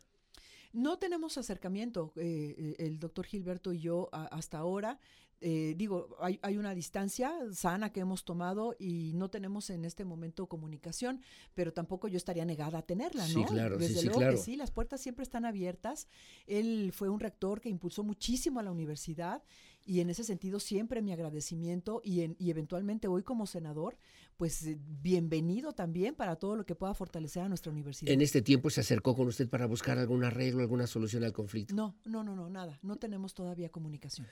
No 0.74 0.98
tenemos 0.98 1.38
acercamiento, 1.38 2.12
eh, 2.16 2.56
eh, 2.58 2.76
el 2.86 3.00
doctor 3.00 3.26
Gilberto 3.26 3.72
y 3.74 3.80
yo 3.80 4.10
a- 4.12 4.26
hasta 4.26 4.58
ahora. 4.58 5.00
Eh, 5.46 5.76
digo, 5.78 6.16
hay, 6.22 6.40
hay 6.42 6.58
una 6.58 6.74
distancia 6.74 7.34
sana 7.52 7.92
que 7.92 8.00
hemos 8.00 8.24
tomado 8.24 8.78
y 8.80 9.12
no 9.14 9.30
tenemos 9.30 9.70
en 9.70 9.84
este 9.84 10.06
momento 10.06 10.48
comunicación, 10.48 11.22
pero 11.54 11.74
tampoco 11.74 12.08
yo 12.08 12.16
estaría 12.16 12.46
negada 12.46 12.78
a 12.80 12.82
tenerla, 12.82 13.26
Sí, 13.28 13.36
¿no? 13.42 13.46
claro, 13.48 13.76
sí, 13.78 13.82
Desde 13.88 14.00
sí, 14.00 14.06
luego 14.06 14.20
claro. 14.22 14.36
que 14.38 14.42
sí, 14.42 14.56
las 14.56 14.72
puertas 14.72 15.02
siempre 15.02 15.24
están 15.24 15.44
abiertas. 15.44 16.08
Él 16.48 16.92
fue 16.96 17.10
un 17.10 17.20
rector 17.20 17.60
que 17.60 17.68
impulsó 17.68 18.04
muchísimo 18.04 18.62
a 18.62 18.64
la 18.64 18.72
universidad 18.72 19.44
y 19.86 20.00
en 20.00 20.10
ese 20.10 20.24
sentido 20.24 20.60
siempre 20.60 21.02
mi 21.02 21.12
agradecimiento 21.12 22.02
y, 22.04 22.22
en- 22.22 22.36
y 22.40 22.50
eventualmente 22.50 23.08
hoy 23.08 23.24
como 23.24 23.46
senador, 23.48 23.98
pues 24.38 24.66
eh, 24.66 24.78
bienvenido 25.02 25.74
también 25.74 26.16
para 26.16 26.36
todo 26.38 26.56
lo 26.56 26.66
que 26.66 26.74
pueda 26.76 26.94
fortalecer 26.94 27.44
a 27.44 27.50
nuestra 27.50 27.72
universidad. 27.72 28.12
En 28.12 28.22
este 28.22 28.42
tiempo 28.42 28.70
se 28.70 28.82
acercó 28.82 29.16
con 29.16 29.28
usted 29.28 29.48
para 29.48 29.66
buscar 29.68 29.98
algún 30.00 30.24
arreglo, 30.24 30.62
alguna 30.62 30.88
solución 30.88 31.24
al 31.24 31.34
conflicto. 31.34 31.76
No, 31.76 31.96
no, 32.06 32.24
no, 32.24 32.36
no, 32.36 32.50
nada. 32.50 32.80
No 32.82 32.96
tenemos 32.96 33.34
todavía 33.36 33.70
comunicación. 33.70 34.26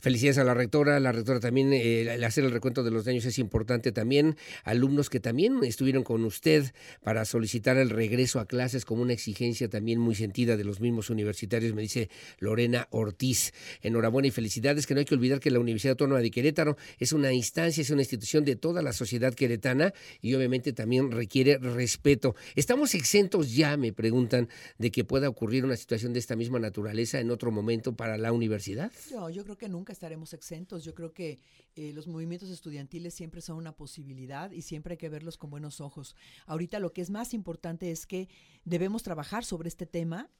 Felicidades 0.00 0.38
a 0.38 0.44
la 0.44 0.54
rectora. 0.54 0.98
La 0.98 1.12
rectora 1.12 1.38
también, 1.40 1.72
eh, 1.72 2.02
el 2.14 2.24
hacer 2.24 2.44
el 2.44 2.50
recuento 2.50 2.82
de 2.82 2.90
los 2.90 3.04
daños 3.04 3.24
es 3.26 3.38
importante 3.38 3.92
también. 3.92 4.36
Alumnos 4.64 5.08
que 5.08 5.20
también 5.20 5.62
estuvieron 5.62 6.02
con 6.02 6.24
usted 6.24 6.72
para 7.02 7.24
solicitar 7.24 7.76
el 7.76 7.90
regreso 7.90 8.40
a 8.40 8.46
clases 8.46 8.84
como 8.84 9.02
una 9.02 9.12
exigencia 9.12 9.68
también 9.68 10.00
muy 10.00 10.14
sentida 10.16 10.56
de 10.56 10.64
los 10.64 10.80
mismos 10.80 11.10
universitarios, 11.10 11.74
me 11.74 11.82
dice 11.82 12.10
Lorena 12.38 12.88
Ortiz. 12.90 13.52
Enhorabuena 13.82 14.28
y 14.28 14.30
felicidades, 14.32 14.86
que 14.86 14.93
no 14.94 15.00
hay 15.00 15.04
que 15.04 15.14
olvidar 15.14 15.40
que 15.40 15.50
la 15.50 15.58
Universidad 15.58 15.92
Autónoma 15.92 16.20
de 16.20 16.30
Querétaro 16.30 16.76
es 16.98 17.12
una 17.12 17.32
instancia, 17.32 17.82
es 17.82 17.90
una 17.90 18.02
institución 18.02 18.44
de 18.44 18.56
toda 18.56 18.82
la 18.82 18.92
sociedad 18.92 19.34
queretana 19.34 19.92
y 20.20 20.34
obviamente 20.34 20.72
también 20.72 21.10
requiere 21.10 21.58
respeto. 21.58 22.34
¿Estamos 22.54 22.94
exentos 22.94 23.54
ya, 23.54 23.76
me 23.76 23.92
preguntan, 23.92 24.48
de 24.78 24.90
que 24.90 25.04
pueda 25.04 25.28
ocurrir 25.28 25.64
una 25.64 25.76
situación 25.76 26.12
de 26.12 26.18
esta 26.18 26.36
misma 26.36 26.58
naturaleza 26.58 27.20
en 27.20 27.30
otro 27.30 27.50
momento 27.50 27.94
para 27.94 28.16
la 28.16 28.32
universidad? 28.32 28.90
Yo, 29.10 29.28
yo 29.30 29.44
creo 29.44 29.58
que 29.58 29.68
nunca 29.68 29.92
estaremos 29.92 30.32
exentos. 30.32 30.84
Yo 30.84 30.94
creo 30.94 31.12
que 31.12 31.40
eh, 31.76 31.92
los 31.92 32.06
movimientos 32.06 32.50
estudiantiles 32.50 33.14
siempre 33.14 33.40
son 33.40 33.56
una 33.56 33.72
posibilidad 33.72 34.50
y 34.50 34.62
siempre 34.62 34.92
hay 34.92 34.98
que 34.98 35.08
verlos 35.08 35.36
con 35.36 35.50
buenos 35.50 35.80
ojos. 35.80 36.14
Ahorita 36.46 36.78
lo 36.78 36.92
que 36.92 37.02
es 37.02 37.10
más 37.10 37.34
importante 37.34 37.90
es 37.90 38.06
que 38.06 38.28
debemos 38.64 39.02
trabajar 39.02 39.44
sobre 39.44 39.68
este 39.68 39.86
tema 39.86 40.30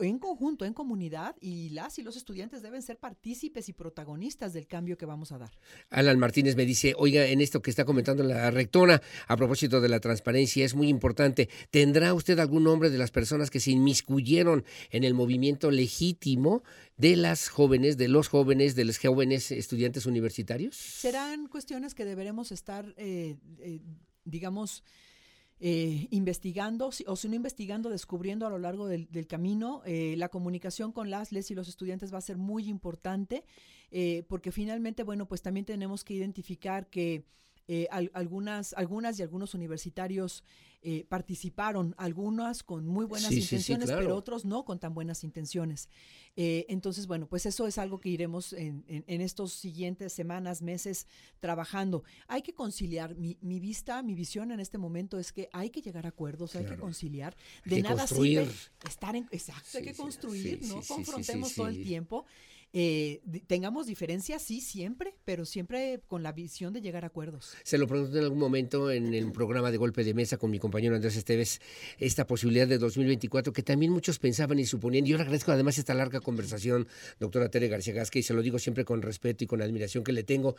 en 0.00 0.18
conjunto, 0.18 0.64
en 0.64 0.74
comunidad, 0.74 1.36
y 1.40 1.70
las 1.70 1.98
y 1.98 2.02
los 2.02 2.16
estudiantes 2.16 2.62
deben 2.62 2.82
ser 2.82 2.98
partícipes 2.98 3.68
y 3.68 3.72
protagonistas 3.72 4.52
del 4.52 4.66
cambio 4.66 4.98
que 4.98 5.06
vamos 5.06 5.32
a 5.32 5.38
dar. 5.38 5.50
Alan 5.88 6.18
Martínez 6.18 6.54
me 6.56 6.66
dice, 6.66 6.94
oiga, 6.98 7.26
en 7.26 7.40
esto 7.40 7.62
que 7.62 7.70
está 7.70 7.84
comentando 7.84 8.22
la 8.22 8.50
rectora 8.50 9.00
a 9.26 9.36
propósito 9.36 9.80
de 9.80 9.88
la 9.88 10.00
transparencia 10.00 10.64
es 10.64 10.74
muy 10.74 10.88
importante. 10.88 11.48
¿Tendrá 11.70 12.12
usted 12.12 12.38
algún 12.38 12.64
nombre 12.64 12.90
de 12.90 12.98
las 12.98 13.10
personas 13.10 13.50
que 13.50 13.60
se 13.60 13.70
inmiscuyeron 13.70 14.64
en 14.90 15.04
el 15.04 15.14
movimiento 15.14 15.70
legítimo 15.70 16.62
de 16.96 17.16
las 17.16 17.48
jóvenes, 17.48 17.96
de 17.96 18.08
los 18.08 18.28
jóvenes, 18.28 18.74
de 18.74 18.84
los 18.84 18.98
jóvenes 18.98 19.50
estudiantes 19.50 20.04
universitarios? 20.04 20.76
Serán 20.76 21.46
cuestiones 21.46 21.94
que 21.94 22.04
deberemos 22.04 22.52
estar, 22.52 22.94
eh, 22.98 23.36
eh, 23.60 23.80
digamos, 24.24 24.84
eh, 25.62 26.08
investigando, 26.10 26.90
o 27.06 27.16
si 27.16 27.28
no 27.28 27.34
investigando, 27.34 27.90
descubriendo 27.90 28.46
a 28.46 28.50
lo 28.50 28.58
largo 28.58 28.86
del, 28.86 29.10
del 29.10 29.26
camino. 29.26 29.82
Eh, 29.84 30.14
la 30.16 30.30
comunicación 30.30 30.90
con 30.90 31.10
las, 31.10 31.32
les 31.32 31.50
y 31.50 31.54
los 31.54 31.68
estudiantes 31.68 32.12
va 32.12 32.18
a 32.18 32.22
ser 32.22 32.38
muy 32.38 32.68
importante, 32.68 33.44
eh, 33.90 34.24
porque 34.28 34.52
finalmente, 34.52 35.02
bueno, 35.02 35.28
pues 35.28 35.42
también 35.42 35.66
tenemos 35.66 36.02
que 36.02 36.14
identificar 36.14 36.88
que 36.88 37.26
eh, 37.72 37.86
al- 37.92 38.10
algunas, 38.14 38.72
algunas 38.72 39.16
y 39.18 39.22
algunos 39.22 39.54
universitarios 39.54 40.42
eh, 40.82 41.04
participaron, 41.08 41.94
algunas 41.98 42.62
con 42.62 42.86
muy 42.86 43.04
buenas 43.04 43.28
Sí, 43.28 43.36
sí, 43.36 43.40
sí, 43.42 43.54
intenciones, 43.54 43.86
claro. 43.90 44.00
pero 44.02 44.16
otros 44.16 44.44
no 44.44 44.64
con 44.64 44.78
tan 44.80 44.92
buenas 44.94 45.22
intenciones. 45.24 45.88
Eh, 46.36 46.64
entonces, 46.68 47.06
bueno, 47.06 47.28
pues 47.28 47.44
eso 47.46 47.66
es 47.66 47.76
algo 47.78 48.00
que 48.00 48.08
iremos 48.08 48.54
en, 48.54 48.82
en- 48.88 49.04
en 49.06 49.20
estos 49.20 49.52
siguientes 49.52 50.12
semanas, 50.12 50.62
meses 50.62 51.06
trabajando. 51.38 52.02
Hay 52.28 52.42
que 52.42 52.54
conciliar. 52.54 53.14
Mi, 53.14 53.36
mi 53.42 53.60
vista, 53.60 54.02
mi 54.02 54.14
visión 54.14 54.50
en 54.52 54.58
este 54.58 54.78
momento 54.78 55.18
es 55.18 55.32
que 55.32 55.48
hay 55.52 55.70
que 55.70 55.80
llegar 55.82 56.06
a 56.06 56.08
acuerdos, 56.08 56.56
hay 56.56 56.64
que 56.64 56.76
conciliar. 56.78 57.36
De 57.64 57.76
que 57.76 57.82
nada 57.82 57.98
construir. 58.06 58.40
sirve 58.48 58.54
estar 58.88 59.14
en. 59.14 59.28
Exacto, 59.30 59.78
hay 59.78 59.84
que 59.84 59.94
construir, 59.94 60.60
¿no? 60.66 60.80
Confrontemos 60.88 61.54
todo 61.54 61.68
el 61.68 61.82
tiempo. 61.84 62.24
Eh, 62.72 63.20
tengamos 63.48 63.86
diferencias, 63.88 64.42
sí, 64.42 64.60
siempre, 64.60 65.14
pero 65.24 65.44
siempre 65.44 66.00
con 66.06 66.22
la 66.22 66.30
visión 66.30 66.72
de 66.72 66.80
llegar 66.80 67.02
a 67.02 67.08
acuerdos. 67.08 67.54
Se 67.64 67.78
lo 67.78 67.88
pregunté 67.88 68.18
en 68.18 68.24
algún 68.24 68.38
momento 68.38 68.92
en 68.92 69.12
el 69.12 69.32
programa 69.32 69.72
de 69.72 69.76
golpe 69.76 70.04
de 70.04 70.14
mesa 70.14 70.36
con 70.36 70.52
mi 70.52 70.60
compañero 70.60 70.94
Andrés 70.94 71.16
Esteves, 71.16 71.60
esta 71.98 72.28
posibilidad 72.28 72.68
de 72.68 72.78
2024 72.78 73.52
que 73.52 73.64
también 73.64 73.90
muchos 73.90 74.20
pensaban 74.20 74.60
y 74.60 74.66
suponían. 74.66 75.04
Yo 75.04 75.16
le 75.16 75.22
agradezco 75.24 75.50
además 75.50 75.78
esta 75.78 75.94
larga 75.94 76.20
conversación, 76.20 76.86
doctora 77.18 77.50
Tere 77.50 77.66
García 77.66 77.92
Gasca, 77.92 78.20
y 78.20 78.22
se 78.22 78.34
lo 78.34 78.42
digo 78.42 78.60
siempre 78.60 78.84
con 78.84 79.02
respeto 79.02 79.42
y 79.42 79.48
con 79.48 79.62
admiración 79.62 80.04
que 80.04 80.12
le 80.12 80.22
tengo, 80.22 80.54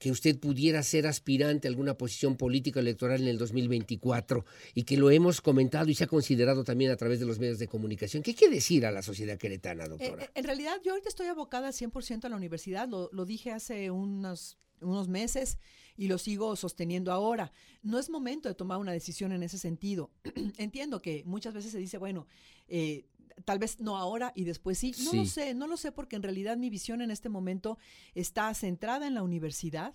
que 0.00 0.10
usted 0.10 0.40
pudiera 0.40 0.82
ser 0.82 1.06
aspirante 1.06 1.68
a 1.68 1.70
alguna 1.70 1.94
posición 1.96 2.36
política 2.36 2.80
electoral 2.80 3.22
en 3.22 3.28
el 3.28 3.38
2024 3.38 4.44
y 4.74 4.82
que 4.82 4.96
lo 4.96 5.12
hemos 5.12 5.40
comentado 5.40 5.88
y 5.90 5.94
se 5.94 6.04
ha 6.04 6.08
considerado 6.08 6.64
también 6.64 6.90
a 6.90 6.96
través 6.96 7.20
de 7.20 7.26
los 7.26 7.38
medios 7.38 7.60
de 7.60 7.68
comunicación. 7.68 8.24
¿Qué 8.24 8.34
quiere 8.34 8.56
decir 8.56 8.84
a 8.84 8.90
la 8.90 9.02
sociedad 9.02 9.38
queretana, 9.38 9.84
Eh, 9.84 9.88
doctora? 9.88 10.24
eh, 10.24 10.30
en 10.34 10.44
realidad, 10.44 10.74
yo 10.84 10.90
ahorita 10.90 11.08
estoy 11.08 11.28
abocada 11.28 11.51
100% 11.60 12.24
a 12.24 12.28
la 12.28 12.36
universidad, 12.36 12.88
lo, 12.88 13.08
lo 13.12 13.24
dije 13.24 13.52
hace 13.52 13.90
unos, 13.90 14.58
unos 14.80 15.08
meses 15.08 15.58
y 15.96 16.08
lo 16.08 16.18
sigo 16.18 16.56
sosteniendo 16.56 17.12
ahora. 17.12 17.52
No 17.82 17.98
es 17.98 18.10
momento 18.10 18.48
de 18.48 18.54
tomar 18.54 18.78
una 18.78 18.92
decisión 18.92 19.32
en 19.32 19.42
ese 19.42 19.58
sentido. 19.58 20.10
Entiendo 20.56 21.02
que 21.02 21.22
muchas 21.24 21.54
veces 21.54 21.72
se 21.72 21.78
dice, 21.78 21.98
bueno, 21.98 22.26
eh, 22.68 23.06
tal 23.44 23.58
vez 23.58 23.80
no 23.80 23.96
ahora 23.96 24.32
y 24.34 24.44
después 24.44 24.78
sí. 24.78 24.94
No 25.04 25.12
lo 25.12 25.24
sé, 25.26 25.54
no 25.54 25.66
lo 25.66 25.76
sé 25.76 25.92
porque 25.92 26.16
en 26.16 26.22
realidad 26.22 26.56
mi 26.56 26.70
visión 26.70 27.02
en 27.02 27.10
este 27.10 27.28
momento 27.28 27.78
está 28.14 28.52
centrada 28.54 29.06
en 29.06 29.14
la 29.14 29.22
universidad. 29.22 29.94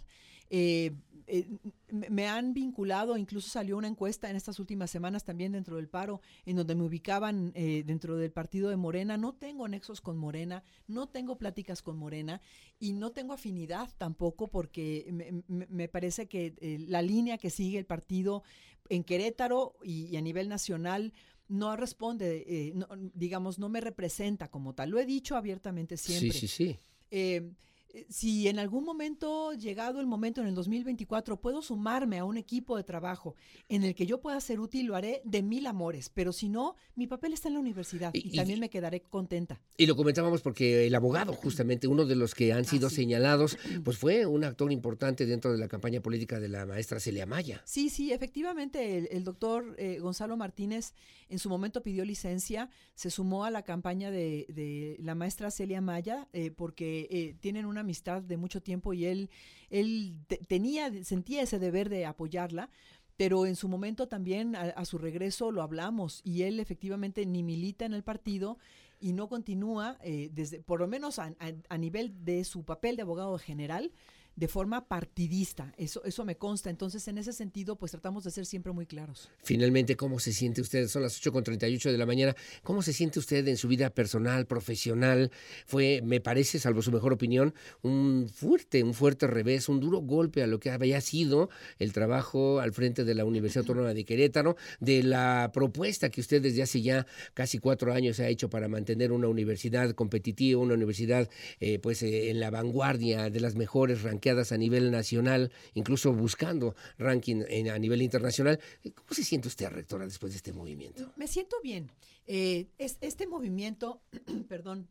Eh, 0.49 0.91
eh, 1.29 1.45
me- 1.91 2.27
han 2.27 2.53
vinculado, 2.53 3.17
incluso 3.17 3.49
salió 3.49 3.75
una 3.77 3.89
encuesta 3.89 4.29
en 4.29 4.37
estas 4.37 4.59
últimas 4.59 4.89
semanas 4.89 5.25
también 5.25 5.51
dentro 5.51 5.75
del 5.75 5.89
paro, 5.89 6.21
en 6.45 6.55
donde 6.55 6.73
me 6.73 6.83
ubicaban 6.83 7.51
eh, 7.53 7.83
dentro 7.85 8.15
del 8.15 8.31
partido 8.31 8.69
de 8.69 8.77
Morena. 8.77 9.17
No 9.17 9.33
tengo 9.33 9.67
nexos 9.67 9.99
con 9.99 10.17
Morena, 10.17 10.63
no 10.87 11.09
tengo 11.09 11.37
pláticas 11.37 11.81
con 11.81 11.97
Morena 11.97 12.39
y 12.79 12.93
no 12.93 13.11
tengo 13.11 13.33
afinidad 13.33 13.89
tampoco 13.97 14.47
porque 14.47 15.05
me, 15.11 15.43
me- 15.49 15.67
me 15.67 15.87
parece 15.89 16.27
que 16.27 16.55
eh, 16.61 16.77
la 16.87 17.01
línea 17.01 17.37
que 17.37 17.49
sigue 17.49 17.77
el 17.77 17.85
partido 17.85 18.43
en 18.87 19.03
Querétaro 19.03 19.75
y, 19.83 20.05
y 20.05 20.15
a 20.15 20.21
nivel 20.21 20.47
nacional 20.47 21.11
no 21.49 21.75
responde, 21.75 22.45
eh, 22.47 22.71
no- 22.73 22.87
digamos, 23.13 23.59
no 23.59 23.67
me 23.67 23.81
representa 23.81 24.49
como 24.49 24.73
tal. 24.75 24.91
Lo 24.91 24.99
he 24.99 25.05
dicho 25.05 25.35
abiertamente 25.35 25.97
siempre. 25.97 26.31
Sí, 26.39 26.47
sí, 26.47 26.79
sí. 27.11 27.49
Eh, 27.97 28.05
si 28.09 28.47
en 28.47 28.59
algún 28.59 28.83
momento, 28.83 29.53
llegado 29.53 29.99
el 29.99 30.05
momento 30.05 30.41
en 30.41 30.47
el 30.47 30.55
2024, 30.55 31.41
puedo 31.41 31.61
sumarme 31.63 32.19
a 32.19 32.25
un 32.25 32.37
equipo 32.37 32.77
de 32.77 32.83
trabajo 32.83 33.35
en 33.69 33.83
el 33.83 33.95
que 33.95 34.05
yo 34.05 34.19
pueda 34.19 34.39
ser 34.39 34.59
útil, 34.59 34.85
lo 34.85 34.95
haré 34.95 35.21
de 35.25 35.41
mil 35.41 35.65
amores. 35.65 36.09
Pero 36.09 36.31
si 36.31 36.47
no, 36.47 36.75
mi 36.95 37.07
papel 37.07 37.33
está 37.33 37.47
en 37.47 37.55
la 37.55 37.59
universidad 37.59 38.11
y, 38.13 38.35
también 38.35 38.59
me 38.59 38.69
quedaré 38.69 39.01
contenta. 39.01 39.59
Y 39.77 39.87
lo 39.87 39.95
comentábamos 39.95 40.41
porque 40.41 40.85
el 40.85 40.93
abogado, 40.93 41.33
justamente 41.33 41.87
uno 41.87 42.05
de 42.05 42.15
los 42.15 42.35
que 42.35 42.53
han 42.53 42.65
sido 42.65 42.89
señalados, 42.89 43.57
pues 43.83 43.97
fue 43.97 44.25
un 44.27 44.43
actor 44.43 44.71
importante 44.71 45.25
dentro 45.25 45.51
de 45.51 45.57
la 45.57 45.67
campaña 45.67 45.99
política 46.01 46.39
de 46.39 46.49
la 46.49 46.65
maestra 46.67 46.99
Celia 46.99 47.25
Maya. 47.25 47.63
Sí, 47.65 47.89
sí, 47.89 48.13
efectivamente, 48.13 49.15
el, 49.15 49.23
doctor 49.23 49.75
eh, 49.79 49.97
Gonzalo 49.99 50.37
Martínez 50.37 50.93
en 51.29 51.39
su 51.39 51.49
momento 51.49 51.81
pidió 51.81 52.05
licencia, 52.05 52.69
se 52.95 53.09
sumó 53.09 53.43
a 53.43 53.51
la 53.51 53.63
campaña 53.63 54.11
de, 54.11 54.95
la 54.99 55.15
maestra 55.15 55.51
Celia 55.51 55.81
Maya, 55.81 56.27
eh, 56.33 56.51
porque 56.51 57.07
eh, 57.09 57.35
tienen 57.39 57.65
una 57.65 57.83
amistad 57.87 58.21
de 58.21 58.35
mucho 58.35 58.61
tiempo 58.61 58.93
y 58.93 59.05
él, 59.05 59.29
él 59.69 60.17
tenía, 60.47 60.91
sentía 61.03 61.41
ese 61.41 61.57
deber 61.57 61.87
de 61.87 62.05
apoyarla, 62.05 62.69
pero 63.15 63.45
en 63.45 63.55
su 63.55 63.69
momento 63.69 64.07
también 64.07 64.55
a, 64.55 64.85
su 64.85 64.97
regreso 64.97 65.51
lo 65.51 65.63
hablamos 65.63 66.21
y 66.23 66.43
él 66.43 66.59
efectivamente 66.59 67.25
ni 67.25 67.43
milita 67.43 67.85
en 67.85 67.93
el 67.93 68.03
partido 68.03 68.57
y 68.99 69.13
no 69.13 69.27
continúa 69.29 69.97
eh, 70.03 70.29
desde 70.33 70.61
por 70.61 70.79
lo 70.79 70.87
menos 70.87 71.17
a, 71.17 71.33
a, 71.69 71.77
nivel 71.77 72.25
de 72.25 72.43
su 72.43 72.63
papel 72.63 72.95
de 72.95 73.03
abogado 73.03 73.37
general 73.39 73.91
de 74.37 74.47
forma 74.47 74.87
partidista. 74.87 75.73
Eso, 75.77 76.03
eso 76.05 76.23
me 76.23 76.37
consta. 76.37 76.69
Entonces, 76.69 77.07
en 77.07 77.17
ese 77.17 77.33
sentido, 77.33 77.75
pues 77.75 77.91
tratamos 77.91 78.23
de 78.23 78.29
ser 78.29 78.45
siempre 78.45 78.71
muy 78.71 78.85
claros. 78.85 79.29
Finalmente, 79.43 79.97
¿cómo 79.97 80.19
se 80.19 80.31
siente 80.31 80.61
usted? 80.61 80.87
Son 80.87 81.01
las 81.01 81.19
8.38 81.19 81.91
de 81.91 81.97
la 81.97 82.05
mañana. 82.05 82.35
¿Cómo 82.61 82.83
se 82.83 82.93
siente 82.93 83.17
usted 83.17 83.47
en 83.47 83.57
su 83.57 83.67
vida 83.67 83.89
personal, 83.89 84.45
profesional? 84.45 85.31
Fue, 85.65 86.01
me 86.03 86.21
parece, 86.21 86.59
salvo 86.59 86.83
su 86.83 86.91
mejor 86.91 87.13
opinión, 87.13 87.55
un 87.81 88.29
fuerte, 88.31 88.83
un 88.83 88.93
fuerte 88.93 89.25
revés, 89.25 89.69
un 89.69 89.79
duro 89.79 89.99
golpe 90.01 90.43
a 90.43 90.47
lo 90.47 90.59
que 90.59 90.69
había 90.69 91.01
sido 91.01 91.49
el 91.79 91.91
trabajo 91.91 92.59
al 92.59 92.73
frente 92.73 93.05
de 93.05 93.15
la 93.15 93.25
Universidad 93.25 93.63
Autónoma 93.63 93.95
de 93.95 94.05
Querétaro, 94.05 94.55
de 94.79 95.01
la 95.01 95.49
propuesta 95.51 96.09
que 96.09 96.21
usted 96.21 96.43
desde 96.43 96.61
hace 96.61 96.83
ya 96.83 97.07
casi 97.33 97.57
cuatro 97.57 97.91
años 97.91 98.19
ha 98.19 98.27
hecho 98.27 98.51
para 98.51 98.67
mantener 98.67 99.11
una 99.11 99.27
universidad 99.27 99.95
competitiva, 99.95 100.61
una 100.61 100.75
universidad 100.75 101.27
eh, 101.59 101.79
pues 101.79 102.03
eh, 102.03 102.29
en 102.29 102.39
la 102.39 102.51
vanguardia 102.51 103.31
de 103.31 103.39
las 103.39 103.55
mejores 103.55 104.03
ranqueadas 104.03 104.26
a 104.29 104.57
nivel 104.57 104.91
nacional, 104.91 105.51
incluso 105.73 106.13
buscando 106.13 106.75
ranking 106.97 107.43
a 107.71 107.79
nivel 107.79 108.01
internacional. 108.01 108.59
¿Cómo 108.95 109.09
se 109.11 109.23
siente 109.23 109.47
usted, 109.47 109.69
rectora, 109.69 110.05
después 110.05 110.33
de 110.33 110.37
este 110.37 110.53
movimiento? 110.53 111.11
Me 111.15 111.27
siento 111.27 111.55
bien. 111.63 111.91
Eh, 112.25 112.67
este 112.77 113.27
movimiento, 113.27 114.01
perdón, 114.49 114.89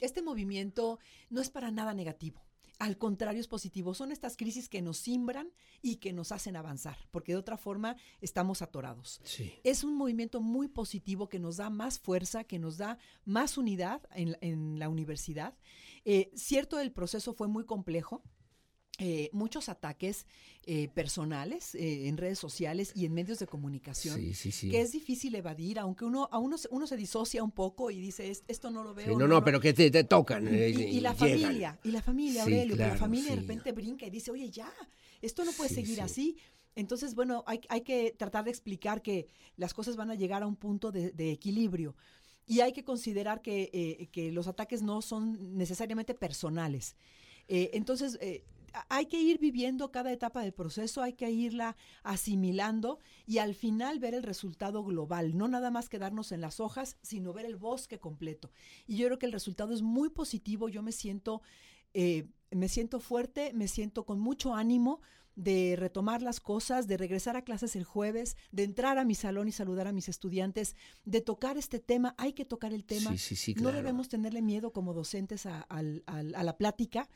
este 0.00 0.22
movimiento 0.22 0.98
no 1.28 1.40
es 1.40 1.50
para 1.50 1.70
nada 1.70 1.94
negativo. 1.94 2.42
Al 2.80 2.96
contrario, 2.96 3.42
es 3.42 3.46
positivo. 3.46 3.92
Son 3.92 4.10
estas 4.10 4.38
crisis 4.38 4.70
que 4.70 4.80
nos 4.80 4.96
simbran 4.96 5.52
y 5.82 5.96
que 5.96 6.14
nos 6.14 6.32
hacen 6.32 6.56
avanzar, 6.56 6.96
porque 7.10 7.32
de 7.32 7.38
otra 7.38 7.58
forma 7.58 7.96
estamos 8.22 8.62
atorados. 8.62 9.20
Es 9.64 9.84
un 9.84 9.94
movimiento 9.94 10.40
muy 10.40 10.66
positivo 10.66 11.28
que 11.28 11.38
nos 11.38 11.58
da 11.58 11.68
más 11.68 11.98
fuerza, 11.98 12.44
que 12.44 12.58
nos 12.58 12.78
da 12.78 12.96
más 13.26 13.58
unidad 13.58 14.00
en, 14.14 14.78
la 14.78 14.88
universidad. 14.88 15.58
Eh, 16.06 16.30
cierto, 16.34 16.80
el 16.80 16.90
proceso 16.90 17.34
fue 17.34 17.48
muy 17.48 17.66
complejo. 17.66 18.22
Eh, 19.02 19.30
muchos 19.32 19.70
ataques 19.70 20.26
eh, 20.66 20.88
personales 20.88 21.74
eh, 21.74 22.06
en 22.06 22.18
redes 22.18 22.38
sociales 22.38 22.92
y 22.94 23.06
en 23.06 23.14
medios 23.14 23.38
de 23.38 23.46
comunicación 23.46 24.20
que 24.20 24.78
es 24.78 24.92
difícil 24.92 25.34
evadir, 25.36 25.78
aunque 25.78 26.04
uno 26.04 26.28
a 26.30 26.36
uno, 26.36 26.56
uno 26.68 26.86
se 26.86 26.98
disocia 26.98 27.42
un 27.42 27.50
poco 27.50 27.90
y 27.90 27.98
dice 27.98 28.30
esto 28.46 28.70
no 28.70 28.84
lo 28.84 28.92
veo. 28.92 29.18
no, 29.18 29.26
no, 29.26 29.42
pero 29.42 29.58
que 29.58 29.72
te, 29.72 30.04
tocan. 30.04 30.46
Y, 30.54 31.00
la 31.00 31.14
familia, 31.14 31.78
y 31.82 31.92
la 31.92 32.02
familia, 32.02 32.42
Aurelio, 32.42 32.76
la 32.76 32.94
familia 32.94 33.30
de 33.30 33.36
repente 33.36 33.72
brinca 33.72 34.04
y 34.04 34.10
dice, 34.10 34.32
oye, 34.32 34.50
ya, 34.50 34.70
esto 35.22 35.46
no 35.46 35.52
puede 35.52 35.70
seguir 35.70 36.02
así. 36.02 36.36
Entonces, 36.76 37.14
bueno, 37.14 37.42
hay, 37.46 37.62
hay, 37.70 37.80
que 37.80 38.14
tratar 38.18 38.44
de 38.44 38.50
explicar 38.50 39.00
que 39.00 39.28
las 39.56 39.72
cosas 39.72 39.96
van 39.96 40.10
a 40.10 40.14
llegar 40.14 40.42
a 40.42 40.46
un 40.46 40.56
punto 40.56 40.92
de, 40.92 41.32
equilibrio. 41.32 41.96
Y 42.46 42.60
hay 42.60 42.74
que 42.74 42.84
considerar 42.84 43.40
que, 43.40 44.10
que, 44.12 44.30
los 44.30 44.46
ataques 44.46 44.82
no 44.82 45.00
son 45.00 45.56
necesariamente 45.56 46.12
personales. 46.12 46.96
entonces, 47.48 48.18
hay 48.88 49.06
que 49.06 49.20
ir 49.20 49.38
viviendo 49.38 49.90
cada 49.90 50.12
etapa 50.12 50.42
del 50.42 50.52
proceso, 50.52 51.02
hay 51.02 51.14
que 51.14 51.30
irla 51.30 51.76
asimilando 52.02 52.98
y 53.26 53.38
al 53.38 53.54
final 53.54 53.98
ver 53.98 54.14
el 54.14 54.22
resultado 54.22 54.84
global, 54.84 55.36
no 55.36 55.48
nada 55.48 55.70
más 55.70 55.88
quedarnos 55.88 56.32
en 56.32 56.40
las 56.40 56.60
hojas, 56.60 56.96
sino 57.02 57.32
ver 57.32 57.46
el 57.46 57.56
bosque 57.56 57.98
completo. 57.98 58.50
Y 58.86 58.96
yo 58.96 59.06
creo 59.06 59.18
que 59.18 59.26
el 59.26 59.32
resultado 59.32 59.72
es 59.72 59.82
muy 59.82 60.10
positivo, 60.10 60.68
yo 60.68 60.82
me 60.82 60.92
siento, 60.92 61.42
eh, 61.94 62.28
me 62.50 62.68
siento 62.68 63.00
fuerte, 63.00 63.52
me 63.54 63.68
siento 63.68 64.04
con 64.04 64.20
mucho 64.20 64.54
ánimo 64.54 65.00
de 65.36 65.74
retomar 65.78 66.20
las 66.20 66.40
cosas, 66.40 66.86
de 66.86 66.96
regresar 66.96 67.36
a 67.36 67.42
clases 67.42 67.74
el 67.76 67.84
jueves, 67.84 68.36
de 68.52 68.64
entrar 68.64 68.98
a 68.98 69.04
mi 69.04 69.14
salón 69.14 69.48
y 69.48 69.52
saludar 69.52 69.86
a 69.86 69.92
mis 69.92 70.08
estudiantes, 70.08 70.76
de 71.04 71.20
tocar 71.20 71.56
este 71.56 71.78
tema. 71.78 72.14
Hay 72.18 72.34
que 72.34 72.44
tocar 72.44 72.74
el 72.74 72.84
tema. 72.84 73.14
No 73.56 73.72
debemos 73.72 74.08
tenerle 74.08 74.42
miedo 74.42 74.72
como 74.72 74.92
docentes 74.92 75.46
a 75.46 75.64
la 75.70 76.56
plática 76.58 77.08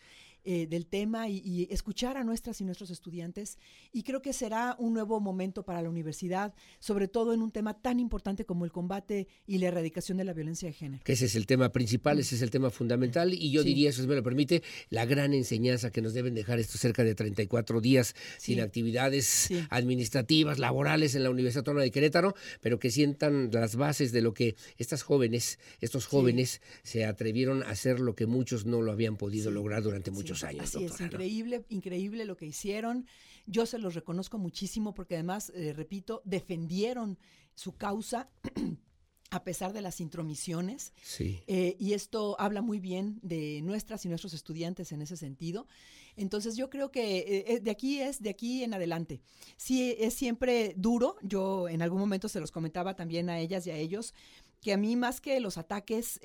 eh, 0.45 0.67
del 0.67 0.87
tema 0.87 1.29
y, 1.29 1.67
escuchar 1.71 2.17
a 2.17 2.25
nuestras 2.25 2.61
y 2.61 2.65
nuestros 2.65 2.91
estudiantes. 2.91 3.59
Y 3.93 4.03
creo 4.03 4.21
que 4.21 4.33
será 4.33 4.77
un 4.79 4.93
nuevo 4.93 5.19
momento 5.21 5.65
para 5.65 5.81
la 5.81 5.89
universidad, 5.89 6.55
sobre 6.79 7.09
todo 7.09 7.33
en 7.33 7.41
un 7.41 7.51
tema 7.51 7.81
tan 7.81 7.99
importante 7.99 8.45
como 8.45 8.65
el 8.65 8.73
combate 8.73 9.27
y 9.47 9.59
la 9.59 9.69
erradicación 9.69 10.19
de 10.19 10.25
la 10.25 10.33
violencia 10.33 10.69
de 10.69 10.75
género. 10.75 11.03
Que 11.05 11.15
ese 11.15 11.27
es 11.27 11.35
el 11.35 11.47
tema 11.47 11.73
principal, 11.73 12.19
ese 12.19 12.35
es 12.35 12.43
el 12.43 12.51
tema 12.51 12.71
fundamental. 12.71 13.33
Y 13.33 13.51
yo 13.51 13.63
diría, 13.63 13.91
eso 13.91 14.07
me 14.07 14.15
lo 14.15 14.23
permite, 14.23 14.63
la 14.91 15.07
gran 15.07 15.33
enseñanza 15.33 15.91
que 15.91 16.03
nos 16.03 16.13
deben 16.13 16.35
dejar 16.35 16.59
estos 16.59 16.81
cerca 16.81 17.05
de 17.05 17.15
34 17.15 17.81
días 17.81 18.15
sin 18.39 18.61
actividades 18.61 19.49
administrativas, 19.71 20.59
laborales 20.59 21.15
en 21.15 21.23
la 21.23 21.31
Universidad 21.31 21.61
Autónoma 21.61 21.85
de 21.85 21.91
Querétaro, 21.91 22.35
pero 22.61 22.79
que 22.79 22.91
sientan 22.91 23.51
las 23.53 23.77
bases 23.77 24.13
de 24.13 24.21
lo 24.21 24.35
que 24.35 24.57
estas 24.77 25.03
jóvenes, 25.03 25.59
estos 25.81 26.07
jóvenes 26.07 26.61
se 26.83 27.05
atrevieron 27.05 27.63
a 27.63 27.71
hacer 27.71 28.01
lo 28.01 28.15
que 28.15 28.27
muchos 28.27 28.67
no 28.67 28.83
lo 28.83 28.93
habían 28.93 29.17
podido 29.17 29.51
lograr 29.51 29.83
durante 29.83 30.11
muchos 30.35 30.45
años. 30.45 30.75
Así 30.75 30.85
es, 30.85 31.01
increíble, 31.01 31.65
increíble 31.69 32.25
lo 32.25 32.37
que 32.37 32.47
hicieron. 32.47 33.07
Yo 33.47 33.67
se 33.67 33.79
los 33.79 33.95
reconozco 33.95 34.39
muchísimo 34.39 34.95
porque 34.95 35.15
además, 35.15 35.53
eh, 35.55 35.73
repito, 35.73 36.23
defendieron 36.25 37.19
su 37.55 37.77
causa. 37.77 38.31
a 39.31 39.43
pesar 39.43 39.73
de 39.73 39.81
las 39.81 40.01
intromisiones. 40.01 40.93
Sí. 41.03 41.43
Eh, 41.49 41.77
y 41.81 41.95
esto 41.95 42.37
habla 42.39 42.63
muy 42.63 42.79
bien 42.79 43.19
de 43.21 43.63
nuestras 43.63 44.05
y 44.05 44.09
nuestros 44.09 44.33
estudiantes 44.33 44.93
en 44.93 45.03
ese 45.03 45.17
sentido. 45.17 45.67
Entonces 46.15 46.57
yo 46.57 46.71
creo 46.71 46.93
que 46.93 47.45
eh, 47.49 47.59
de 47.59 47.71
aquí 47.73 48.01
es 48.01 48.23
de 48.23 48.31
aquí 48.31 48.63
en 48.63 48.75
adelante. 48.75 49.21
Sí, 49.57 49.97
es 49.99 50.15
siempre 50.15 50.75
duro. 50.77 51.17
Yo 51.23 51.69
en 51.69 51.83
algún 51.83 51.99
momento 51.99 52.29
se 52.29 52.39
los 52.39 52.53
comentaba 52.53 52.95
también 52.95 53.29
a 53.29 53.41
ellas 53.41 53.67
y 53.67 53.73
a 53.73 53.77
ellos, 53.77 54.15
que 54.61 54.73
a 54.73 54.77
mí 54.77 54.95
más 54.95 55.21
que 55.21 55.41
los 55.41 55.59
ataques 55.59 56.21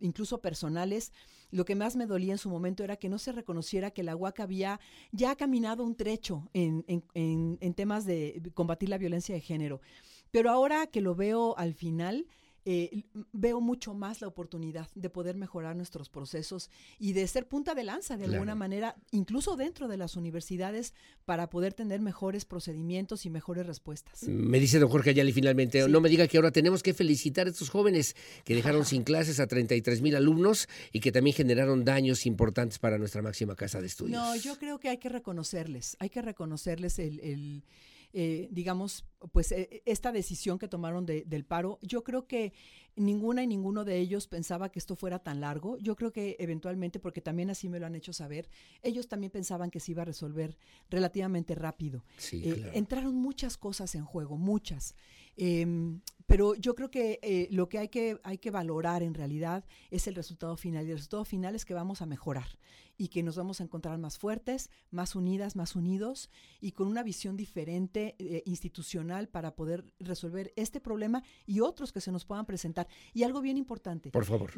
incluso 0.00 0.40
personales, 0.40 1.12
lo 1.50 1.64
que 1.64 1.74
más 1.74 1.96
me 1.96 2.06
dolía 2.06 2.32
en 2.32 2.38
su 2.38 2.50
momento 2.50 2.84
era 2.84 2.96
que 2.96 3.08
no 3.08 3.18
se 3.18 3.32
reconociera 3.32 3.90
que 3.90 4.02
la 4.02 4.16
UAC 4.16 4.40
había 4.40 4.80
ya 5.12 5.36
caminado 5.36 5.84
un 5.84 5.94
trecho 5.94 6.48
en, 6.52 6.84
en, 6.88 7.58
en 7.60 7.74
temas 7.74 8.04
de 8.04 8.42
combatir 8.54 8.88
la 8.88 8.98
violencia 8.98 9.34
de 9.34 9.40
género. 9.40 9.80
Pero 10.30 10.50
ahora 10.50 10.86
que 10.86 11.00
lo 11.00 11.14
veo 11.14 11.56
al 11.56 11.74
final, 11.74 12.26
eh, 12.68 13.04
veo 13.32 13.60
mucho 13.60 13.94
más 13.94 14.20
la 14.20 14.26
oportunidad 14.26 14.88
de 14.96 15.08
poder 15.08 15.36
mejorar 15.36 15.76
nuestros 15.76 16.08
procesos 16.08 16.68
y 16.98 17.12
de 17.12 17.24
ser 17.28 17.46
punta 17.46 17.76
de 17.76 17.84
lanza 17.84 18.16
de 18.16 18.24
alguna 18.24 18.56
manera, 18.56 18.96
incluso 19.12 19.54
dentro 19.54 19.86
de 19.86 19.96
las 19.96 20.16
universidades, 20.16 20.92
para 21.24 21.48
poder 21.48 21.74
tener 21.74 22.00
mejores 22.00 22.44
procedimientos 22.44 23.24
y 23.24 23.30
mejores 23.30 23.68
respuestas. 23.68 24.24
Me 24.24 24.58
dice 24.58 24.80
don 24.80 24.88
Jorge 24.88 25.10
Ayali 25.10 25.32
finalmente, 25.32 25.86
no 25.88 26.00
me 26.00 26.08
diga 26.08 26.26
que 26.26 26.38
ahora 26.38 26.50
tenemos 26.50 26.82
que 26.82 26.92
felicitar 26.92 27.46
a 27.46 27.50
estos 27.50 27.70
jóvenes 27.70 28.16
que 28.44 28.56
dejaron 28.56 28.84
sin 28.84 29.04
clases 29.04 29.38
a 29.38 29.46
33 29.46 30.02
mil 30.02 30.16
alumnos 30.16 30.68
y 30.90 30.98
que 30.98 31.12
también 31.12 31.36
generaron 31.36 31.84
daños 31.84 32.26
importantes 32.26 32.80
para 32.80 32.98
nuestra 32.98 33.22
máxima 33.22 33.54
casa 33.54 33.80
de 33.80 33.86
estudios. 33.86 34.20
No, 34.20 34.34
yo 34.34 34.58
creo 34.58 34.80
que 34.80 34.88
hay 34.88 34.98
que 34.98 35.08
reconocerles, 35.08 35.96
hay 36.00 36.10
que 36.10 36.20
reconocerles 36.20 36.98
el 36.98 37.62
eh, 38.18 38.48
digamos, 38.50 39.04
pues 39.30 39.52
eh, 39.52 39.82
esta 39.84 40.10
decisión 40.10 40.58
que 40.58 40.68
tomaron 40.68 41.04
del 41.04 41.44
paro, 41.44 41.78
yo 41.82 42.02
creo 42.02 42.26
que 42.26 42.54
ninguna 42.96 43.42
y 43.42 43.46
ninguno 43.46 43.84
de 43.84 43.98
ellos 43.98 44.26
pensaba 44.26 44.70
que 44.70 44.78
esto 44.78 44.96
fuera 44.96 45.18
tan 45.18 45.40
largo. 45.40 45.78
Yo 45.78 45.96
creo 45.96 46.12
que 46.12 46.36
eventualmente, 46.38 46.98
porque 46.98 47.20
también 47.20 47.50
así 47.50 47.68
me 47.68 47.78
lo 47.78 47.86
han 47.86 47.94
hecho 47.94 48.12
saber, 48.12 48.48
ellos 48.82 49.08
también 49.08 49.30
pensaban 49.30 49.70
que 49.70 49.80
se 49.80 49.92
iba 49.92 50.02
a 50.02 50.06
resolver 50.06 50.56
relativamente 50.90 51.54
rápido. 51.54 52.04
Eh, 52.32 52.70
entraron 52.74 53.14
muchas 53.14 53.56
cosas 53.56 53.94
en 53.94 54.04
juego, 54.04 54.36
muchas. 54.36 54.94
Em, 55.36 56.00
pero 56.26 56.54
yo 56.54 56.74
creo 56.74 56.90
que 56.90 57.20
eh, 57.22 57.48
lo 57.50 57.68
que 57.68 57.78
hay, 57.78 57.88
que 57.88 58.18
hay 58.24 58.38
que 58.38 58.50
valorar 58.50 59.02
en 59.02 59.14
realidad 59.14 59.64
es 59.90 60.06
el 60.06 60.14
resultado 60.14 60.56
final. 60.56 60.86
Y 60.86 60.90
el 60.90 60.96
resultado 60.96 61.24
final 61.24 61.54
es 61.54 61.64
que 61.64 61.74
vamos 61.74 62.02
a 62.02 62.06
mejorar 62.06 62.48
y 62.98 63.08
que 63.08 63.22
nos 63.22 63.36
vamos 63.36 63.60
a 63.60 63.64
encontrar 63.64 63.98
más 63.98 64.18
fuertes, 64.18 64.70
más 64.90 65.14
unidas, 65.14 65.54
más 65.54 65.76
unidos 65.76 66.30
y 66.60 66.72
con 66.72 66.88
una 66.88 67.02
visión 67.02 67.36
diferente 67.36 68.16
eh, 68.18 68.42
institucional 68.46 69.28
para 69.28 69.54
poder 69.54 69.84
resolver 70.00 70.52
este 70.56 70.80
problema 70.80 71.22
y 71.46 71.60
otros 71.60 71.92
que 71.92 72.00
se 72.00 72.10
nos 72.10 72.24
puedan 72.24 72.46
presentar. 72.46 72.85
Y 73.12 73.22
algo 73.22 73.40
bien 73.40 73.56
importante. 73.56 74.10
Por 74.10 74.24
favor. 74.24 74.52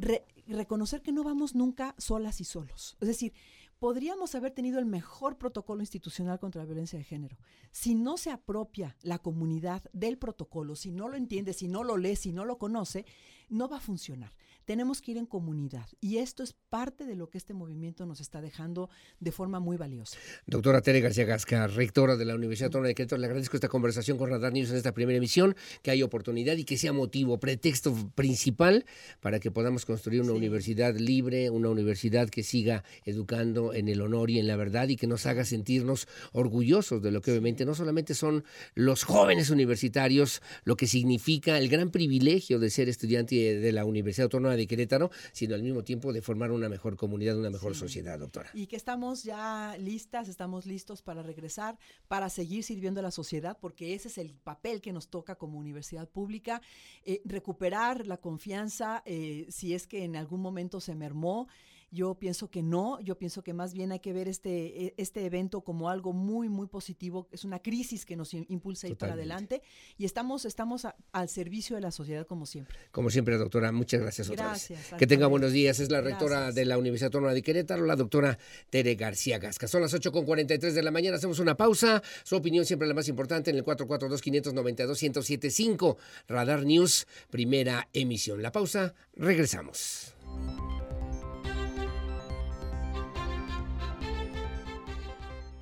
reconocer 0.46 1.02
que 1.02 1.12
no 1.12 1.22
vamos 1.24 1.54
nunca 1.54 1.94
solas 1.98 2.40
y 2.40 2.44
solos. 2.44 2.96
Es 3.00 3.08
decir, 3.08 3.32
podríamos 3.78 4.34
haber 4.34 4.52
tenido 4.52 4.78
el 4.78 4.86
mejor 4.86 5.38
protocolo 5.38 5.82
institucional 5.82 6.38
contra 6.38 6.62
la 6.62 6.66
violencia 6.66 6.98
de 6.98 7.04
género. 7.04 7.38
Si 7.70 7.94
no 7.94 8.16
se 8.16 8.30
apropia 8.30 8.96
la 9.02 9.18
comunidad 9.18 9.84
del 9.92 10.18
protocolo, 10.18 10.74
si 10.74 10.90
no 10.90 11.08
lo 11.08 11.16
entiende, 11.16 11.52
si 11.52 11.68
no 11.68 11.84
lo 11.84 11.96
lee, 11.96 12.16
si 12.16 12.32
no 12.32 12.44
lo 12.44 12.58
conoce, 12.58 13.06
no 13.48 13.68
va 13.68 13.78
a 13.78 13.80
funcionar. 13.80 14.32
Tenemos 14.68 15.00
que 15.00 15.12
ir 15.12 15.16
en 15.16 15.24
comunidad 15.24 15.88
y 15.98 16.18
esto 16.18 16.42
es 16.42 16.52
parte 16.52 17.06
de 17.06 17.16
lo 17.16 17.30
que 17.30 17.38
este 17.38 17.54
movimiento 17.54 18.04
nos 18.04 18.20
está 18.20 18.42
dejando 18.42 18.90
de 19.18 19.32
forma 19.32 19.60
muy 19.60 19.78
valiosa. 19.78 20.18
Doctora 20.46 20.82
Tere 20.82 21.00
García 21.00 21.24
Gasca, 21.24 21.66
rectora 21.68 22.16
de 22.16 22.26
la 22.26 22.34
Universidad 22.34 22.66
Autónoma 22.66 22.88
de 22.88 22.94
Querétaro, 22.94 23.18
le 23.18 23.28
agradezco 23.28 23.56
esta 23.56 23.70
conversación 23.70 24.18
con 24.18 24.28
Radar 24.28 24.52
News 24.52 24.68
en 24.68 24.76
esta 24.76 24.92
primera 24.92 25.16
emisión, 25.16 25.56
que 25.80 25.90
hay 25.90 26.02
oportunidad 26.02 26.54
y 26.58 26.64
que 26.64 26.76
sea 26.76 26.92
motivo, 26.92 27.40
pretexto 27.40 27.94
principal 28.14 28.84
para 29.22 29.40
que 29.40 29.50
podamos 29.50 29.86
construir 29.86 30.20
una 30.20 30.34
universidad 30.34 30.94
libre, 30.96 31.48
una 31.48 31.70
universidad 31.70 32.28
que 32.28 32.42
siga 32.42 32.84
educando 33.06 33.72
en 33.72 33.88
el 33.88 34.02
honor 34.02 34.28
y 34.28 34.38
en 34.38 34.46
la 34.46 34.56
verdad 34.56 34.88
y 34.88 34.96
que 34.96 35.06
nos 35.06 35.24
haga 35.24 35.46
sentirnos 35.46 36.08
orgullosos 36.32 37.00
de 37.00 37.10
lo 37.10 37.22
que 37.22 37.30
obviamente 37.30 37.64
no 37.64 37.74
solamente 37.74 38.12
son 38.12 38.44
los 38.74 39.04
jóvenes 39.04 39.48
universitarios, 39.48 40.42
lo 40.64 40.76
que 40.76 40.86
significa 40.86 41.56
el 41.56 41.70
gran 41.70 41.90
privilegio 41.90 42.58
de 42.58 42.68
ser 42.68 42.90
estudiante 42.90 43.34
de 43.58 43.72
la 43.72 43.86
Universidad 43.86 44.24
Autónoma 44.24 44.57
de 44.58 44.66
Querétaro, 44.66 45.10
sino 45.32 45.54
al 45.54 45.62
mismo 45.62 45.82
tiempo 45.84 46.12
de 46.12 46.22
formar 46.22 46.50
una 46.50 46.68
mejor 46.68 46.96
comunidad, 46.96 47.38
una 47.38 47.50
mejor 47.50 47.74
sociedad, 47.74 48.18
doctora. 48.18 48.50
Y 48.54 48.66
que 48.66 48.76
estamos 48.76 49.24
ya 49.24 49.76
listas, 49.78 50.28
estamos 50.28 50.66
listos 50.66 51.02
para 51.02 51.22
regresar, 51.22 51.78
para 52.08 52.28
seguir 52.28 52.64
sirviendo 52.64 53.00
a 53.00 53.02
la 53.02 53.10
sociedad, 53.10 53.56
porque 53.60 53.94
ese 53.94 54.08
es 54.08 54.18
el 54.18 54.34
papel 54.34 54.80
que 54.80 54.92
nos 54.92 55.08
toca 55.08 55.36
como 55.36 55.58
universidad 55.58 56.08
pública, 56.08 56.60
eh, 57.04 57.20
recuperar 57.24 58.06
la 58.06 58.18
confianza 58.18 59.02
eh, 59.06 59.46
si 59.48 59.74
es 59.74 59.86
que 59.86 60.04
en 60.04 60.16
algún 60.16 60.40
momento 60.40 60.80
se 60.80 60.94
mermó. 60.94 61.48
Yo 61.90 62.14
pienso 62.14 62.50
que 62.50 62.62
no, 62.62 63.00
yo 63.00 63.16
pienso 63.16 63.42
que 63.42 63.54
más 63.54 63.72
bien 63.72 63.92
hay 63.92 64.00
que 64.00 64.12
ver 64.12 64.28
este, 64.28 64.86
e, 64.86 64.94
este 64.98 65.24
evento 65.24 65.62
como 65.62 65.88
algo 65.88 66.12
muy, 66.12 66.48
muy 66.48 66.66
positivo. 66.66 67.28
Es 67.32 67.44
una 67.44 67.60
crisis 67.60 68.04
que 68.04 68.16
nos 68.16 68.34
impulsa 68.34 68.86
a 68.86 68.90
ir 68.90 68.96
para 68.96 69.14
adelante 69.14 69.62
y 69.96 70.04
estamos, 70.04 70.44
estamos 70.44 70.86
al 71.12 71.28
servicio 71.28 71.76
de 71.76 71.82
la 71.82 71.90
sociedad 71.90 72.26
como 72.26 72.46
siempre. 72.46 72.76
Como 72.92 73.10
siempre, 73.10 73.36
doctora, 73.38 73.72
muchas 73.72 74.00
gracias, 74.00 74.28
gracias 74.28 74.70
otra 74.70 74.90
vez. 74.90 74.98
Que 74.98 75.06
tenga 75.06 75.26
buenos 75.26 75.52
días. 75.52 75.80
Es 75.80 75.90
la 75.90 76.00
rectora 76.00 76.52
de 76.52 76.64
la 76.64 76.78
Universidad 76.78 77.08
Autónoma 77.08 77.32
de 77.32 77.42
Querétaro, 77.42 77.84
la 77.86 77.96
doctora 77.96 78.38
Tere 78.70 78.94
García 78.94 79.38
Gasca. 79.38 79.66
Son 79.68 79.80
las 79.80 79.94
8.43 79.94 80.72
de 80.72 80.82
la 80.82 80.90
mañana, 80.90 81.16
hacemos 81.16 81.38
una 81.38 81.56
pausa. 81.56 82.02
Su 82.24 82.36
opinión 82.36 82.66
siempre 82.66 82.86
la 82.86 82.94
más 82.94 83.08
importante 83.08 83.50
en 83.50 83.56
el 83.56 83.64
442-592-1075. 83.64 85.96
Radar 86.28 86.64
News, 86.64 87.06
primera 87.30 87.88
emisión. 87.92 88.42
La 88.42 88.52
pausa, 88.52 88.94
regresamos. 89.14 90.14